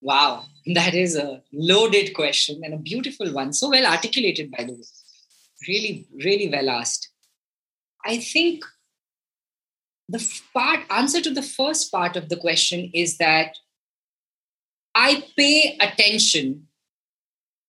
Wow, 0.00 0.46
that 0.74 0.94
is 0.94 1.14
a 1.16 1.42
loaded 1.52 2.14
question 2.14 2.62
and 2.64 2.74
a 2.74 2.78
beautiful 2.78 3.32
one. 3.32 3.52
So 3.52 3.70
well 3.70 3.86
articulated, 3.86 4.50
by 4.50 4.64
the 4.64 4.72
way 4.72 4.82
really, 5.68 6.06
really 6.12 6.48
well 6.48 6.70
asked. 6.70 7.08
I 8.04 8.18
think 8.18 8.64
the 10.08 10.40
part 10.52 10.80
answer 10.90 11.20
to 11.20 11.30
the 11.30 11.42
first 11.42 11.90
part 11.90 12.16
of 12.16 12.28
the 12.28 12.36
question 12.36 12.90
is 12.92 13.18
that 13.18 13.56
I 14.94 15.24
pay 15.36 15.76
attention 15.80 16.66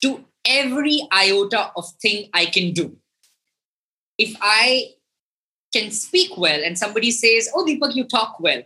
to 0.03 0.25
every 0.45 1.07
iota 1.11 1.71
of 1.75 1.85
thing 2.01 2.29
I 2.33 2.45
can 2.45 2.73
do. 2.73 2.97
If 4.17 4.35
I 4.41 4.93
can 5.73 5.91
speak 5.91 6.37
well 6.37 6.61
and 6.63 6.77
somebody 6.77 7.11
says, 7.11 7.49
Oh, 7.55 7.65
Deepak, 7.65 7.95
you 7.95 8.03
talk 8.03 8.39
well, 8.39 8.61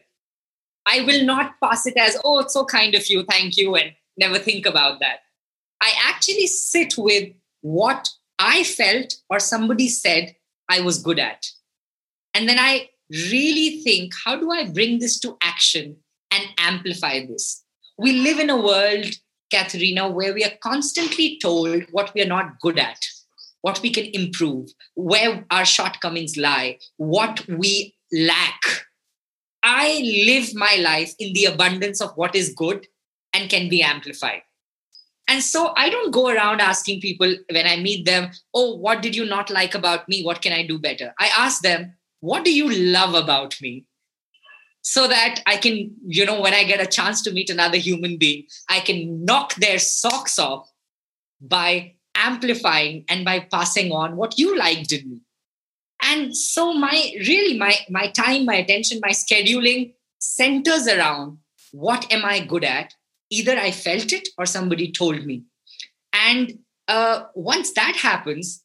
I 0.86 1.02
will 1.02 1.24
not 1.24 1.56
pass 1.64 1.86
it 1.86 1.96
as, 1.98 2.18
Oh, 2.24 2.40
it's 2.40 2.54
so 2.54 2.66
kind 2.66 2.96
of 2.96 3.08
you, 3.08 3.24
thank 3.24 3.58
you, 3.58 3.76
and 3.76 3.94
never 4.18 4.40
think 4.40 4.66
about 4.66 5.00
that. 5.00 5.20
I 5.82 5.94
actually 6.06 6.48
sit 6.48 6.96
with 6.98 7.30
what 7.62 8.10
I 8.40 8.64
felt 8.64 9.16
or 9.30 9.40
somebody 9.40 9.88
said 9.88 10.36
I 10.70 10.82
was 10.82 11.02
good 11.02 11.20
at. 11.20 11.46
And 12.34 12.48
then 12.48 12.58
I 12.60 12.90
really 13.10 13.82
think, 13.82 14.14
how 14.26 14.38
do 14.38 14.52
I 14.52 14.70
bring 14.70 15.00
this 15.00 15.20
to 15.22 15.38
action 15.42 15.98
and 16.32 16.44
amplify 16.58 17.26
this? 17.26 17.64
We 17.98 18.14
live 18.14 18.40
in 18.40 18.50
a 18.50 18.62
world, 18.62 19.06
Katharina, 19.52 20.10
where 20.10 20.34
we 20.34 20.44
are 20.44 20.54
constantly 20.62 21.40
told 21.42 21.84
what 21.92 22.14
we 22.14 22.22
are 22.22 22.28
not 22.28 22.60
good 22.60 22.78
at, 22.78 23.00
what 23.62 23.82
we 23.82 23.90
can 23.90 24.06
improve, 24.14 24.70
where 24.96 25.46
our 25.50 25.66
shortcomings 25.66 26.38
lie, 26.38 26.78
what 26.98 27.48
we 27.48 27.96
lack. 28.12 28.62
I 29.64 30.02
live 30.26 30.54
my 30.54 30.78
life 30.80 31.14
in 31.18 31.34
the 31.34 31.46
abundance 31.46 32.00
of 32.00 32.12
what 32.16 32.36
is 32.36 32.54
good 32.56 32.86
and 33.34 33.50
can 33.50 33.68
be 33.68 33.82
amplified. 33.82 34.44
And 35.28 35.44
so 35.44 35.74
I 35.76 35.90
don't 35.90 36.14
go 36.14 36.30
around 36.30 36.62
asking 36.62 37.02
people 37.02 37.36
when 37.52 37.68
I 37.68 37.78
meet 37.78 38.06
them, 38.06 38.32
oh, 38.54 38.76
what 38.76 39.02
did 39.02 39.16
you 39.16 39.26
not 39.26 39.50
like 39.50 39.76
about 39.76 40.08
me? 40.08 40.24
What 40.24 40.42
can 40.42 40.54
I 40.54 40.66
do 40.66 40.80
better? 40.80 41.14
I 41.20 41.30
ask 41.38 41.62
them, 41.62 41.96
what 42.22 42.46
do 42.46 42.54
you 42.54 42.70
love 42.70 43.14
about 43.14 43.60
me? 43.60 43.86
So 44.90 45.06
that 45.06 45.42
I 45.46 45.58
can, 45.58 45.94
you 46.08 46.26
know, 46.26 46.40
when 46.40 46.54
I 46.54 46.64
get 46.64 46.80
a 46.80 46.86
chance 46.86 47.22
to 47.24 47.32
meet 47.34 47.50
another 47.50 47.76
human 47.76 48.18
being, 48.18 48.46
I 48.70 48.80
can 48.80 49.26
knock 49.26 49.56
their 49.56 49.80
socks 49.80 50.40
off 50.40 50.72
by 51.42 51.96
amplifying 52.16 53.04
and 53.10 53.26
by 53.26 53.42
passing 53.42 53.92
on 53.92 54.16
what 54.16 54.40
you 54.40 54.58
liked 54.58 54.94
in 54.94 55.12
me. 55.12 55.20
And 56.02 56.34
so 56.34 56.72
my 56.72 57.12
really 57.28 57.58
my 57.58 57.76
my 57.90 58.08
time, 58.12 58.46
my 58.46 58.56
attention, 58.56 59.02
my 59.02 59.10
scheduling 59.10 59.94
centers 60.20 60.88
around 60.88 61.40
what 61.74 62.10
am 62.10 62.24
I 62.24 62.40
good 62.40 62.64
at 62.64 62.94
either 63.30 63.58
I 63.58 63.72
felt 63.72 64.14
it 64.14 64.30
or 64.38 64.46
somebody 64.46 64.90
told 64.90 65.26
me. 65.26 65.44
And 66.14 66.60
uh, 66.88 67.24
once 67.36 67.74
that 67.74 67.98
happens, 67.98 68.64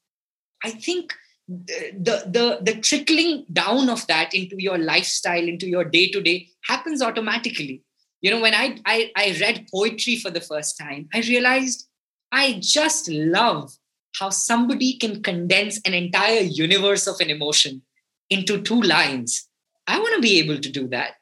I 0.63 0.71
think 0.71 1.17
the, 1.49 2.23
the 2.27 2.59
the 2.63 2.81
trickling 2.81 3.45
down 3.53 3.89
of 3.89 4.07
that 4.07 4.33
into 4.35 4.57
your 4.59 4.79
lifestyle, 4.79 5.43
into 5.43 5.69
your 5.69 5.85
day 5.85 6.09
to 6.11 6.21
day, 6.21 6.49
happens 6.65 7.03
automatically. 7.03 7.83
You 8.21 8.31
know, 8.31 8.41
when 8.41 8.55
I, 8.55 8.79
I 8.87 9.11
I 9.17 9.37
read 9.41 9.67
poetry 9.73 10.17
for 10.17 10.31
the 10.31 10.41
first 10.41 10.79
time, 10.79 11.09
I 11.13 11.21
realized 11.21 11.89
I 12.31 12.61
just 12.63 13.09
love 13.09 13.73
how 14.19 14.31
somebody 14.31 14.97
can 14.99 15.23
condense 15.23 15.81
an 15.85 15.95
entire 15.95 16.41
universe 16.41 17.07
of 17.07 17.21
an 17.21 17.31
emotion 17.31 17.83
into 18.31 18.61
two 18.63 18.81
lines. 18.81 19.49
I 19.87 19.99
want 19.99 20.15
to 20.15 20.23
be 20.23 20.39
able 20.39 20.59
to 20.59 20.71
do 20.71 20.87
that. 20.89 21.15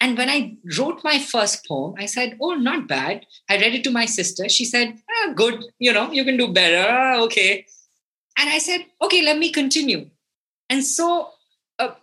And 0.00 0.18
when 0.18 0.28
I 0.28 0.56
wrote 0.78 1.02
my 1.04 1.18
first 1.18 1.64
poem, 1.66 1.94
I 1.98 2.06
said, 2.06 2.36
Oh, 2.40 2.54
not 2.54 2.88
bad. 2.88 3.24
I 3.48 3.56
read 3.56 3.74
it 3.74 3.84
to 3.84 3.90
my 3.90 4.04
sister. 4.04 4.48
She 4.48 4.64
said, 4.64 4.98
ah, 5.10 5.32
Good, 5.34 5.64
you 5.78 5.92
know, 5.92 6.10
you 6.12 6.24
can 6.24 6.36
do 6.36 6.52
better. 6.52 6.86
Ah, 6.86 7.20
okay. 7.22 7.64
And 8.38 8.50
I 8.50 8.58
said, 8.58 8.86
Okay, 9.02 9.22
let 9.22 9.38
me 9.38 9.50
continue. 9.50 10.10
And 10.68 10.84
so 10.84 11.30
uh, 11.78 11.94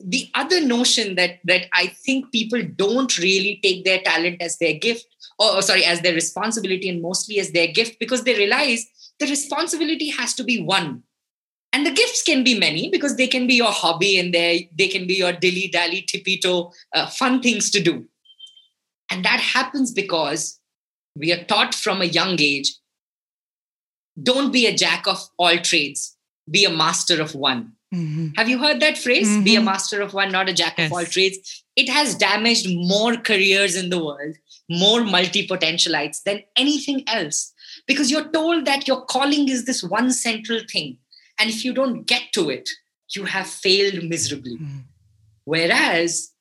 the 0.00 0.28
other 0.34 0.60
notion 0.60 1.14
that 1.16 1.38
that 1.44 1.66
I 1.72 1.88
think 1.88 2.32
people 2.32 2.62
don't 2.62 3.16
really 3.18 3.60
take 3.62 3.84
their 3.84 4.00
talent 4.00 4.42
as 4.42 4.58
their 4.58 4.74
gift, 4.74 5.06
or 5.38 5.62
sorry, 5.62 5.84
as 5.84 6.00
their 6.00 6.14
responsibility, 6.14 6.88
and 6.88 7.02
mostly 7.02 7.38
as 7.38 7.52
their 7.52 7.68
gift, 7.68 7.98
because 7.98 8.24
they 8.24 8.34
realize 8.34 8.86
the 9.18 9.26
responsibility 9.26 10.10
has 10.10 10.34
to 10.34 10.44
be 10.44 10.62
one 10.62 11.02
and 11.72 11.84
the 11.84 11.90
gifts 11.90 12.22
can 12.22 12.42
be 12.44 12.58
many 12.58 12.90
because 12.90 13.16
they 13.16 13.26
can 13.26 13.46
be 13.46 13.54
your 13.54 13.72
hobby 13.72 14.18
and 14.18 14.32
they, 14.32 14.70
they 14.76 14.88
can 14.88 15.06
be 15.06 15.14
your 15.14 15.32
dilly 15.32 15.68
dally 15.68 16.02
tippito 16.02 16.72
uh, 16.94 17.06
fun 17.06 17.42
things 17.42 17.70
to 17.70 17.80
do 17.80 18.06
and 19.10 19.24
that 19.24 19.40
happens 19.40 19.92
because 19.92 20.60
we 21.16 21.32
are 21.32 21.44
taught 21.44 21.74
from 21.74 22.00
a 22.00 22.06
young 22.06 22.36
age 22.40 22.74
don't 24.22 24.52
be 24.52 24.66
a 24.66 24.74
jack 24.74 25.06
of 25.06 25.28
all 25.38 25.56
trades 25.58 26.16
be 26.50 26.64
a 26.64 26.70
master 26.70 27.20
of 27.20 27.34
one 27.34 27.72
mm-hmm. 27.94 28.28
have 28.36 28.48
you 28.48 28.58
heard 28.58 28.80
that 28.80 28.98
phrase 28.98 29.28
mm-hmm. 29.28 29.44
be 29.44 29.54
a 29.54 29.58
mm-hmm. 29.58 29.66
master 29.66 30.00
of 30.00 30.14
one 30.14 30.32
not 30.32 30.48
a 30.48 30.52
jack 30.52 30.78
yes. 30.78 30.86
of 30.86 30.92
all 30.92 31.04
trades 31.04 31.64
it 31.76 31.88
has 31.88 32.14
damaged 32.14 32.66
more 32.68 33.16
careers 33.16 33.76
in 33.76 33.90
the 33.90 34.04
world 34.04 34.34
more 34.70 35.04
multi-potentialites 35.04 36.22
than 36.24 36.42
anything 36.56 37.02
else 37.08 37.52
because 37.86 38.10
you're 38.10 38.30
told 38.30 38.64
that 38.64 38.86
your 38.86 39.04
calling 39.06 39.48
is 39.48 39.64
this 39.64 39.82
one 39.82 40.10
central 40.10 40.60
thing 40.70 40.98
and 41.38 41.48
if 41.48 41.64
you 41.64 41.72
don't 41.72 42.04
get 42.04 42.32
to 42.32 42.50
it, 42.50 42.68
you 43.14 43.24
have 43.24 43.46
failed 43.46 44.02
miserably. 44.04 44.56
Mm. 44.56 44.82
Whereas 45.44 46.32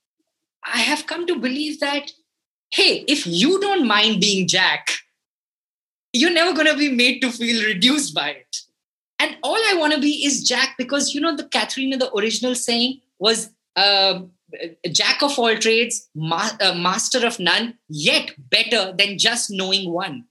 I 0.65 0.79
have 0.79 1.05
come 1.05 1.25
to 1.27 1.39
believe 1.39 1.79
that, 1.79 2.11
hey, 2.71 3.05
if 3.07 3.25
you 3.25 3.59
don't 3.59 3.87
mind 3.87 4.19
being 4.19 4.47
Jack, 4.47 4.89
you're 6.17 6.31
never 6.31 6.53
going 6.53 6.67
to 6.67 6.77
be 6.77 6.91
made 6.91 7.21
to 7.21 7.31
feel 7.31 7.65
reduced 7.65 8.13
by 8.13 8.29
it. 8.29 8.57
And 9.19 9.37
all 9.43 9.55
I 9.55 9.75
want 9.77 9.93
to 9.93 9.99
be 9.99 10.25
is 10.25 10.47
Jack 10.47 10.75
because, 10.77 11.13
you 11.13 11.21
know, 11.21 11.35
the 11.35 11.45
Katharina, 11.45 11.97
the 11.97 12.13
original 12.13 12.55
saying 12.55 13.01
was 13.19 13.49
uh, 13.75 14.21
Jack 14.91 15.23
of 15.23 15.37
all 15.39 15.55
trades, 15.57 16.09
ma- 16.15 16.57
uh, 16.61 16.73
master 16.73 17.25
of 17.25 17.39
none, 17.39 17.77
yet 17.89 18.31
better 18.37 18.93
than 18.95 19.17
just 19.17 19.49
knowing 19.49 19.91
one. 19.91 20.25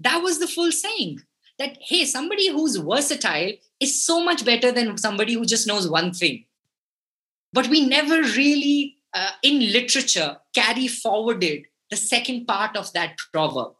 That 0.00 0.22
was 0.22 0.40
the 0.40 0.48
full 0.48 0.72
saying 0.72 1.20
that 1.58 1.78
hey 1.80 2.04
somebody 2.04 2.48
who's 2.48 2.76
versatile 2.76 3.52
is 3.80 4.04
so 4.04 4.22
much 4.24 4.44
better 4.44 4.72
than 4.72 4.96
somebody 4.98 5.34
who 5.34 5.44
just 5.44 5.66
knows 5.66 5.88
one 5.88 6.12
thing 6.12 6.44
but 7.52 7.68
we 7.68 7.86
never 7.86 8.22
really 8.22 8.96
uh, 9.14 9.30
in 9.42 9.60
literature 9.72 10.38
carry 10.54 10.88
forwarded 10.88 11.64
the 11.90 11.96
second 11.96 12.46
part 12.46 12.76
of 12.76 12.92
that 12.92 13.16
proverb 13.32 13.74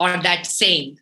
or 0.00 0.16
that 0.22 0.46
saying 0.46 0.98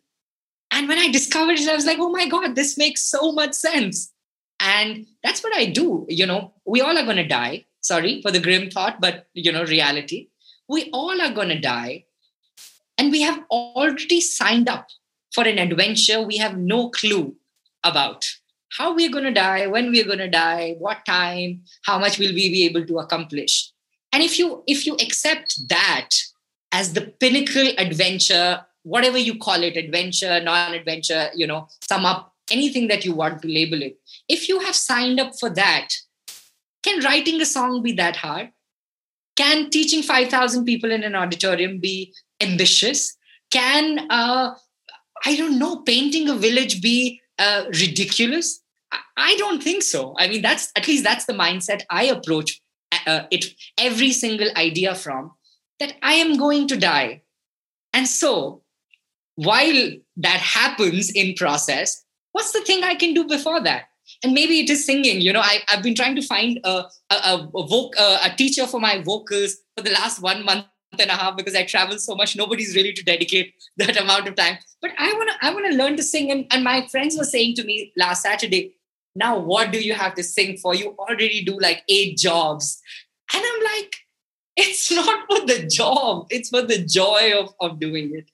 and 0.71 0.87
when 0.87 0.97
i 0.97 1.09
discovered 1.09 1.59
it 1.59 1.69
i 1.69 1.75
was 1.75 1.85
like 1.85 1.99
oh 1.99 2.09
my 2.09 2.27
god 2.27 2.55
this 2.55 2.77
makes 2.77 3.03
so 3.03 3.31
much 3.31 3.53
sense. 3.53 4.13
And 4.59 5.05
that's 5.23 5.43
what 5.43 5.55
i 5.55 5.65
do 5.65 6.05
you 6.09 6.25
know. 6.25 6.53
We 6.65 6.81
all 6.81 6.97
are 6.97 7.03
going 7.03 7.17
to 7.17 7.27
die. 7.27 7.65
Sorry 7.81 8.21
for 8.21 8.31
the 8.31 8.39
grim 8.39 8.69
thought 8.71 8.99
but 8.99 9.27
you 9.33 9.51
know 9.51 9.63
reality. 9.63 10.29
We 10.67 10.89
all 10.91 11.21
are 11.21 11.31
going 11.31 11.49
to 11.49 11.59
die. 11.59 12.05
And 12.97 13.11
we 13.11 13.21
have 13.21 13.43
already 13.51 14.19
signed 14.19 14.67
up 14.67 14.87
for 15.31 15.43
an 15.43 15.59
adventure 15.59 16.21
we 16.23 16.37
have 16.37 16.57
no 16.57 16.89
clue 16.89 17.35
about. 17.83 18.25
How 18.77 18.95
we're 18.95 19.11
going 19.11 19.25
to 19.25 19.31
die 19.31 19.67
when 19.67 19.91
we're 19.91 20.05
going 20.05 20.25
to 20.25 20.29
die 20.29 20.75
what 20.79 21.05
time 21.05 21.61
how 21.85 21.99
much 21.99 22.17
will 22.17 22.33
we 22.33 22.49
be 22.49 22.65
able 22.65 22.85
to 22.87 22.97
accomplish? 22.97 23.71
And 24.11 24.23
if 24.23 24.39
you 24.39 24.63
if 24.65 24.87
you 24.87 24.95
accept 24.95 25.69
that 25.69 26.09
as 26.71 26.93
the 26.93 27.01
pinnacle 27.01 27.69
adventure 27.77 28.65
whatever 28.95 29.17
you 29.17 29.37
call 29.37 29.63
it 29.69 29.77
adventure 29.77 30.39
non-adventure 30.49 31.29
you 31.35 31.47
know 31.47 31.67
sum 31.89 32.05
up 32.05 32.33
anything 32.57 32.87
that 32.87 33.05
you 33.05 33.13
want 33.13 33.41
to 33.41 33.47
label 33.47 33.81
it 33.81 33.97
if 34.27 34.47
you 34.49 34.59
have 34.59 34.75
signed 34.75 35.19
up 35.19 35.33
for 35.39 35.49
that 35.49 35.97
can 36.83 37.03
writing 37.03 37.41
a 37.41 37.49
song 37.55 37.81
be 37.81 37.91
that 38.03 38.15
hard 38.15 38.49
can 39.35 39.69
teaching 39.69 40.01
5000 40.01 40.65
people 40.65 40.91
in 40.91 41.03
an 41.03 41.15
auditorium 41.15 41.79
be 41.79 42.13
ambitious 42.41 43.17
can 43.49 44.07
uh, 44.09 44.55
I 45.25 45.35
don't 45.35 45.59
know, 45.59 45.77
painting 45.77 46.29
a 46.29 46.35
village 46.35 46.81
be 46.81 47.21
uh, 47.39 47.65
ridiculous? 47.67 48.61
I 49.17 49.35
don't 49.37 49.61
think 49.61 49.83
so. 49.83 50.15
I 50.17 50.27
mean, 50.27 50.41
that's 50.41 50.71
at 50.75 50.87
least 50.87 51.03
that's 51.03 51.25
the 51.25 51.33
mindset 51.33 51.83
I 51.89 52.03
approach 52.03 52.61
uh, 53.05 53.23
it 53.31 53.45
every 53.77 54.11
single 54.11 54.49
idea 54.55 54.95
from 54.95 55.31
that 55.79 55.95
I 56.01 56.13
am 56.13 56.37
going 56.37 56.67
to 56.69 56.77
die. 56.77 57.23
And 57.93 58.07
so, 58.07 58.61
while 59.37 59.91
that 60.17 60.39
happens 60.39 61.11
in 61.11 61.35
process, 61.35 62.03
what's 62.31 62.51
the 62.51 62.61
thing 62.61 62.83
I 62.83 62.95
can 62.95 63.13
do 63.13 63.23
before 63.23 63.61
that? 63.61 63.85
And 64.23 64.33
maybe 64.33 64.59
it 64.59 64.69
is 64.69 64.85
singing. 64.85 65.21
You 65.21 65.31
know, 65.31 65.41
I, 65.41 65.59
have 65.67 65.83
been 65.83 65.95
trying 65.95 66.15
to 66.15 66.21
find 66.21 66.59
a 66.63 66.85
a, 67.09 67.15
a, 67.15 67.49
a, 67.55 68.19
a 68.25 68.35
teacher 68.35 68.65
for 68.65 68.79
my 68.79 69.01
vocals 69.01 69.57
for 69.75 69.83
the 69.83 69.91
last 69.91 70.21
one 70.21 70.43
month 70.43 70.65
and 70.97 71.11
a 71.11 71.13
half 71.13 71.37
because 71.37 71.55
I 71.55 71.65
travel 71.65 71.99
so 71.99 72.15
much. 72.15 72.35
Nobody's 72.35 72.75
really 72.75 72.93
to 72.93 73.03
dedicate 73.03 73.53
that 73.77 73.99
amount 73.99 74.27
of 74.27 74.35
time. 74.35 74.57
But 74.81 74.91
I 74.97 75.13
wanna 75.13 75.33
I 75.41 75.53
wanna 75.53 75.75
learn 75.75 75.97
to 75.97 76.03
sing. 76.03 76.31
And, 76.31 76.47
and 76.51 76.63
my 76.63 76.87
friends 76.87 77.15
were 77.17 77.25
saying 77.25 77.55
to 77.55 77.63
me 77.63 77.93
last 77.95 78.23
Saturday, 78.23 78.75
now 79.15 79.37
what 79.37 79.71
do 79.71 79.79
you 79.79 79.93
have 79.93 80.15
to 80.15 80.23
sing 80.23 80.57
for? 80.57 80.73
You 80.73 80.95
already 80.97 81.43
do 81.43 81.59
like 81.59 81.83
eight 81.89 82.17
jobs. 82.17 82.81
And 83.33 83.43
I'm 83.45 83.63
like, 83.63 83.97
it's 84.55 84.91
not 84.99 85.27
for 85.27 85.45
the 85.45 85.67
job, 85.67 86.27
it's 86.31 86.49
for 86.49 86.63
the 86.63 86.83
joy 86.83 87.33
of, 87.37 87.53
of 87.61 87.79
doing 87.79 88.15
it. 88.15 88.31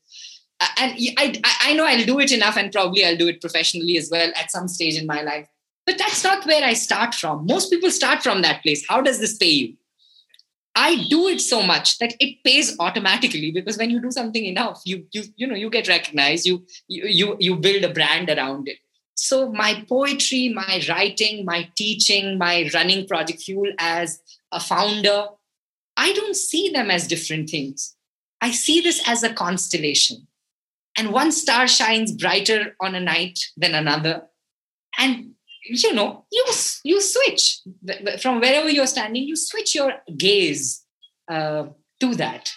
And 0.77 0.93
I, 1.17 1.39
I 1.61 1.73
know 1.73 1.85
I'll 1.85 2.05
do 2.05 2.19
it 2.19 2.31
enough 2.31 2.57
and 2.57 2.71
probably 2.71 3.05
I'll 3.05 3.17
do 3.17 3.27
it 3.27 3.41
professionally 3.41 3.97
as 3.97 4.09
well 4.11 4.31
at 4.35 4.51
some 4.51 4.67
stage 4.67 4.95
in 4.95 5.05
my 5.05 5.21
life. 5.21 5.47
But 5.85 5.97
that's 5.97 6.23
not 6.23 6.45
where 6.45 6.63
I 6.63 6.73
start 6.73 7.13
from. 7.13 7.45
Most 7.45 7.69
people 7.69 7.91
start 7.91 8.23
from 8.23 8.41
that 8.41 8.61
place. 8.63 8.85
How 8.87 9.01
does 9.01 9.19
this 9.19 9.37
pay 9.37 9.49
you? 9.49 9.73
I 10.75 11.05
do 11.07 11.27
it 11.27 11.39
so 11.39 11.61
much 11.61 11.99
that 11.99 12.15
it 12.19 12.43
pays 12.43 12.75
automatically 12.79 13.51
because 13.51 13.77
when 13.77 13.91
you 13.91 14.01
do 14.01 14.09
something 14.09 14.43
enough, 14.43 14.81
you 14.85 15.05
you 15.11 15.23
you 15.35 15.45
know 15.45 15.55
you 15.55 15.69
get 15.69 15.87
recognized. 15.87 16.47
You 16.47 16.65
you 16.87 17.05
you, 17.05 17.37
you 17.39 17.55
build 17.55 17.83
a 17.83 17.93
brand 17.93 18.29
around 18.29 18.67
it. 18.67 18.77
So 19.15 19.51
my 19.51 19.85
poetry, 19.87 20.49
my 20.49 20.83
writing, 20.89 21.45
my 21.45 21.69
teaching, 21.75 22.39
my 22.39 22.69
running 22.73 23.07
Project 23.07 23.43
Fuel 23.43 23.71
as 23.77 24.19
a 24.51 24.59
founder, 24.59 25.27
I 25.95 26.13
don't 26.13 26.35
see 26.35 26.69
them 26.69 26.89
as 26.89 27.07
different 27.07 27.49
things. 27.49 27.95
I 28.41 28.51
see 28.51 28.81
this 28.81 29.07
as 29.07 29.21
a 29.21 29.33
constellation. 29.33 30.27
And 30.97 31.11
one 31.11 31.31
star 31.31 31.67
shines 31.67 32.11
brighter 32.11 32.75
on 32.79 32.95
a 32.95 32.99
night 32.99 33.39
than 33.57 33.73
another. 33.73 34.23
And 34.97 35.31
you 35.65 35.93
know, 35.93 36.25
you 36.31 36.45
you 36.83 37.01
switch 37.01 37.61
from 38.21 38.41
wherever 38.41 38.69
you're 38.69 38.85
standing, 38.87 39.23
you 39.23 39.35
switch 39.35 39.73
your 39.73 39.93
gaze 40.17 40.83
uh, 41.29 41.67
to 41.99 42.15
that 42.15 42.51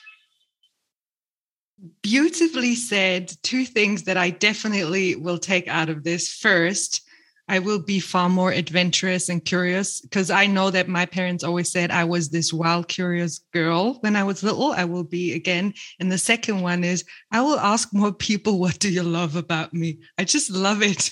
beautifully 2.02 2.74
said. 2.74 3.32
Two 3.42 3.64
things 3.64 4.04
that 4.04 4.16
I 4.16 4.30
definitely 4.30 5.16
will 5.16 5.38
take 5.38 5.68
out 5.68 5.88
of 5.88 6.04
this. 6.04 6.32
First, 6.32 7.05
I 7.48 7.60
will 7.60 7.78
be 7.78 8.00
far 8.00 8.28
more 8.28 8.50
adventurous 8.50 9.28
and 9.28 9.44
curious 9.44 10.00
because 10.00 10.30
I 10.30 10.46
know 10.46 10.70
that 10.70 10.88
my 10.88 11.06
parents 11.06 11.44
always 11.44 11.70
said 11.70 11.90
I 11.90 12.04
was 12.04 12.28
this 12.28 12.52
wild, 12.52 12.88
curious 12.88 13.38
girl 13.52 13.94
when 14.00 14.16
I 14.16 14.24
was 14.24 14.42
little. 14.42 14.72
I 14.72 14.84
will 14.84 15.04
be 15.04 15.32
again. 15.32 15.72
And 16.00 16.10
the 16.10 16.18
second 16.18 16.60
one 16.60 16.82
is 16.82 17.04
I 17.30 17.40
will 17.42 17.58
ask 17.60 17.92
more 17.92 18.12
people, 18.12 18.58
What 18.66 18.80
do 18.80 18.90
you 18.90 19.04
love 19.04 19.36
about 19.36 19.72
me? 19.72 19.98
I 20.18 20.24
just 20.24 20.50
love 20.50 20.82
it. 20.82 21.10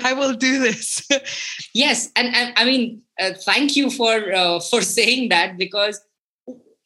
I 0.04 0.12
will 0.12 0.34
do 0.34 0.58
this. 0.58 1.06
yes. 1.74 2.10
And, 2.14 2.34
and 2.34 2.52
I 2.56 2.64
mean, 2.64 3.02
uh, 3.18 3.32
thank 3.32 3.74
you 3.74 3.90
for, 3.90 4.32
uh, 4.32 4.60
for 4.60 4.82
saying 4.82 5.30
that 5.30 5.56
because 5.56 6.00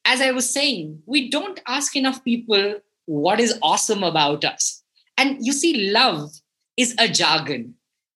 as 0.04 0.20
I 0.20 0.30
was 0.30 0.48
saying, 0.48 1.02
we 1.06 1.30
don't 1.30 1.60
ask 1.66 1.96
enough 1.96 2.22
people 2.22 2.80
what 3.06 3.40
is 3.40 3.58
awesome 3.62 4.04
about 4.04 4.44
us. 4.44 4.82
And 5.16 5.44
you 5.44 5.52
see, 5.52 5.90
love 5.90 6.30
is 6.76 6.94
a 6.98 7.08
jargon. 7.08 7.74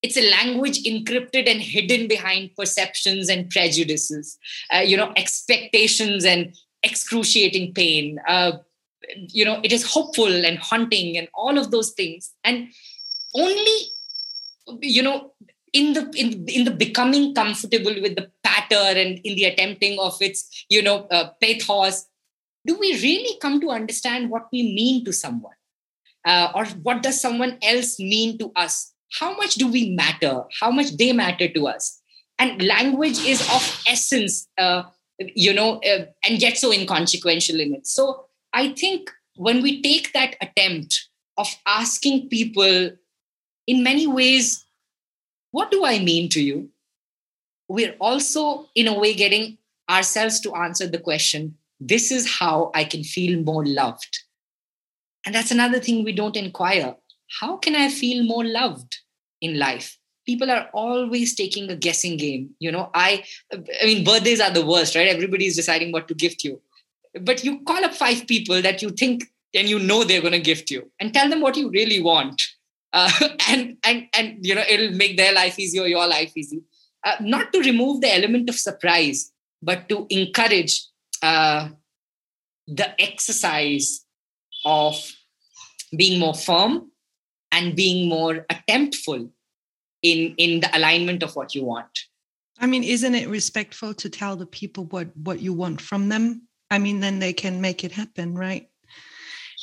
It's 0.09 0.17
a 0.17 0.31
language 0.31 0.83
encrypted 0.85 1.49
and 1.49 1.61
hidden 1.61 2.09
behind 2.09 2.55
perceptions 2.57 3.29
and 3.29 3.51
prejudices, 3.51 4.39
uh, 4.73 4.79
you 4.79 4.97
know, 4.97 5.13
expectations 5.17 6.25
and 6.25 6.55
excruciating 6.83 7.75
pain. 7.75 8.19
Uh, 8.27 8.53
you 9.29 9.45
know, 9.45 9.61
it 9.63 9.73
is 9.73 9.85
hopeful 9.85 10.45
and 10.45 10.59
haunting 10.59 11.17
and 11.19 11.29
all 11.35 11.59
of 11.59 11.71
those 11.71 11.93
things. 11.93 12.33
And 12.45 12.69
only, 13.35 13.79
you 14.81 15.03
know, 15.03 15.33
in 15.73 15.93
the 15.93 16.11
in, 16.17 16.49
in 16.49 16.65
the 16.65 16.71
becoming 16.71 17.35
comfortable 17.35 17.95
with 18.01 18.17
the 18.17 18.31
patter 18.43 18.99
and 18.99 19.19
in 19.25 19.37
the 19.37 19.45
attempting 19.45 19.99
of 19.99 20.17
its, 20.21 20.65
you 20.71 20.83
know, 20.83 21.07
uh, 21.11 21.31
pathos 21.43 22.07
do 22.67 22.77
we 22.79 22.93
really 23.01 23.39
come 23.41 23.61
to 23.61 23.71
understand 23.71 24.31
what 24.31 24.49
we 24.53 24.63
mean 24.63 25.05
to 25.05 25.13
someone? 25.13 25.55
Uh, 26.25 26.53
or 26.55 26.67
what 26.85 27.03
does 27.03 27.21
someone 27.21 27.57
else 27.63 27.99
mean 27.99 28.37
to 28.39 28.53
us? 28.55 28.93
How 29.13 29.37
much 29.37 29.55
do 29.55 29.69
we 29.69 29.91
matter? 29.91 30.45
How 30.61 30.71
much 30.71 30.97
they 30.97 31.13
matter 31.13 31.49
to 31.49 31.67
us? 31.67 32.01
And 32.39 32.63
language 32.63 33.19
is 33.25 33.41
of 33.53 33.83
essence, 33.87 34.49
uh, 34.59 34.83
you 35.19 35.53
know, 35.53 35.81
uh, 35.81 36.07
and 36.25 36.41
yet 36.41 36.57
so 36.57 36.73
inconsequential 36.73 37.59
in 37.59 37.75
it. 37.75 37.87
So 37.87 38.27
I 38.53 38.73
think 38.73 39.11
when 39.35 39.63
we 39.63 39.83
take 39.83 40.13
that 40.13 40.37
attempt 40.41 41.09
of 41.37 41.49
asking 41.67 42.29
people 42.29 42.91
in 43.67 43.83
many 43.83 44.07
ways, 44.07 44.65
what 45.51 45.71
do 45.71 45.85
I 45.85 45.99
mean 45.99 46.29
to 46.31 46.43
you? 46.43 46.71
We're 47.69 47.97
also, 48.01 48.69
in 48.75 48.89
a 48.89 48.99
way, 48.99 49.15
getting 49.15 49.59
ourselves 49.91 50.41
to 50.41 50.55
answer 50.55 50.87
the 50.87 50.99
question 50.99 51.57
this 51.81 52.11
is 52.11 52.39
how 52.39 52.71
I 52.75 52.85
can 52.85 53.05
feel 53.05 53.41
more 53.43 53.65
loved. 53.65 54.25
And 55.25 55.35
that's 55.35 55.51
another 55.51 55.79
thing 55.79 56.05
we 56.05 56.13
don't 56.13 56.37
inquire. 56.37 56.97
How 57.41 57.57
can 57.57 57.77
I 57.77 57.89
feel 57.89 58.25
more 58.25 58.45
loved 58.45 58.99
in 59.41 59.59
life? 59.59 59.99
People 60.27 60.51
are 60.51 60.69
always 60.75 61.35
taking 61.35 61.71
a 61.71 61.77
guessing 61.77 62.17
game. 62.17 62.51
You 62.59 62.73
know, 62.73 62.91
I 62.95 63.25
I 63.53 63.87
mean, 63.87 64.05
birthdays 64.05 64.41
are 64.41 64.51
the 64.51 64.67
worst, 64.67 64.95
right? 64.95 65.09
Everybody 65.09 65.47
is 65.47 65.57
deciding 65.57 65.93
what 65.93 66.09
to 66.09 66.15
gift 66.15 66.45
you. 66.45 66.61
But 67.21 67.45
you 67.45 67.61
call 67.61 67.85
up 67.85 67.95
five 67.95 68.27
people 68.27 68.61
that 68.63 68.83
you 68.83 68.91
think 68.91 69.25
and 69.55 69.69
you 69.69 69.79
know 69.79 70.05
they're 70.05 70.21
going 70.21 70.33
to 70.33 70.41
gift 70.41 70.71
you 70.71 70.91
and 71.01 71.15
tell 71.15 71.29
them 71.29 71.41
what 71.41 71.57
you 71.57 71.71
really 71.71 72.03
want. 72.03 72.43
Uh, 72.93 73.11
and 73.49 73.77
and 73.85 74.07
and 74.15 74.45
you 74.45 74.55
know 74.55 74.65
it'll 74.69 74.97
make 74.97 75.17
their 75.17 75.33
life 75.33 75.59
easier, 75.59 75.87
your 75.87 76.07
life 76.07 76.33
easy. 76.37 76.63
Uh, 77.05 77.17
not 77.21 77.53
to 77.53 77.61
remove 77.61 78.01
the 78.01 78.15
element 78.15 78.49
of 78.49 78.57
surprise, 78.57 79.33
but 79.63 79.89
to 79.89 80.07
encourage 80.11 80.85
uh, 81.23 81.69
the 82.67 83.01
exercise 83.01 84.05
of 84.65 84.95
being 85.97 86.19
more 86.19 86.35
firm 86.35 86.91
and 87.53 87.77
being 87.77 88.09
more 88.09 88.47
attemptful 88.51 89.31
in 90.03 90.35
in 90.37 90.61
the 90.61 90.77
alignment 90.77 91.23
of 91.23 91.35
what 91.37 91.55
you 91.55 91.65
want. 91.65 91.99
I 92.59 92.67
mean 92.67 92.85
isn't 92.85 93.15
it 93.15 93.29
respectful 93.29 93.95
to 93.95 94.09
tell 94.09 94.37
the 94.37 94.47
people 94.47 94.85
what 94.87 95.09
what 95.17 95.41
you 95.41 95.53
want 95.53 95.81
from 95.81 96.09
them? 96.09 96.49
I 96.71 96.79
mean 96.79 97.01
then 97.01 97.19
they 97.19 97.33
can 97.33 97.61
make 97.61 97.85
it 97.85 97.93
happen 97.93 98.35
right? 98.35 98.69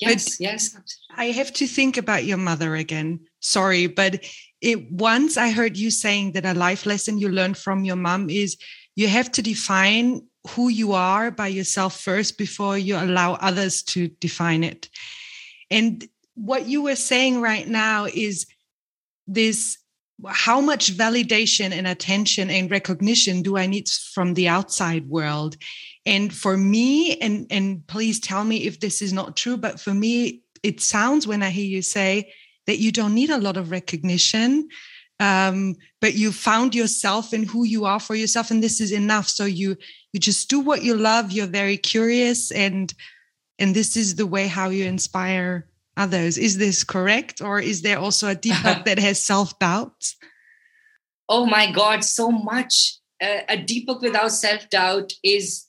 Yes 0.02 0.38
but 0.38 0.40
yes 0.40 0.78
i 1.16 1.26
have 1.28 1.54
to 1.54 1.68
think 1.68 1.98
about 1.98 2.26
your 2.26 2.38
mother 2.38 2.76
again. 2.76 3.20
Sorry 3.40 3.88
but 3.88 4.26
it 4.62 4.92
once 4.92 5.38
i 5.38 5.52
heard 5.52 5.78
you 5.78 5.92
saying 5.92 6.34
that 6.34 6.46
a 6.46 6.54
life 6.54 6.86
lesson 6.86 7.18
you 7.18 7.30
learned 7.30 7.58
from 7.58 7.86
your 7.86 7.96
mom 7.96 8.30
is 8.30 8.58
you 8.96 9.08
have 9.08 9.32
to 9.34 9.42
define 9.42 10.22
who 10.50 10.70
you 10.70 10.94
are 10.94 11.32
by 11.32 11.48
yourself 11.48 12.00
first 12.00 12.38
before 12.38 12.78
you 12.78 12.96
allow 12.96 13.34
others 13.34 13.84
to 13.84 14.08
define 14.08 14.64
it. 14.64 14.90
And 15.70 16.08
what 16.36 16.68
you 16.68 16.84
were 16.84 16.96
saying 16.96 17.42
right 17.42 17.68
now 17.68 18.06
is 18.06 18.46
this 19.28 19.78
how 20.28 20.62
much 20.62 20.96
validation 20.96 21.72
and 21.72 21.88
attention 21.88 22.50
and 22.50 22.72
recognition 22.72 23.42
do 23.42 23.58
I 23.58 23.66
need 23.66 23.90
from 23.90 24.34
the 24.34 24.48
outside 24.48 25.10
world? 25.10 25.58
And 26.06 26.34
for 26.34 26.56
me, 26.56 27.18
and, 27.18 27.48
and 27.50 27.86
please 27.88 28.20
tell 28.20 28.46
me 28.46 28.66
if 28.66 28.80
this 28.80 29.02
is 29.02 29.12
not 29.12 29.36
true, 29.36 29.58
but 29.58 29.80
for 29.80 29.94
me, 29.94 30.42
it 30.64 30.80
sounds 30.80 31.28
when 31.28 31.44
I 31.44 31.50
hear 31.50 31.66
you 31.66 31.82
say 31.82 32.32
that 32.66 32.80
you 32.80 32.92
don't 32.92 33.14
need 33.14 33.30
a 33.30 33.38
lot 33.38 33.58
of 33.58 33.72
recognition 33.72 34.70
um, 35.20 35.76
but 36.02 36.14
you 36.14 36.32
found 36.32 36.76
yourself 36.76 37.32
and 37.32 37.46
who 37.46 37.64
you 37.64 37.86
are 37.86 38.00
for 38.00 38.16
yourself 38.16 38.52
and 38.52 38.62
this 38.62 38.82
is 38.82 38.92
enough 38.92 39.28
so 39.28 39.46
you 39.46 39.78
you 40.12 40.20
just 40.20 40.50
do 40.50 40.60
what 40.60 40.84
you 40.84 40.96
love 40.96 41.32
you're 41.32 41.48
very 41.48 41.78
curious 41.78 42.52
and 42.52 42.94
and 43.58 43.74
this 43.74 43.96
is 43.96 44.16
the 44.16 44.28
way 44.28 44.48
how 44.48 44.70
you 44.70 44.86
inspire 44.86 45.68
others. 45.98 46.38
Is 46.38 46.58
this 46.58 46.84
correct? 46.84 47.42
Or 47.42 47.60
is 47.60 47.82
there 47.82 48.00
also 48.00 48.30
a 48.30 48.36
deepak 48.36 48.86
that 48.86 49.00
has 49.00 49.22
self-doubt? 49.22 50.14
Oh 51.28 51.46
my 51.46 51.72
god 51.72 52.04
so 52.04 52.32
much. 52.32 52.98
Uh, 53.22 53.42
a 53.50 53.58
deepak 53.58 54.02
without 54.02 54.32
self-doubt 54.32 55.14
is 55.24 55.66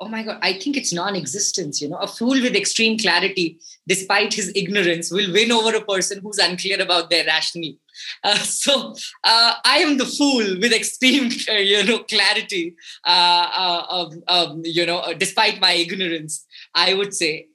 oh 0.00 0.08
my 0.08 0.22
god 0.22 0.38
i 0.40 0.54
think 0.54 0.78
it's 0.78 0.94
non-existence 0.94 1.82
you 1.82 1.88
know. 1.88 1.98
A 1.98 2.06
fool 2.06 2.40
with 2.40 2.56
extreme 2.56 2.98
clarity 2.98 3.60
despite 3.86 4.32
his 4.32 4.50
ignorance 4.56 5.10
will 5.10 5.30
win 5.32 5.52
over 5.52 5.76
a 5.76 5.84
person 5.84 6.20
who's 6.22 6.38
unclear 6.38 6.80
about 6.80 7.10
their 7.10 7.26
rationale. 7.26 7.74
Uh, 8.24 8.36
so 8.36 8.94
uh, 9.24 9.54
I 9.64 9.78
am 9.78 9.98
the 9.98 10.06
fool 10.06 10.58
with 10.60 10.72
extreme, 10.72 11.30
uh, 11.48 11.52
you 11.72 11.84
know, 11.84 12.00
clarity. 12.00 12.76
Uh, 13.04 14.08
uh, 14.26 14.54
you 14.62 14.86
know, 14.86 14.98
uh, 14.98 15.12
despite 15.12 15.60
my 15.60 15.72
ignorance, 15.72 16.46
I 16.74 16.94
would 16.94 17.14
say 17.14 17.48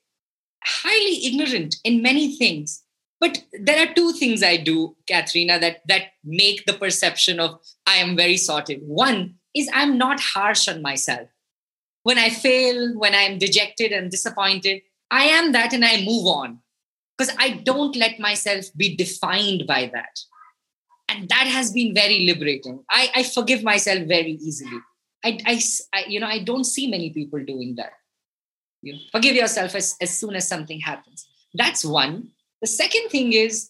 highly 0.66 1.26
ignorant 1.26 1.76
in 1.84 2.02
many 2.02 2.36
things. 2.36 2.84
But 3.20 3.44
there 3.54 3.88
are 3.88 3.94
two 3.94 4.12
things 4.12 4.44
I 4.44 4.58
do, 4.58 4.96
Katharina, 5.08 5.60
that 5.60 5.82
that 5.88 6.14
make 6.24 6.66
the 6.66 6.74
perception 6.74 7.40
of 7.40 7.60
I 7.88 7.96
am 7.96 8.16
very 8.16 8.38
sorted. 8.38 8.82
One 8.84 9.36
is 9.56 9.70
I'm 9.74 9.98
not 9.98 10.20
harsh 10.20 10.68
on 10.68 10.82
myself. 10.82 11.30
When 12.04 12.18
I 12.20 12.30
fail, 12.30 12.98
when 12.98 13.16
I'm 13.16 13.40
dejected 13.40 13.92
and 13.92 14.12
disappointed, 14.12 14.82
I 15.10 15.24
am 15.26 15.54
that 15.54 15.74
and 15.74 15.84
I 15.84 16.04
move 16.04 16.28
on 16.28 16.60
because 17.18 17.34
I 17.40 17.62
don't 17.64 17.96
let 17.96 18.20
myself 18.20 18.66
be 18.76 18.96
defined 18.96 19.66
by 19.66 19.90
that 19.94 20.20
and 21.10 21.30
that 21.30 21.48
has 21.48 21.72
been 21.72 21.94
very 21.94 22.26
liberating 22.26 22.84
i, 22.90 23.10
I 23.16 23.24
forgive 23.24 23.64
myself 23.64 24.08
very 24.08 24.32
easily 24.32 24.80
I, 25.24 25.40
I, 25.46 25.62
I, 25.94 26.06
you 26.08 26.20
know 26.20 26.28
i 26.28 26.40
don't 26.40 26.64
see 26.64 26.90
many 26.90 27.12
people 27.12 27.44
doing 27.44 27.76
that 27.78 27.94
you 28.86 28.98
forgive 29.12 29.36
yourself 29.36 29.76
as, 29.76 29.96
as 30.02 30.18
soon 30.18 30.36
as 30.36 30.48
something 30.48 30.80
happens 30.80 31.28
that's 31.54 31.84
one 31.84 32.30
the 32.62 32.68
second 32.68 33.10
thing 33.10 33.34
is 33.34 33.70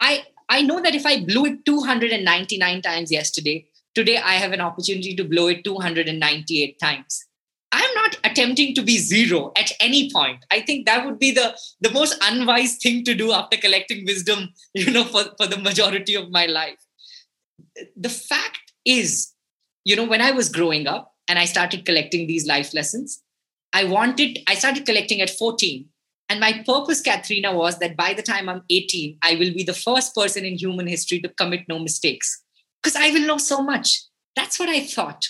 i 0.00 0.24
i 0.48 0.62
know 0.62 0.80
that 0.80 0.94
if 0.94 1.06
i 1.06 1.24
blew 1.24 1.46
it 1.46 1.64
299 1.64 2.82
times 2.82 3.10
yesterday 3.10 3.66
today 3.94 4.18
i 4.18 4.32
have 4.32 4.52
an 4.52 4.60
opportunity 4.60 5.14
to 5.14 5.24
blow 5.24 5.48
it 5.48 5.64
298 5.64 6.78
times 6.78 7.26
I'm 7.72 7.94
not 7.94 8.18
attempting 8.22 8.74
to 8.74 8.82
be 8.82 8.98
zero 8.98 9.50
at 9.56 9.72
any 9.80 10.10
point. 10.12 10.44
I 10.50 10.60
think 10.60 10.84
that 10.84 11.06
would 11.06 11.18
be 11.18 11.30
the, 11.30 11.56
the 11.80 11.90
most 11.90 12.22
unwise 12.22 12.76
thing 12.76 13.02
to 13.04 13.14
do 13.14 13.32
after 13.32 13.56
collecting 13.56 14.04
wisdom, 14.04 14.50
you 14.74 14.90
know, 14.90 15.04
for, 15.04 15.24
for 15.38 15.46
the 15.46 15.56
majority 15.56 16.14
of 16.14 16.30
my 16.30 16.44
life. 16.46 16.76
The 17.96 18.10
fact 18.10 18.72
is, 18.84 19.32
you 19.84 19.96
know, 19.96 20.04
when 20.04 20.20
I 20.20 20.32
was 20.32 20.50
growing 20.50 20.86
up 20.86 21.14
and 21.28 21.38
I 21.38 21.46
started 21.46 21.86
collecting 21.86 22.26
these 22.26 22.46
life 22.46 22.74
lessons, 22.74 23.21
I 23.72 23.84
wanted, 23.84 24.38
I 24.46 24.54
started 24.54 24.86
collecting 24.86 25.20
at 25.20 25.30
14. 25.30 25.86
And 26.28 26.40
my 26.40 26.62
purpose, 26.66 27.00
Katharina, 27.00 27.54
was 27.54 27.78
that 27.78 27.96
by 27.96 28.14
the 28.14 28.22
time 28.22 28.48
I'm 28.48 28.62
18, 28.70 29.18
I 29.22 29.34
will 29.34 29.52
be 29.52 29.64
the 29.64 29.74
first 29.74 30.14
person 30.14 30.44
in 30.44 30.56
human 30.56 30.86
history 30.86 31.20
to 31.20 31.28
commit 31.28 31.68
no 31.68 31.78
mistakes 31.78 32.42
because 32.82 32.96
I 32.96 33.10
will 33.10 33.26
know 33.26 33.38
so 33.38 33.62
much. 33.62 34.02
That's 34.34 34.58
what 34.58 34.68
I 34.68 34.80
thought. 34.80 35.28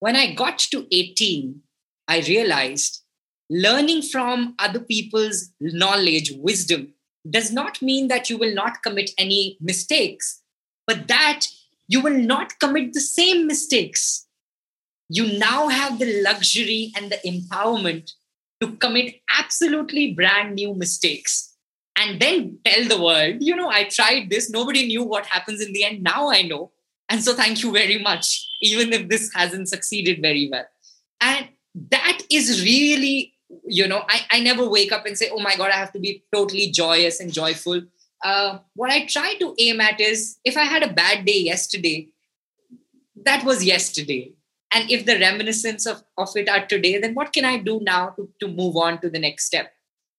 When 0.00 0.16
I 0.16 0.34
got 0.34 0.58
to 0.58 0.86
18, 0.92 1.62
I 2.08 2.20
realized 2.20 3.02
learning 3.48 4.02
from 4.02 4.54
other 4.58 4.80
people's 4.80 5.50
knowledge, 5.60 6.32
wisdom, 6.36 6.94
does 7.28 7.52
not 7.52 7.80
mean 7.80 8.08
that 8.08 8.28
you 8.28 8.36
will 8.36 8.54
not 8.54 8.82
commit 8.82 9.10
any 9.16 9.56
mistakes, 9.60 10.42
but 10.86 11.08
that 11.08 11.46
you 11.88 12.00
will 12.00 12.18
not 12.18 12.58
commit 12.58 12.92
the 12.92 13.00
same 13.00 13.46
mistakes. 13.46 14.26
You 15.14 15.38
now 15.38 15.68
have 15.68 15.98
the 15.98 16.22
luxury 16.22 16.90
and 16.96 17.12
the 17.12 17.18
empowerment 17.26 18.12
to 18.62 18.72
commit 18.76 19.16
absolutely 19.38 20.12
brand 20.14 20.54
new 20.54 20.74
mistakes 20.74 21.54
and 21.98 22.18
then 22.18 22.58
tell 22.64 22.88
the 22.88 23.02
world, 23.02 23.36
you 23.40 23.54
know, 23.54 23.68
I 23.68 23.84
tried 23.84 24.30
this, 24.30 24.48
nobody 24.50 24.86
knew 24.86 25.02
what 25.02 25.26
happens 25.26 25.60
in 25.60 25.74
the 25.74 25.84
end. 25.84 26.02
Now 26.02 26.30
I 26.30 26.42
know. 26.42 26.72
And 27.10 27.22
so 27.22 27.34
thank 27.34 27.62
you 27.62 27.72
very 27.72 27.98
much, 27.98 28.48
even 28.62 28.92
if 28.94 29.08
this 29.10 29.30
hasn't 29.34 29.68
succeeded 29.68 30.22
very 30.22 30.48
well. 30.50 30.64
And 31.20 31.48
that 31.90 32.22
is 32.30 32.62
really, 32.62 33.34
you 33.66 33.86
know, 33.86 34.04
I, 34.08 34.22
I 34.30 34.40
never 34.40 34.66
wake 34.66 34.92
up 34.92 35.04
and 35.04 35.18
say, 35.18 35.28
oh 35.30 35.40
my 35.40 35.56
God, 35.56 35.70
I 35.70 35.76
have 35.76 35.92
to 35.92 36.00
be 36.00 36.24
totally 36.32 36.70
joyous 36.70 37.20
and 37.20 37.30
joyful. 37.30 37.82
Uh, 38.24 38.60
what 38.74 38.90
I 38.90 39.04
try 39.04 39.34
to 39.34 39.54
aim 39.58 39.82
at 39.82 40.00
is 40.00 40.38
if 40.42 40.56
I 40.56 40.64
had 40.64 40.82
a 40.82 40.92
bad 40.92 41.26
day 41.26 41.40
yesterday, 41.40 42.08
that 43.24 43.44
was 43.44 43.62
yesterday. 43.62 44.32
And 44.74 44.90
if 44.90 45.04
the 45.04 45.18
reminiscence 45.18 45.86
of, 45.86 46.02
of 46.16 46.30
it 46.34 46.48
are 46.48 46.66
today, 46.66 46.98
then 46.98 47.14
what 47.14 47.32
can 47.32 47.44
I 47.44 47.58
do 47.58 47.80
now 47.82 48.10
to, 48.10 48.28
to 48.40 48.48
move 48.48 48.76
on 48.76 49.00
to 49.02 49.10
the 49.10 49.18
next 49.18 49.44
step? 49.44 49.72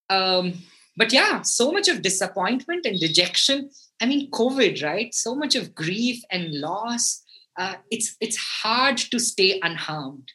Um, 0.10 0.54
but 0.96 1.12
yeah, 1.12 1.42
so 1.42 1.72
much 1.72 1.88
of 1.88 2.04
disappointment 2.04 2.86
and 2.86 3.00
dejection. 3.00 3.72
I 4.00 4.06
mean, 4.06 4.30
COVID, 4.30 4.84
right? 4.84 5.14
So 5.14 5.34
much 5.34 5.56
of 5.56 5.74
grief 5.74 6.22
and 6.30 6.54
loss. 6.54 7.24
Uh, 7.58 7.76
it's 7.90 8.16
it's 8.20 8.38
hard 8.38 8.98
to 8.98 9.20
stay 9.20 9.60
unharmed. 9.64 10.32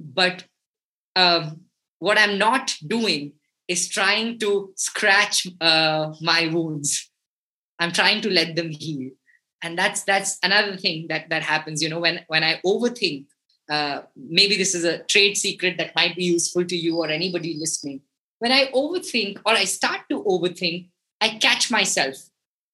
But 0.00 0.44
um, 1.16 1.62
what 1.98 2.18
I'm 2.18 2.38
not 2.38 2.74
doing 2.86 3.32
is 3.66 3.88
trying 3.88 4.38
to 4.38 4.72
scratch 4.76 5.46
uh, 5.60 6.14
my 6.22 6.48
wounds. 6.48 7.10
I'm 7.78 7.92
trying 7.92 8.22
to 8.22 8.30
let 8.30 8.56
them 8.56 8.70
heal, 8.70 9.10
and 9.62 9.78
that's 9.78 10.04
that's 10.04 10.38
another 10.42 10.76
thing 10.76 11.06
that 11.08 11.28
that 11.30 11.42
happens. 11.42 11.82
You 11.82 11.90
know, 11.90 12.00
when 12.00 12.20
when 12.28 12.44
I 12.44 12.60
overthink, 12.64 13.26
uh, 13.68 14.02
maybe 14.16 14.56
this 14.56 14.74
is 14.74 14.84
a 14.84 14.98
trade 15.04 15.36
secret 15.36 15.76
that 15.78 15.94
might 15.94 16.16
be 16.16 16.24
useful 16.24 16.64
to 16.64 16.76
you 16.76 16.96
or 16.96 17.08
anybody 17.08 17.56
listening. 17.58 18.00
When 18.38 18.52
I 18.52 18.66
overthink 18.72 19.38
or 19.44 19.52
I 19.52 19.64
start 19.64 20.02
to 20.10 20.22
overthink, 20.24 20.88
I 21.20 21.30
catch 21.30 21.70
myself 21.70 22.16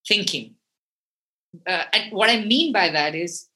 thinking. 0.07 0.55
Uh, 1.67 1.85
and 1.93 2.13
what 2.13 2.31
I 2.31 2.45
mean 2.45 2.73
by 2.73 2.91
that 2.91 3.15
is, 3.15 3.49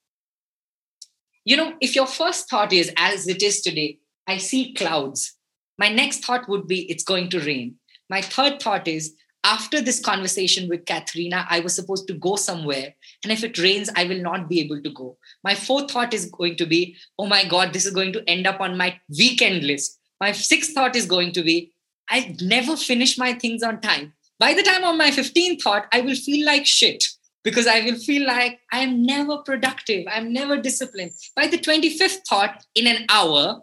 you 1.44 1.56
know, 1.56 1.74
if 1.80 1.94
your 1.94 2.06
first 2.06 2.48
thought 2.48 2.72
is, 2.72 2.92
as 2.96 3.26
it 3.28 3.42
is 3.42 3.60
today, 3.60 3.98
I 4.26 4.38
see 4.38 4.74
clouds, 4.74 5.34
my 5.78 5.88
next 5.88 6.24
thought 6.24 6.48
would 6.48 6.66
be, 6.66 6.90
it's 6.90 7.04
going 7.04 7.28
to 7.30 7.40
rain. 7.40 7.76
My 8.10 8.20
third 8.20 8.60
thought 8.60 8.88
is, 8.88 9.14
after 9.48 9.80
this 9.80 9.98
conversation 9.98 10.68
with 10.68 10.84
Katharina, 10.84 11.46
I 11.48 11.60
was 11.60 11.74
supposed 11.74 12.06
to 12.08 12.14
go 12.14 12.36
somewhere. 12.36 12.94
And 13.24 13.32
if 13.32 13.42
it 13.42 13.58
rains, 13.58 13.88
I 13.96 14.04
will 14.04 14.20
not 14.20 14.46
be 14.46 14.60
able 14.60 14.82
to 14.82 14.90
go. 14.90 15.16
My 15.42 15.54
fourth 15.54 15.90
thought 15.90 16.12
is 16.12 16.26
going 16.26 16.56
to 16.56 16.66
be, 16.66 16.96
oh 17.18 17.26
my 17.26 17.44
God, 17.44 17.72
this 17.72 17.86
is 17.86 17.94
going 17.94 18.12
to 18.12 18.22
end 18.28 18.46
up 18.46 18.60
on 18.60 18.76
my 18.76 19.00
weekend 19.08 19.64
list. 19.64 19.98
My 20.20 20.32
sixth 20.32 20.74
thought 20.74 20.94
is 20.94 21.06
going 21.06 21.32
to 21.32 21.42
be, 21.42 21.72
I 22.10 22.36
never 22.42 22.76
finish 22.76 23.16
my 23.16 23.32
things 23.32 23.62
on 23.62 23.80
time. 23.80 24.12
By 24.38 24.52
the 24.52 24.62
time 24.62 24.84
on 24.84 24.98
my 24.98 25.10
15th 25.10 25.62
thought, 25.62 25.86
I 25.92 26.02
will 26.02 26.14
feel 26.14 26.44
like 26.44 26.66
shit 26.66 27.02
because 27.42 27.66
I 27.66 27.80
will 27.80 27.96
feel 27.96 28.26
like 28.26 28.60
I 28.70 28.80
am 28.80 29.02
never 29.02 29.38
productive. 29.38 30.04
I'm 30.12 30.30
never 30.30 30.58
disciplined. 30.58 31.12
By 31.34 31.46
the 31.46 31.58
25th 31.58 32.26
thought, 32.28 32.64
in 32.74 32.86
an 32.86 33.06
hour, 33.08 33.62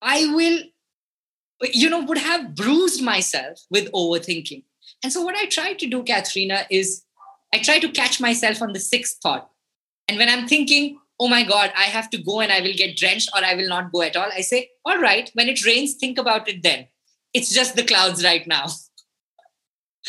I 0.00 0.32
will, 0.34 0.60
you 1.74 1.90
know, 1.90 2.04
would 2.04 2.18
have 2.18 2.54
bruised 2.54 3.02
myself 3.02 3.60
with 3.70 3.92
overthinking. 3.92 4.64
And 5.02 5.12
so, 5.12 5.22
what 5.22 5.36
I 5.36 5.46
try 5.46 5.74
to 5.74 5.86
do, 5.86 6.02
Katharina, 6.02 6.66
is 6.70 7.04
I 7.52 7.58
try 7.58 7.78
to 7.78 7.90
catch 7.90 8.20
myself 8.20 8.62
on 8.62 8.72
the 8.72 8.80
sixth 8.80 9.18
thought. 9.22 9.50
And 10.08 10.18
when 10.18 10.28
I'm 10.28 10.46
thinking, 10.46 10.98
oh 11.18 11.28
my 11.28 11.42
God, 11.42 11.72
I 11.76 11.84
have 11.84 12.10
to 12.10 12.18
go 12.18 12.40
and 12.40 12.52
I 12.52 12.60
will 12.60 12.74
get 12.74 12.96
drenched 12.96 13.30
or 13.34 13.44
I 13.44 13.54
will 13.54 13.68
not 13.68 13.92
go 13.92 14.02
at 14.02 14.16
all, 14.16 14.28
I 14.32 14.40
say, 14.40 14.70
all 14.84 14.98
right, 14.98 15.30
when 15.34 15.48
it 15.48 15.64
rains, 15.64 15.94
think 15.94 16.18
about 16.18 16.48
it 16.48 16.62
then. 16.62 16.86
It's 17.32 17.52
just 17.52 17.76
the 17.76 17.84
clouds 17.84 18.24
right 18.24 18.46
now. 18.46 18.66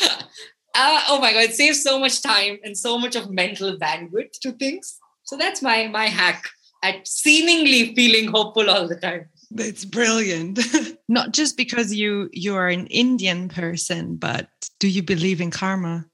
uh, 0.00 1.02
oh 1.08 1.20
my 1.20 1.32
God, 1.32 1.44
it 1.44 1.54
saves 1.54 1.82
so 1.82 1.98
much 1.98 2.22
time 2.22 2.58
and 2.62 2.76
so 2.76 2.98
much 2.98 3.16
of 3.16 3.30
mental 3.30 3.76
bandwidth 3.78 4.38
to 4.42 4.52
things. 4.52 4.98
So 5.24 5.36
that's 5.36 5.60
my 5.60 5.86
my 5.88 6.06
hack 6.06 6.48
at 6.82 7.06
seemingly 7.06 7.94
feeling 7.94 8.30
hopeful 8.30 8.70
all 8.70 8.88
the 8.88 8.96
time. 8.96 9.28
That's 9.50 9.84
brilliant. 9.84 10.60
Not 11.08 11.32
just 11.32 11.56
because 11.56 11.94
you 11.94 12.28
you 12.32 12.54
are 12.54 12.68
an 12.68 12.86
Indian 12.88 13.48
person, 13.48 14.16
but 14.16 14.48
do 14.78 14.88
you 14.88 15.02
believe 15.02 15.40
in 15.40 15.50
karma? 15.50 16.06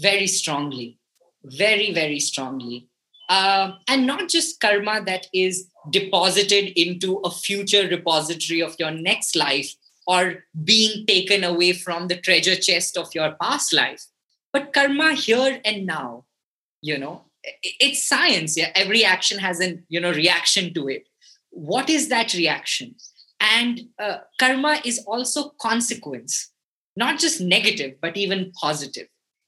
Very 0.00 0.26
strongly, 0.26 0.98
very 1.44 1.92
very 1.92 2.18
strongly, 2.18 2.88
uh, 3.28 3.72
and 3.88 4.06
not 4.06 4.30
just 4.30 4.58
karma 4.58 5.02
that 5.04 5.26
is 5.34 5.68
deposited 5.90 6.72
into 6.80 7.18
a 7.18 7.30
future 7.30 7.86
repository 7.86 8.62
of 8.62 8.74
your 8.78 8.90
next 8.90 9.36
life 9.36 9.74
or 10.06 10.44
being 10.64 11.06
taken 11.06 11.44
away 11.44 11.74
from 11.74 12.08
the 12.08 12.16
treasure 12.16 12.56
chest 12.56 12.96
of 12.96 13.14
your 13.14 13.36
past 13.40 13.72
life, 13.72 14.06
but 14.52 14.72
karma 14.72 15.12
here 15.12 15.60
and 15.64 15.84
now. 15.86 16.24
You 16.80 16.98
know, 16.98 17.26
it's 17.62 18.08
science. 18.08 18.56
Yeah, 18.56 18.72
every 18.74 19.04
action 19.04 19.38
has 19.38 19.60
an 19.60 19.84
you 19.90 20.00
know 20.00 20.10
reaction 20.10 20.72
to 20.72 20.88
it 20.88 21.06
what 21.52 21.88
is 21.88 22.08
that 22.08 22.34
reaction? 22.34 22.94
And 23.40 23.82
uh, 23.98 24.18
karma 24.40 24.80
is 24.84 25.04
also 25.06 25.50
consequence 25.60 26.50
not 26.96 27.18
just 27.18 27.40
negative 27.40 27.94
but 28.00 28.16
even 28.16 28.52
positive. 28.60 29.06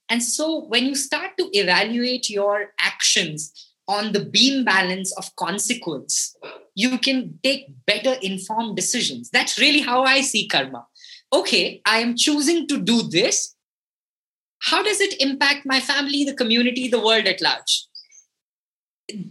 And 0.09 0.23
so 0.23 0.65
when 0.65 0.85
you 0.85 0.95
start 0.95 1.31
to 1.37 1.49
evaluate 1.51 2.29
your 2.29 2.73
actions 2.79 3.51
on 3.87 4.13
the 4.13 4.25
beam 4.25 4.63
balance 4.63 5.15
of 5.17 5.35
consequence 5.35 6.35
you 6.75 6.97
can 6.97 7.39
take 7.43 7.67
better 7.85 8.15
informed 8.21 8.75
decisions. 8.75 9.29
That's 9.29 9.59
really 9.59 9.81
how 9.81 10.03
i 10.03 10.21
see 10.21 10.47
karma. 10.47 10.85
Okay 11.33 11.81
i 11.85 11.99
am 11.99 12.15
choosing 12.15 12.67
to 12.67 12.79
do 12.79 13.03
this. 13.03 13.55
How 14.61 14.81
does 14.81 14.99
it 14.99 15.21
impact 15.21 15.65
my 15.65 15.79
family 15.79 16.23
the 16.23 16.33
community 16.33 16.87
the 16.87 16.99
world 16.99 17.25
at 17.25 17.41
large 17.41 17.87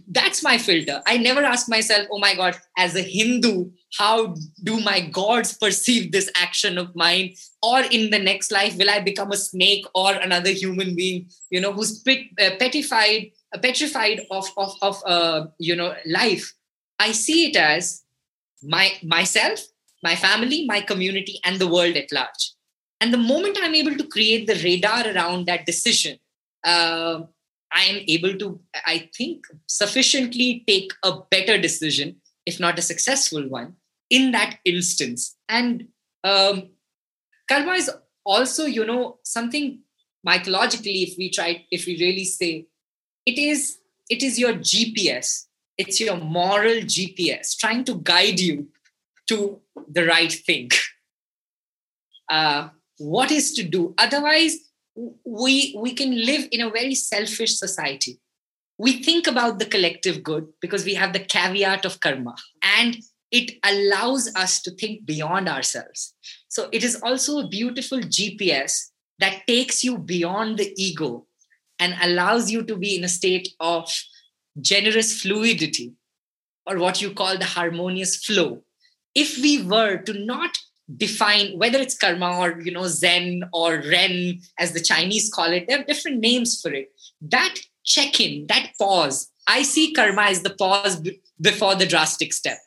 that's 0.07 0.41
my 0.41 0.57
filter. 0.57 1.01
I 1.05 1.17
never 1.17 1.43
ask 1.43 1.67
myself, 1.67 2.07
oh 2.11 2.19
my 2.19 2.33
God, 2.35 2.55
as 2.77 2.95
a 2.95 3.01
Hindu, 3.01 3.71
how 3.97 4.35
do 4.63 4.79
my 4.79 5.01
gods 5.01 5.57
perceive 5.57 6.11
this 6.11 6.31
action 6.35 6.77
of 6.77 6.95
mine? 6.95 7.33
Or 7.61 7.81
in 7.81 8.09
the 8.09 8.19
next 8.19 8.51
life, 8.51 8.77
will 8.77 8.89
I 8.89 9.01
become 9.01 9.31
a 9.31 9.37
snake 9.37 9.85
or 9.93 10.13
another 10.13 10.51
human 10.51 10.95
being, 10.95 11.29
you 11.49 11.59
know, 11.59 11.73
who's 11.73 11.99
pet, 11.99 12.19
uh, 12.39 12.51
petrified, 12.57 13.31
uh, 13.53 13.59
petrified 13.59 14.21
of, 14.31 14.47
of, 14.57 14.75
of 14.81 15.01
uh, 15.05 15.47
you 15.59 15.75
know, 15.75 15.93
life? 16.05 16.53
I 16.99 17.11
see 17.11 17.49
it 17.49 17.57
as 17.57 18.03
my 18.63 18.93
myself, 19.03 19.59
my 20.03 20.15
family, 20.15 20.65
my 20.65 20.81
community, 20.81 21.39
and 21.43 21.59
the 21.59 21.67
world 21.67 21.97
at 21.97 22.11
large. 22.11 22.53
And 23.01 23.13
the 23.13 23.17
moment 23.17 23.57
I'm 23.61 23.75
able 23.75 23.97
to 23.97 24.07
create 24.07 24.47
the 24.47 24.55
radar 24.63 25.07
around 25.07 25.47
that 25.47 25.65
decision, 25.65 26.17
uh, 26.63 27.23
I 27.71 27.83
am 27.83 28.03
able 28.07 28.37
to, 28.37 28.59
I 28.85 29.09
think, 29.15 29.45
sufficiently 29.67 30.63
take 30.67 30.91
a 31.03 31.19
better 31.29 31.57
decision, 31.57 32.17
if 32.45 32.59
not 32.59 32.79
a 32.79 32.81
successful 32.81 33.47
one, 33.49 33.75
in 34.09 34.31
that 34.31 34.59
instance. 34.65 35.35
And 35.49 35.87
um, 36.23 36.69
karma 37.49 37.73
is 37.73 37.91
also, 38.25 38.65
you 38.65 38.85
know, 38.85 39.19
something 39.23 39.79
mythologically, 40.23 41.03
if 41.03 41.17
we 41.17 41.29
try, 41.29 41.65
if 41.71 41.85
we 41.85 41.97
really 41.99 42.25
say, 42.25 42.67
it 43.25 43.37
is, 43.37 43.77
it 44.09 44.23
is 44.23 44.39
your 44.39 44.53
GPS. 44.53 45.45
It's 45.77 45.99
your 45.99 46.17
moral 46.17 46.81
GPS 46.81 47.57
trying 47.57 47.83
to 47.85 47.95
guide 47.95 48.39
you 48.39 48.69
to 49.27 49.59
the 49.91 50.05
right 50.05 50.31
thing. 50.31 50.69
Uh, 52.29 52.69
what 52.97 53.31
is 53.31 53.53
to 53.53 53.63
do? 53.63 53.93
Otherwise, 53.97 54.57
we 54.95 55.75
we 55.77 55.93
can 55.93 56.25
live 56.25 56.47
in 56.51 56.61
a 56.61 56.69
very 56.69 56.95
selfish 56.95 57.57
society. 57.57 58.19
We 58.77 59.03
think 59.03 59.27
about 59.27 59.59
the 59.59 59.65
collective 59.65 60.23
good 60.23 60.47
because 60.61 60.83
we 60.85 60.95
have 60.95 61.13
the 61.13 61.19
caveat 61.19 61.85
of 61.85 61.99
karma 61.99 62.35
and 62.61 62.97
it 63.31 63.57
allows 63.63 64.33
us 64.35 64.61
to 64.61 64.71
think 64.71 65.05
beyond 65.05 65.49
ourselves. 65.49 66.13
So 66.47 66.69
it 66.71 66.83
is 66.83 67.01
also 67.01 67.39
a 67.39 67.47
beautiful 67.47 67.99
gps 67.99 68.91
that 69.19 69.47
takes 69.47 69.83
you 69.83 69.97
beyond 69.97 70.57
the 70.57 70.73
ego 70.77 71.25
and 71.79 71.95
allows 72.01 72.51
you 72.51 72.63
to 72.63 72.75
be 72.75 72.95
in 72.95 73.03
a 73.03 73.09
state 73.09 73.49
of 73.59 73.91
generous 74.61 75.21
fluidity 75.21 75.93
or 76.65 76.77
what 76.77 77.01
you 77.01 77.11
call 77.13 77.37
the 77.37 77.45
harmonious 77.45 78.23
flow. 78.23 78.63
If 79.13 79.37
we 79.37 79.61
were 79.61 79.97
to 79.97 80.13
not 80.13 80.57
define 80.93 81.57
whether 81.57 81.79
it's 81.79 81.97
karma 81.97 82.37
or 82.37 82.61
you 82.61 82.71
know 82.71 82.87
zen 82.87 83.43
or 83.53 83.81
ren 83.89 84.39
as 84.59 84.73
the 84.73 84.79
chinese 84.79 85.31
call 85.33 85.51
it 85.51 85.67
there 85.67 85.79
are 85.79 85.83
different 85.83 86.19
names 86.19 86.61
for 86.61 86.71
it. 86.71 86.91
That 87.21 87.55
check 87.83 88.19
in 88.19 88.47
that 88.47 88.71
pause. 88.79 89.31
I 89.47 89.63
see 89.63 89.93
karma 89.93 90.23
as 90.23 90.41
the 90.41 90.51
pause 90.51 90.99
b- 90.99 91.21
before 91.41 91.75
the 91.75 91.85
drastic 91.85 92.33
step. 92.33 92.57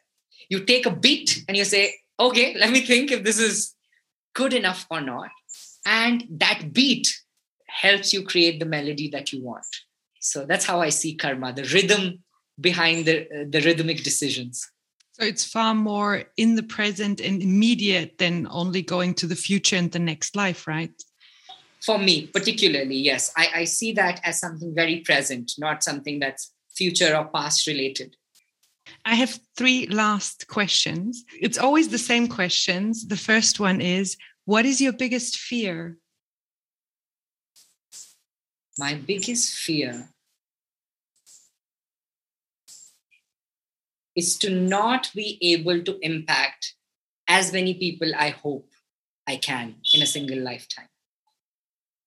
You 0.48 0.64
take 0.64 0.86
a 0.86 0.94
beat 0.94 1.44
and 1.46 1.56
you 1.56 1.64
say 1.64 1.94
okay 2.18 2.56
let 2.58 2.70
me 2.70 2.80
think 2.80 3.12
if 3.12 3.22
this 3.22 3.38
is 3.38 3.74
good 4.34 4.52
enough 4.52 4.86
or 4.90 5.00
not. 5.00 5.30
And 5.86 6.24
that 6.30 6.72
beat 6.72 7.08
helps 7.68 8.12
you 8.12 8.22
create 8.22 8.58
the 8.58 8.66
melody 8.66 9.08
that 9.10 9.32
you 9.32 9.42
want. 9.42 9.66
So 10.20 10.44
that's 10.44 10.64
how 10.64 10.80
i 10.80 10.88
see 10.88 11.14
karma 11.14 11.52
the 11.52 11.64
rhythm 11.74 12.24
behind 12.60 13.06
the 13.06 13.22
uh, 13.26 13.44
the 13.48 13.60
rhythmic 13.60 14.02
decisions 14.02 14.68
so 15.18 15.26
it's 15.26 15.44
far 15.44 15.74
more 15.74 16.24
in 16.36 16.54
the 16.54 16.62
present 16.62 17.20
and 17.20 17.42
immediate 17.42 18.18
than 18.18 18.46
only 18.50 18.82
going 18.82 19.14
to 19.14 19.26
the 19.26 19.34
future 19.34 19.76
and 19.76 19.90
the 19.90 19.98
next 19.98 20.36
life, 20.36 20.66
right? 20.66 20.92
For 21.84 21.98
me, 21.98 22.26
particularly, 22.28 22.96
yes. 22.96 23.32
I, 23.36 23.48
I 23.54 23.64
see 23.64 23.92
that 23.92 24.20
as 24.22 24.38
something 24.38 24.74
very 24.74 25.00
present, 25.00 25.52
not 25.58 25.82
something 25.82 26.20
that's 26.20 26.52
future 26.76 27.16
or 27.16 27.24
past 27.26 27.66
related. 27.66 28.14
I 29.04 29.16
have 29.16 29.38
three 29.56 29.86
last 29.86 30.46
questions. 30.48 31.24
It's 31.40 31.58
always 31.58 31.88
the 31.88 31.98
same 31.98 32.28
questions. 32.28 33.06
The 33.06 33.16
first 33.16 33.58
one 33.60 33.80
is 33.80 34.16
What 34.44 34.64
is 34.64 34.80
your 34.80 34.92
biggest 34.92 35.36
fear? 35.38 35.98
My 38.78 38.94
biggest 38.94 39.54
fear 39.54 40.10
is 44.18 44.36
to 44.38 44.50
not 44.50 45.10
be 45.14 45.38
able 45.40 45.82
to 45.88 45.96
impact 46.02 46.74
as 47.28 47.52
many 47.52 47.74
people 47.74 48.10
I 48.16 48.30
hope 48.30 48.68
I 49.28 49.36
can 49.36 49.76
in 49.94 50.02
a 50.02 50.06
single 50.06 50.40
lifetime. 50.50 50.88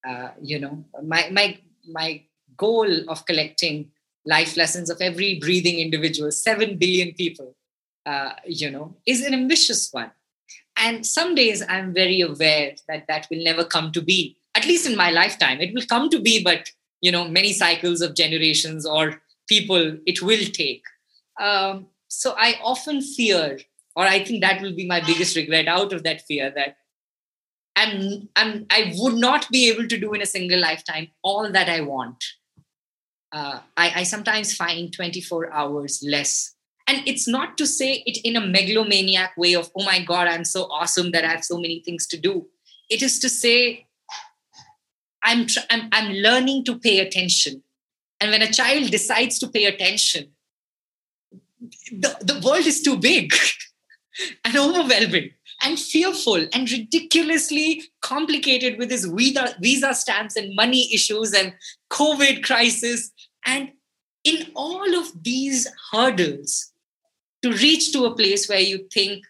Uh, 0.08 0.30
you 0.42 0.60
know, 0.60 0.84
my 1.04 1.30
my 1.32 1.48
my 1.88 2.24
goal 2.58 3.10
of 3.10 3.26
collecting 3.26 3.92
life 4.26 4.58
lessons 4.58 4.90
of 4.90 5.02
every 5.02 5.40
breathing 5.40 5.80
individual, 5.80 6.32
seven 6.32 6.78
billion 6.78 7.14
people, 7.14 7.56
uh, 8.06 8.32
you 8.46 8.70
know, 8.70 8.96
is 9.06 9.22
an 9.22 9.34
ambitious 9.34 9.90
one. 9.92 10.12
And 10.78 11.06
some 11.06 11.36
days 11.36 11.64
I'm 11.68 11.94
very 11.94 12.22
aware 12.22 12.76
that 12.88 13.06
that 13.08 13.28
will 13.30 13.44
never 13.44 13.64
come 13.64 13.92
to 13.94 14.02
be. 14.02 14.38
At 14.56 14.66
least 14.66 14.88
in 14.88 14.98
my 14.98 15.12
lifetime, 15.12 15.62
it 15.62 15.74
will 15.74 15.86
come 15.94 16.10
to 16.10 16.20
be, 16.20 16.44
but 16.44 16.70
you 17.02 17.12
know, 17.12 17.28
many 17.28 17.54
cycles 17.54 18.02
of 18.02 18.16
generations 18.16 18.86
or 18.86 19.22
people 19.48 19.98
it 20.06 20.22
will 20.22 20.46
take. 20.64 20.84
Um, 21.40 21.88
so 22.14 22.36
I 22.38 22.60
often 22.62 23.02
fear, 23.02 23.58
or 23.96 24.04
I 24.04 24.22
think 24.22 24.42
that 24.42 24.62
will 24.62 24.76
be 24.76 24.86
my 24.86 25.00
biggest 25.00 25.38
regret 25.38 25.70
out 25.70 25.94
of 25.94 26.04
that 26.04 26.22
fear 26.28 26.52
that 26.54 26.76
I'm, 27.78 28.28
I'm 28.36 28.66
I 28.70 28.94
would 28.98 29.16
not 29.16 29.50
be 29.50 29.70
able 29.70 29.88
to 29.88 29.98
do 29.98 30.12
in 30.12 30.22
a 30.22 30.26
single 30.26 30.60
lifetime 30.60 31.08
all 31.24 31.50
that 31.50 31.70
I 31.70 31.80
want. 31.80 32.22
Uh, 33.32 33.60
I, 33.78 34.02
I 34.02 34.04
sometimes 34.04 34.54
find 34.54 34.92
24 34.92 35.54
hours 35.54 36.04
less. 36.06 36.54
And 36.86 37.02
it's 37.08 37.30
not 37.30 37.58
to 37.58 37.66
say 37.66 38.04
it 38.06 38.18
in 38.26 38.36
a 38.36 38.46
megalomaniac 38.46 39.38
way 39.38 39.56
of, 39.56 39.72
oh 39.78 39.86
my 39.86 40.04
God, 40.04 40.28
I'm 40.28 40.44
so 40.44 40.64
awesome 40.64 41.12
that 41.12 41.24
I 41.24 41.30
have 41.30 41.46
so 41.46 41.56
many 41.56 41.82
things 41.86 42.08
to 42.08 42.18
do. 42.18 42.48
It 42.90 43.02
is 43.02 43.20
to 43.20 43.30
say, 43.30 43.88
I'm, 45.24 45.48
tr- 45.48 45.60
I'm, 45.70 45.88
I'm 45.94 46.12
learning 46.12 46.66
to 46.66 46.78
pay 46.78 47.00
attention. 47.00 47.64
And 48.20 48.32
when 48.32 48.42
a 48.42 48.52
child 48.52 48.92
decides 48.92 49.40
to 49.40 49.48
pay 49.48 49.64
attention, 49.64 50.34
the, 51.92 52.18
the 52.22 52.42
world 52.46 52.66
is 52.66 52.82
too 52.82 52.98
big 52.98 53.34
and 54.46 54.58
overwhelming 54.58 55.32
and 55.64 55.80
fearful 55.80 56.48
and 56.54 56.72
ridiculously 56.72 57.84
complicated 58.02 58.78
with 58.78 58.90
his 58.90 59.06
visa, 59.06 59.56
visa 59.60 59.94
stamps 59.94 60.36
and 60.36 60.56
money 60.56 60.94
issues 60.94 61.34
and 61.34 61.54
COVID 61.92 62.44
crisis. 62.44 63.12
And 63.46 63.72
in 64.24 64.48
all 64.56 64.96
of 64.96 65.24
these 65.24 65.68
hurdles, 65.92 66.72
to 67.44 67.52
reach 67.52 67.92
to 67.92 68.06
a 68.06 68.16
place 68.16 68.48
where 68.48 68.60
you 68.60 68.88
think 68.94 69.26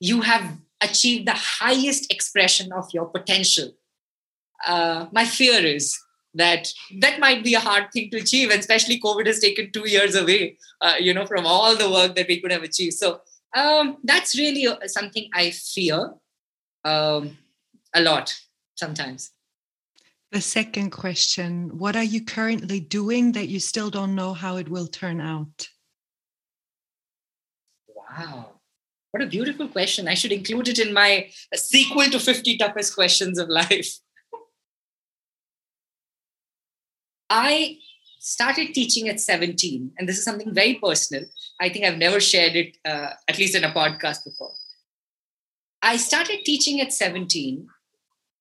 you 0.00 0.22
have 0.22 0.56
achieved 0.82 1.28
the 1.28 1.34
highest 1.34 2.10
expression 2.10 2.72
of 2.72 2.88
your 2.92 3.06
potential, 3.06 3.72
uh, 4.66 5.06
my 5.12 5.24
fear 5.24 5.64
is 5.64 5.98
that 6.34 6.68
that 6.98 7.20
might 7.20 7.44
be 7.44 7.54
a 7.54 7.60
hard 7.60 7.90
thing 7.92 8.10
to 8.10 8.18
achieve 8.18 8.50
especially 8.50 9.00
covid 9.00 9.26
has 9.26 9.38
taken 9.38 9.70
two 9.70 9.88
years 9.88 10.14
away 10.14 10.56
uh, 10.80 10.94
you 10.98 11.14
know 11.14 11.26
from 11.26 11.46
all 11.46 11.76
the 11.76 11.90
work 11.90 12.14
that 12.14 12.28
we 12.28 12.40
could 12.40 12.52
have 12.52 12.62
achieved. 12.62 12.94
So 12.94 13.20
um, 13.56 13.98
that's 14.02 14.36
really 14.36 14.66
something 14.86 15.28
i 15.32 15.50
fear 15.50 16.14
um, 16.84 17.38
a 17.94 18.00
lot 18.00 18.34
sometimes. 18.74 19.30
The 20.32 20.40
second 20.40 20.90
question 20.90 21.78
what 21.78 21.96
are 21.96 22.04
you 22.04 22.24
currently 22.24 22.80
doing 22.80 23.32
that 23.32 23.48
you 23.48 23.60
still 23.60 23.90
don't 23.90 24.14
know 24.14 24.34
how 24.34 24.56
it 24.56 24.68
will 24.68 24.88
turn 24.88 25.20
out? 25.20 25.68
Wow. 27.88 28.50
What 29.12 29.22
a 29.22 29.26
beautiful 29.26 29.68
question. 29.68 30.08
I 30.08 30.14
should 30.14 30.32
include 30.32 30.66
it 30.66 30.80
in 30.80 30.92
my 30.92 31.30
sequel 31.54 32.10
to 32.10 32.18
50 32.18 32.58
toughest 32.58 32.96
questions 32.96 33.38
of 33.38 33.48
life 33.48 34.00
I 37.36 37.78
started 38.20 38.74
teaching 38.74 39.08
at 39.08 39.18
17, 39.18 39.94
and 39.98 40.08
this 40.08 40.18
is 40.18 40.24
something 40.24 40.54
very 40.54 40.74
personal. 40.74 41.24
I 41.60 41.68
think 41.68 41.84
I've 41.84 41.98
never 41.98 42.20
shared 42.20 42.54
it, 42.54 42.76
uh, 42.84 43.10
at 43.26 43.38
least 43.38 43.56
in 43.56 43.64
a 43.64 43.72
podcast 43.72 44.22
before. 44.22 44.52
I 45.82 45.96
started 45.96 46.44
teaching 46.44 46.80
at 46.80 46.92
17, 46.92 47.66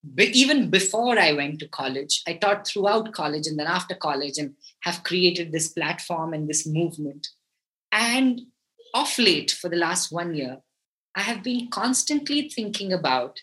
but 0.03 0.27
even 0.27 0.69
before 0.69 1.17
I 1.17 1.33
went 1.33 1.59
to 1.61 1.67
college. 1.67 2.21
I 2.27 2.33
taught 2.33 2.67
throughout 2.67 3.13
college 3.13 3.47
and 3.47 3.57
then 3.57 3.65
after 3.65 3.95
college, 3.95 4.37
and 4.37 4.53
have 4.81 5.03
created 5.03 5.51
this 5.51 5.69
platform 5.69 6.31
and 6.31 6.47
this 6.47 6.67
movement. 6.67 7.29
And 7.91 8.41
off 8.93 9.17
late, 9.17 9.49
for 9.49 9.69
the 9.69 9.83
last 9.87 10.11
one 10.11 10.35
year, 10.35 10.59
I 11.15 11.21
have 11.21 11.41
been 11.41 11.69
constantly 11.71 12.47
thinking 12.47 12.93
about 12.93 13.41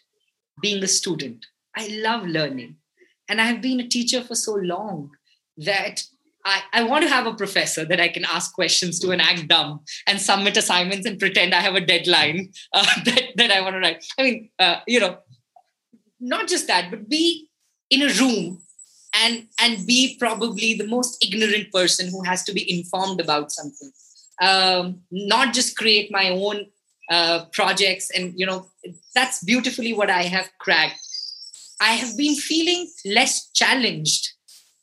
being 0.63 0.85
a 0.85 0.89
student. 0.89 1.47
I 1.77 1.89
love 1.89 2.25
learning. 2.25 2.77
And 3.29 3.41
I 3.41 3.47
have 3.47 3.61
been 3.61 3.81
a 3.81 3.89
teacher 3.89 4.23
for 4.23 4.37
so 4.37 4.55
long 4.55 5.11
that 5.65 6.03
I, 6.45 6.63
I 6.73 6.83
want 6.85 7.05
to 7.05 7.11
have 7.11 7.27
a 7.27 7.35
professor 7.35 7.85
that 7.85 8.01
I 8.01 8.09
can 8.09 8.25
ask 8.25 8.55
questions 8.55 8.99
to 9.01 9.11
and 9.11 9.21
act 9.21 9.49
dumb 9.49 9.81
and 10.07 10.21
submit 10.21 10.57
assignments 10.57 11.07
and 11.07 11.19
pretend 11.19 11.55
I 11.55 11.61
have 11.61 11.75
a 11.75 11.81
deadline 11.81 12.53
uh, 12.73 12.87
that, 13.05 13.23
that 13.37 13.51
I 13.51 13.61
want 13.61 13.75
to 13.75 13.81
write. 13.81 14.05
I 14.19 14.23
mean, 14.23 14.51
uh, 14.59 14.77
you 14.87 15.01
know, 15.01 15.19
not 16.19 16.49
just 16.49 16.67
that, 16.67 16.91
but 16.91 17.09
be 17.09 17.49
in 17.91 18.03
a 18.03 18.13
room 18.15 18.63
and 19.13 19.49
and 19.61 19.87
be 19.87 20.17
probably 20.19 20.75
the 20.75 20.87
most 20.87 21.25
ignorant 21.25 21.73
person 21.73 22.09
who 22.11 22.23
has 22.23 22.45
to 22.45 22.53
be 22.53 22.71
informed 22.71 23.21
about 23.21 23.51
something. 23.51 23.91
Um, 24.41 25.01
not 25.11 25.53
just 25.53 25.77
create 25.77 26.11
my 26.11 26.31
own 26.31 26.67
uh, 27.11 27.47
projects 27.53 28.11
and 28.11 28.33
you 28.37 28.47
know 28.47 28.67
that's 29.15 29.43
beautifully 29.43 29.93
what 29.93 30.11
I 30.11 30.23
have 30.23 30.51
cracked. 30.59 31.01
I 31.81 31.93
have 31.95 32.17
been 32.17 32.37
feeling 32.37 32.89
less 33.05 33.51
challenged 33.51 34.33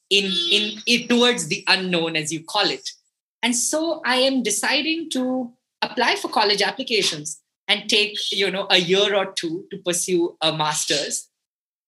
in, 0.10 0.32
in, 0.52 0.80
in 0.86 1.08
towards 1.08 1.48
the 1.48 1.64
unknown 1.68 2.16
as 2.16 2.32
you 2.32 2.44
call 2.44 2.70
it. 2.70 2.90
And 3.44 3.56
so 3.56 4.02
i 4.06 4.16
am 4.16 4.44
deciding 4.44 5.10
to 5.12 5.54
apply 5.82 6.16
for 6.16 6.30
college 6.30 6.62
applications 6.62 7.40
and 7.68 7.90
take 7.90 8.32
you 8.32 8.50
know 8.50 8.68
a 8.70 8.78
year 8.78 9.16
or 9.16 9.34
two 9.34 9.66
to 9.72 9.78
pursue 9.78 10.36
a 10.42 10.56
master's. 10.56 11.30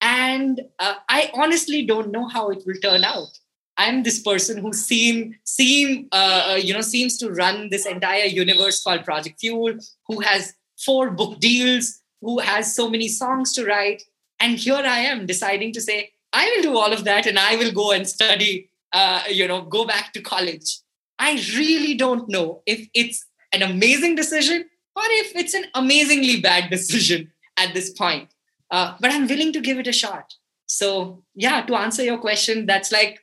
And 0.01 0.61
uh, 0.79 0.95
i 1.09 1.31
honestly 1.33 1.85
don't 1.85 2.11
know 2.11 2.27
how 2.27 2.49
it 2.49 2.63
will 2.65 2.79
turn 2.81 3.03
out. 3.03 3.29
I'm 3.77 4.03
this 4.03 4.21
person 4.21 4.57
who 4.57 4.73
seem 4.73 5.35
seem 5.43 6.07
uh, 6.11 6.51
uh, 6.51 6.55
you 6.55 6.73
know 6.73 6.81
seems 6.81 7.17
to 7.17 7.31
run 7.31 7.69
this 7.69 7.85
entire 7.85 8.25
universe 8.25 8.83
called 8.83 9.05
project 9.05 9.39
fuel 9.39 9.73
who 10.07 10.19
has 10.19 10.53
four 10.85 11.11
book 11.11 11.39
deals 11.39 11.99
who 12.21 12.39
has 12.39 12.75
so 12.75 12.89
many 12.89 13.07
songs 13.07 13.53
to 13.53 13.65
write. 13.65 14.03
And 14.39 14.57
here 14.57 14.75
i 14.75 14.99
am 14.99 15.25
deciding 15.25 15.73
to 15.73 15.81
say 15.81 16.11
I 16.33 16.51
will 16.55 16.63
do 16.63 16.77
all 16.77 16.93
of 16.93 17.03
that 17.05 17.25
and 17.25 17.39
I 17.39 17.55
will 17.55 17.71
go 17.71 17.91
and 17.91 18.07
study, 18.07 18.69
uh, 18.93 19.23
you 19.29 19.47
know, 19.47 19.61
go 19.61 19.85
back 19.85 20.13
to 20.13 20.21
college. 20.21 20.79
I 21.17 21.33
really 21.55 21.95
don't 21.95 22.29
know 22.29 22.61
if 22.65 22.87
it's 22.93 23.25
an 23.51 23.61
amazing 23.61 24.15
decision 24.15 24.65
or 24.95 25.03
if 25.05 25.35
it's 25.35 25.53
an 25.53 25.65
amazingly 25.73 26.39
bad 26.39 26.69
decision 26.71 27.31
at 27.57 27.73
this 27.73 27.89
point. 27.91 28.29
Uh, 28.71 28.95
but 28.99 29.11
I'm 29.11 29.27
willing 29.27 29.51
to 29.53 29.61
give 29.61 29.79
it 29.79 29.87
a 29.87 29.91
shot. 29.93 30.35
So, 30.67 31.23
yeah, 31.33 31.61
to 31.63 31.75
answer 31.75 32.03
your 32.03 32.19
question, 32.19 32.67
that's 32.67 32.91
like 32.91 33.19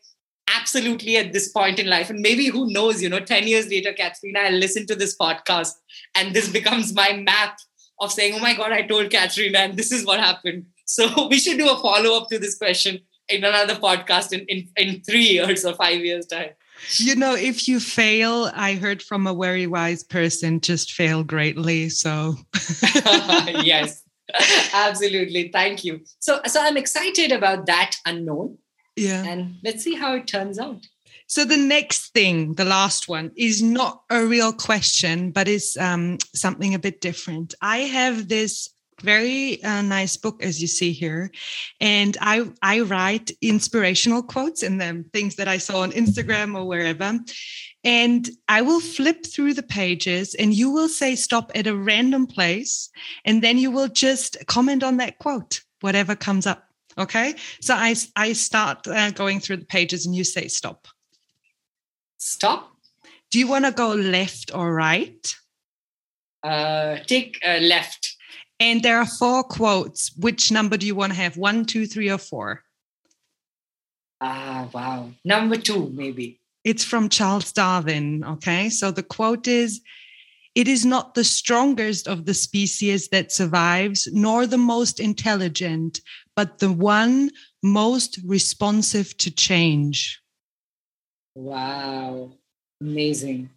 absolutely 0.54 1.16
at 1.16 1.32
this 1.32 1.48
point 1.48 1.78
in 1.78 1.88
life. 1.88 2.10
And 2.10 2.20
maybe 2.20 2.46
who 2.46 2.72
knows, 2.72 3.02
you 3.02 3.08
know, 3.08 3.20
10 3.20 3.46
years 3.46 3.68
later, 3.68 3.92
Katharina, 3.92 4.40
I'll 4.40 4.52
listen 4.52 4.86
to 4.86 4.96
this 4.96 5.16
podcast 5.16 5.74
and 6.16 6.34
this 6.34 6.48
becomes 6.48 6.94
my 6.94 7.12
map 7.12 7.58
of 8.00 8.12
saying, 8.12 8.34
oh 8.34 8.40
my 8.40 8.54
God, 8.54 8.72
I 8.72 8.82
told 8.82 9.10
Katharina 9.10 9.58
and 9.58 9.76
this 9.76 9.92
is 9.92 10.04
what 10.04 10.20
happened. 10.20 10.66
So 10.86 11.28
we 11.30 11.38
should 11.38 11.58
do 11.58 11.68
a 11.68 11.78
follow 11.78 12.16
up 12.16 12.28
to 12.30 12.38
this 12.38 12.56
question 12.56 13.00
in 13.28 13.44
another 13.44 13.74
podcast 13.74 14.32
in, 14.32 14.40
in, 14.46 14.68
in 14.76 15.02
three 15.02 15.24
years 15.24 15.64
or 15.64 15.74
five 15.74 16.04
years' 16.04 16.26
time. 16.26 16.50
you 16.98 17.16
know, 17.16 17.34
if 17.34 17.68
you 17.68 17.80
fail, 17.80 18.50
I 18.54 18.74
heard 18.74 19.02
from 19.02 19.26
a 19.26 19.34
very 19.34 19.66
wise 19.66 20.02
person, 20.04 20.60
just 20.60 20.92
fail 20.92 21.24
greatly. 21.24 21.88
So, 21.88 22.36
yes, 23.46 24.02
absolutely. 24.72 25.48
Thank 25.48 25.84
you. 25.84 26.00
So, 26.20 26.40
so 26.46 26.62
I'm 26.62 26.76
excited 26.76 27.32
about 27.32 27.66
that 27.66 27.96
unknown. 28.06 28.58
Yeah. 28.94 29.24
And 29.24 29.56
let's 29.62 29.82
see 29.82 29.94
how 29.94 30.14
it 30.14 30.26
turns 30.26 30.58
out. 30.58 30.86
So 31.28 31.44
the 31.44 31.56
next 31.56 32.12
thing, 32.12 32.54
the 32.54 32.64
last 32.64 33.08
one, 33.08 33.32
is 33.36 33.60
not 33.60 34.02
a 34.10 34.24
real 34.24 34.52
question, 34.52 35.32
but 35.32 35.48
is 35.48 35.76
um, 35.78 36.18
something 36.34 36.72
a 36.72 36.78
bit 36.78 37.00
different. 37.00 37.54
I 37.60 37.78
have 37.78 38.28
this 38.28 38.68
very 39.02 39.62
uh, 39.62 39.82
nice 39.82 40.16
book 40.16 40.42
as 40.42 40.60
you 40.60 40.66
see 40.66 40.92
here. 40.92 41.30
And 41.80 42.16
i 42.20 42.48
i 42.62 42.80
write 42.80 43.30
inspirational 43.40 44.22
quotes 44.22 44.62
in 44.62 44.78
them 44.78 45.04
things 45.12 45.36
that 45.36 45.48
i 45.48 45.58
saw 45.58 45.80
on 45.80 45.92
instagram 45.92 46.56
or 46.56 46.66
wherever. 46.66 47.18
And 47.84 48.28
i 48.48 48.62
will 48.62 48.80
flip 48.80 49.26
through 49.26 49.54
the 49.54 49.62
pages 49.62 50.34
and 50.34 50.54
you 50.54 50.70
will 50.70 50.88
say 50.88 51.16
stop 51.16 51.52
at 51.54 51.66
a 51.66 51.76
random 51.76 52.26
place 52.26 52.90
and 53.24 53.42
then 53.42 53.58
you 53.58 53.70
will 53.70 53.88
just 53.88 54.36
comment 54.46 54.82
on 54.82 54.96
that 54.96 55.18
quote 55.18 55.60
whatever 55.80 56.16
comes 56.16 56.46
up 56.46 56.66
okay? 56.98 57.34
So 57.60 57.74
i 57.74 57.94
i 58.16 58.32
start 58.32 58.86
uh, 58.86 59.10
going 59.10 59.40
through 59.40 59.58
the 59.58 59.66
pages 59.66 60.06
and 60.06 60.14
you 60.14 60.24
say 60.24 60.48
stop. 60.48 60.88
Stop? 62.18 62.72
Do 63.30 63.38
you 63.38 63.48
want 63.48 63.64
to 63.64 63.72
go 63.72 63.90
left 63.90 64.54
or 64.54 64.72
right? 64.72 65.34
Uh 66.42 66.98
take 67.06 67.38
uh, 67.44 67.58
left 67.58 68.15
and 68.58 68.82
there 68.82 68.98
are 68.98 69.06
four 69.06 69.42
quotes. 69.44 70.12
Which 70.16 70.50
number 70.50 70.76
do 70.76 70.86
you 70.86 70.94
want 70.94 71.12
to 71.12 71.18
have? 71.18 71.36
One, 71.36 71.64
two, 71.64 71.86
three, 71.86 72.10
or 72.10 72.18
four? 72.18 72.62
Ah, 74.20 74.68
wow. 74.72 75.10
Number 75.24 75.56
two, 75.56 75.90
maybe. 75.92 76.40
It's 76.64 76.84
from 76.84 77.08
Charles 77.08 77.52
Darwin. 77.52 78.24
Okay. 78.24 78.70
So 78.70 78.90
the 78.90 79.02
quote 79.02 79.46
is 79.46 79.80
It 80.54 80.68
is 80.68 80.86
not 80.86 81.14
the 81.14 81.24
strongest 81.24 82.08
of 82.08 82.24
the 82.24 82.34
species 82.34 83.08
that 83.08 83.30
survives, 83.30 84.08
nor 84.12 84.46
the 84.46 84.58
most 84.58 85.00
intelligent, 85.00 86.00
but 86.34 86.58
the 86.58 86.72
one 86.72 87.30
most 87.62 88.18
responsive 88.24 89.16
to 89.18 89.30
change. 89.30 90.20
Wow. 91.34 92.32
Amazing. 92.80 93.50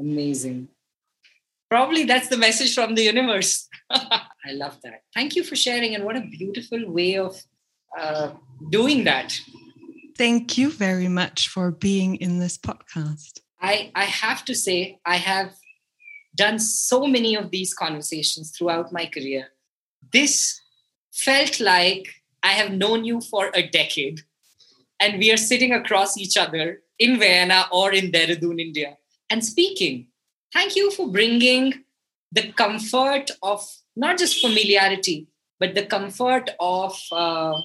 Amazing. 0.00 0.68
Probably 1.70 2.04
that's 2.04 2.28
the 2.28 2.36
message 2.36 2.74
from 2.74 2.94
the 2.94 3.04
universe. 3.04 3.68
I 3.90 4.52
love 4.52 4.78
that. 4.82 5.02
Thank 5.14 5.36
you 5.36 5.44
for 5.44 5.56
sharing, 5.56 5.94
and 5.94 6.04
what 6.04 6.16
a 6.16 6.20
beautiful 6.20 6.90
way 6.90 7.16
of 7.16 7.42
uh, 7.98 8.30
doing 8.70 9.04
that. 9.04 9.38
Thank 10.16 10.56
you 10.56 10.70
very 10.70 11.08
much 11.08 11.48
for 11.48 11.70
being 11.70 12.16
in 12.16 12.38
this 12.38 12.56
podcast. 12.56 13.40
I, 13.60 13.90
I 13.94 14.04
have 14.04 14.44
to 14.46 14.54
say, 14.54 15.00
I 15.04 15.16
have 15.16 15.54
done 16.34 16.58
so 16.58 17.06
many 17.06 17.36
of 17.36 17.50
these 17.50 17.74
conversations 17.74 18.52
throughout 18.56 18.92
my 18.92 19.06
career. 19.06 19.48
This 20.12 20.60
felt 21.12 21.60
like 21.60 22.08
I 22.42 22.52
have 22.52 22.72
known 22.72 23.04
you 23.04 23.20
for 23.20 23.50
a 23.54 23.66
decade, 23.66 24.22
and 25.00 25.18
we 25.18 25.32
are 25.32 25.36
sitting 25.36 25.72
across 25.72 26.16
each 26.16 26.36
other 26.36 26.82
in 26.98 27.18
Vienna 27.18 27.66
or 27.72 27.92
in 27.92 28.10
Dehradun, 28.10 28.60
India, 28.60 28.96
and 29.30 29.44
speaking. 29.44 30.08
Thank 30.52 30.76
you 30.76 30.90
for 30.90 31.10
bringing 31.10 31.83
the 32.34 32.52
comfort 32.52 33.30
of 33.42 33.64
not 33.94 34.18
just 34.18 34.40
familiarity, 34.40 35.28
but 35.60 35.74
the 35.74 35.86
comfort 35.86 36.50
of 36.58 36.98
uh, 37.12 37.60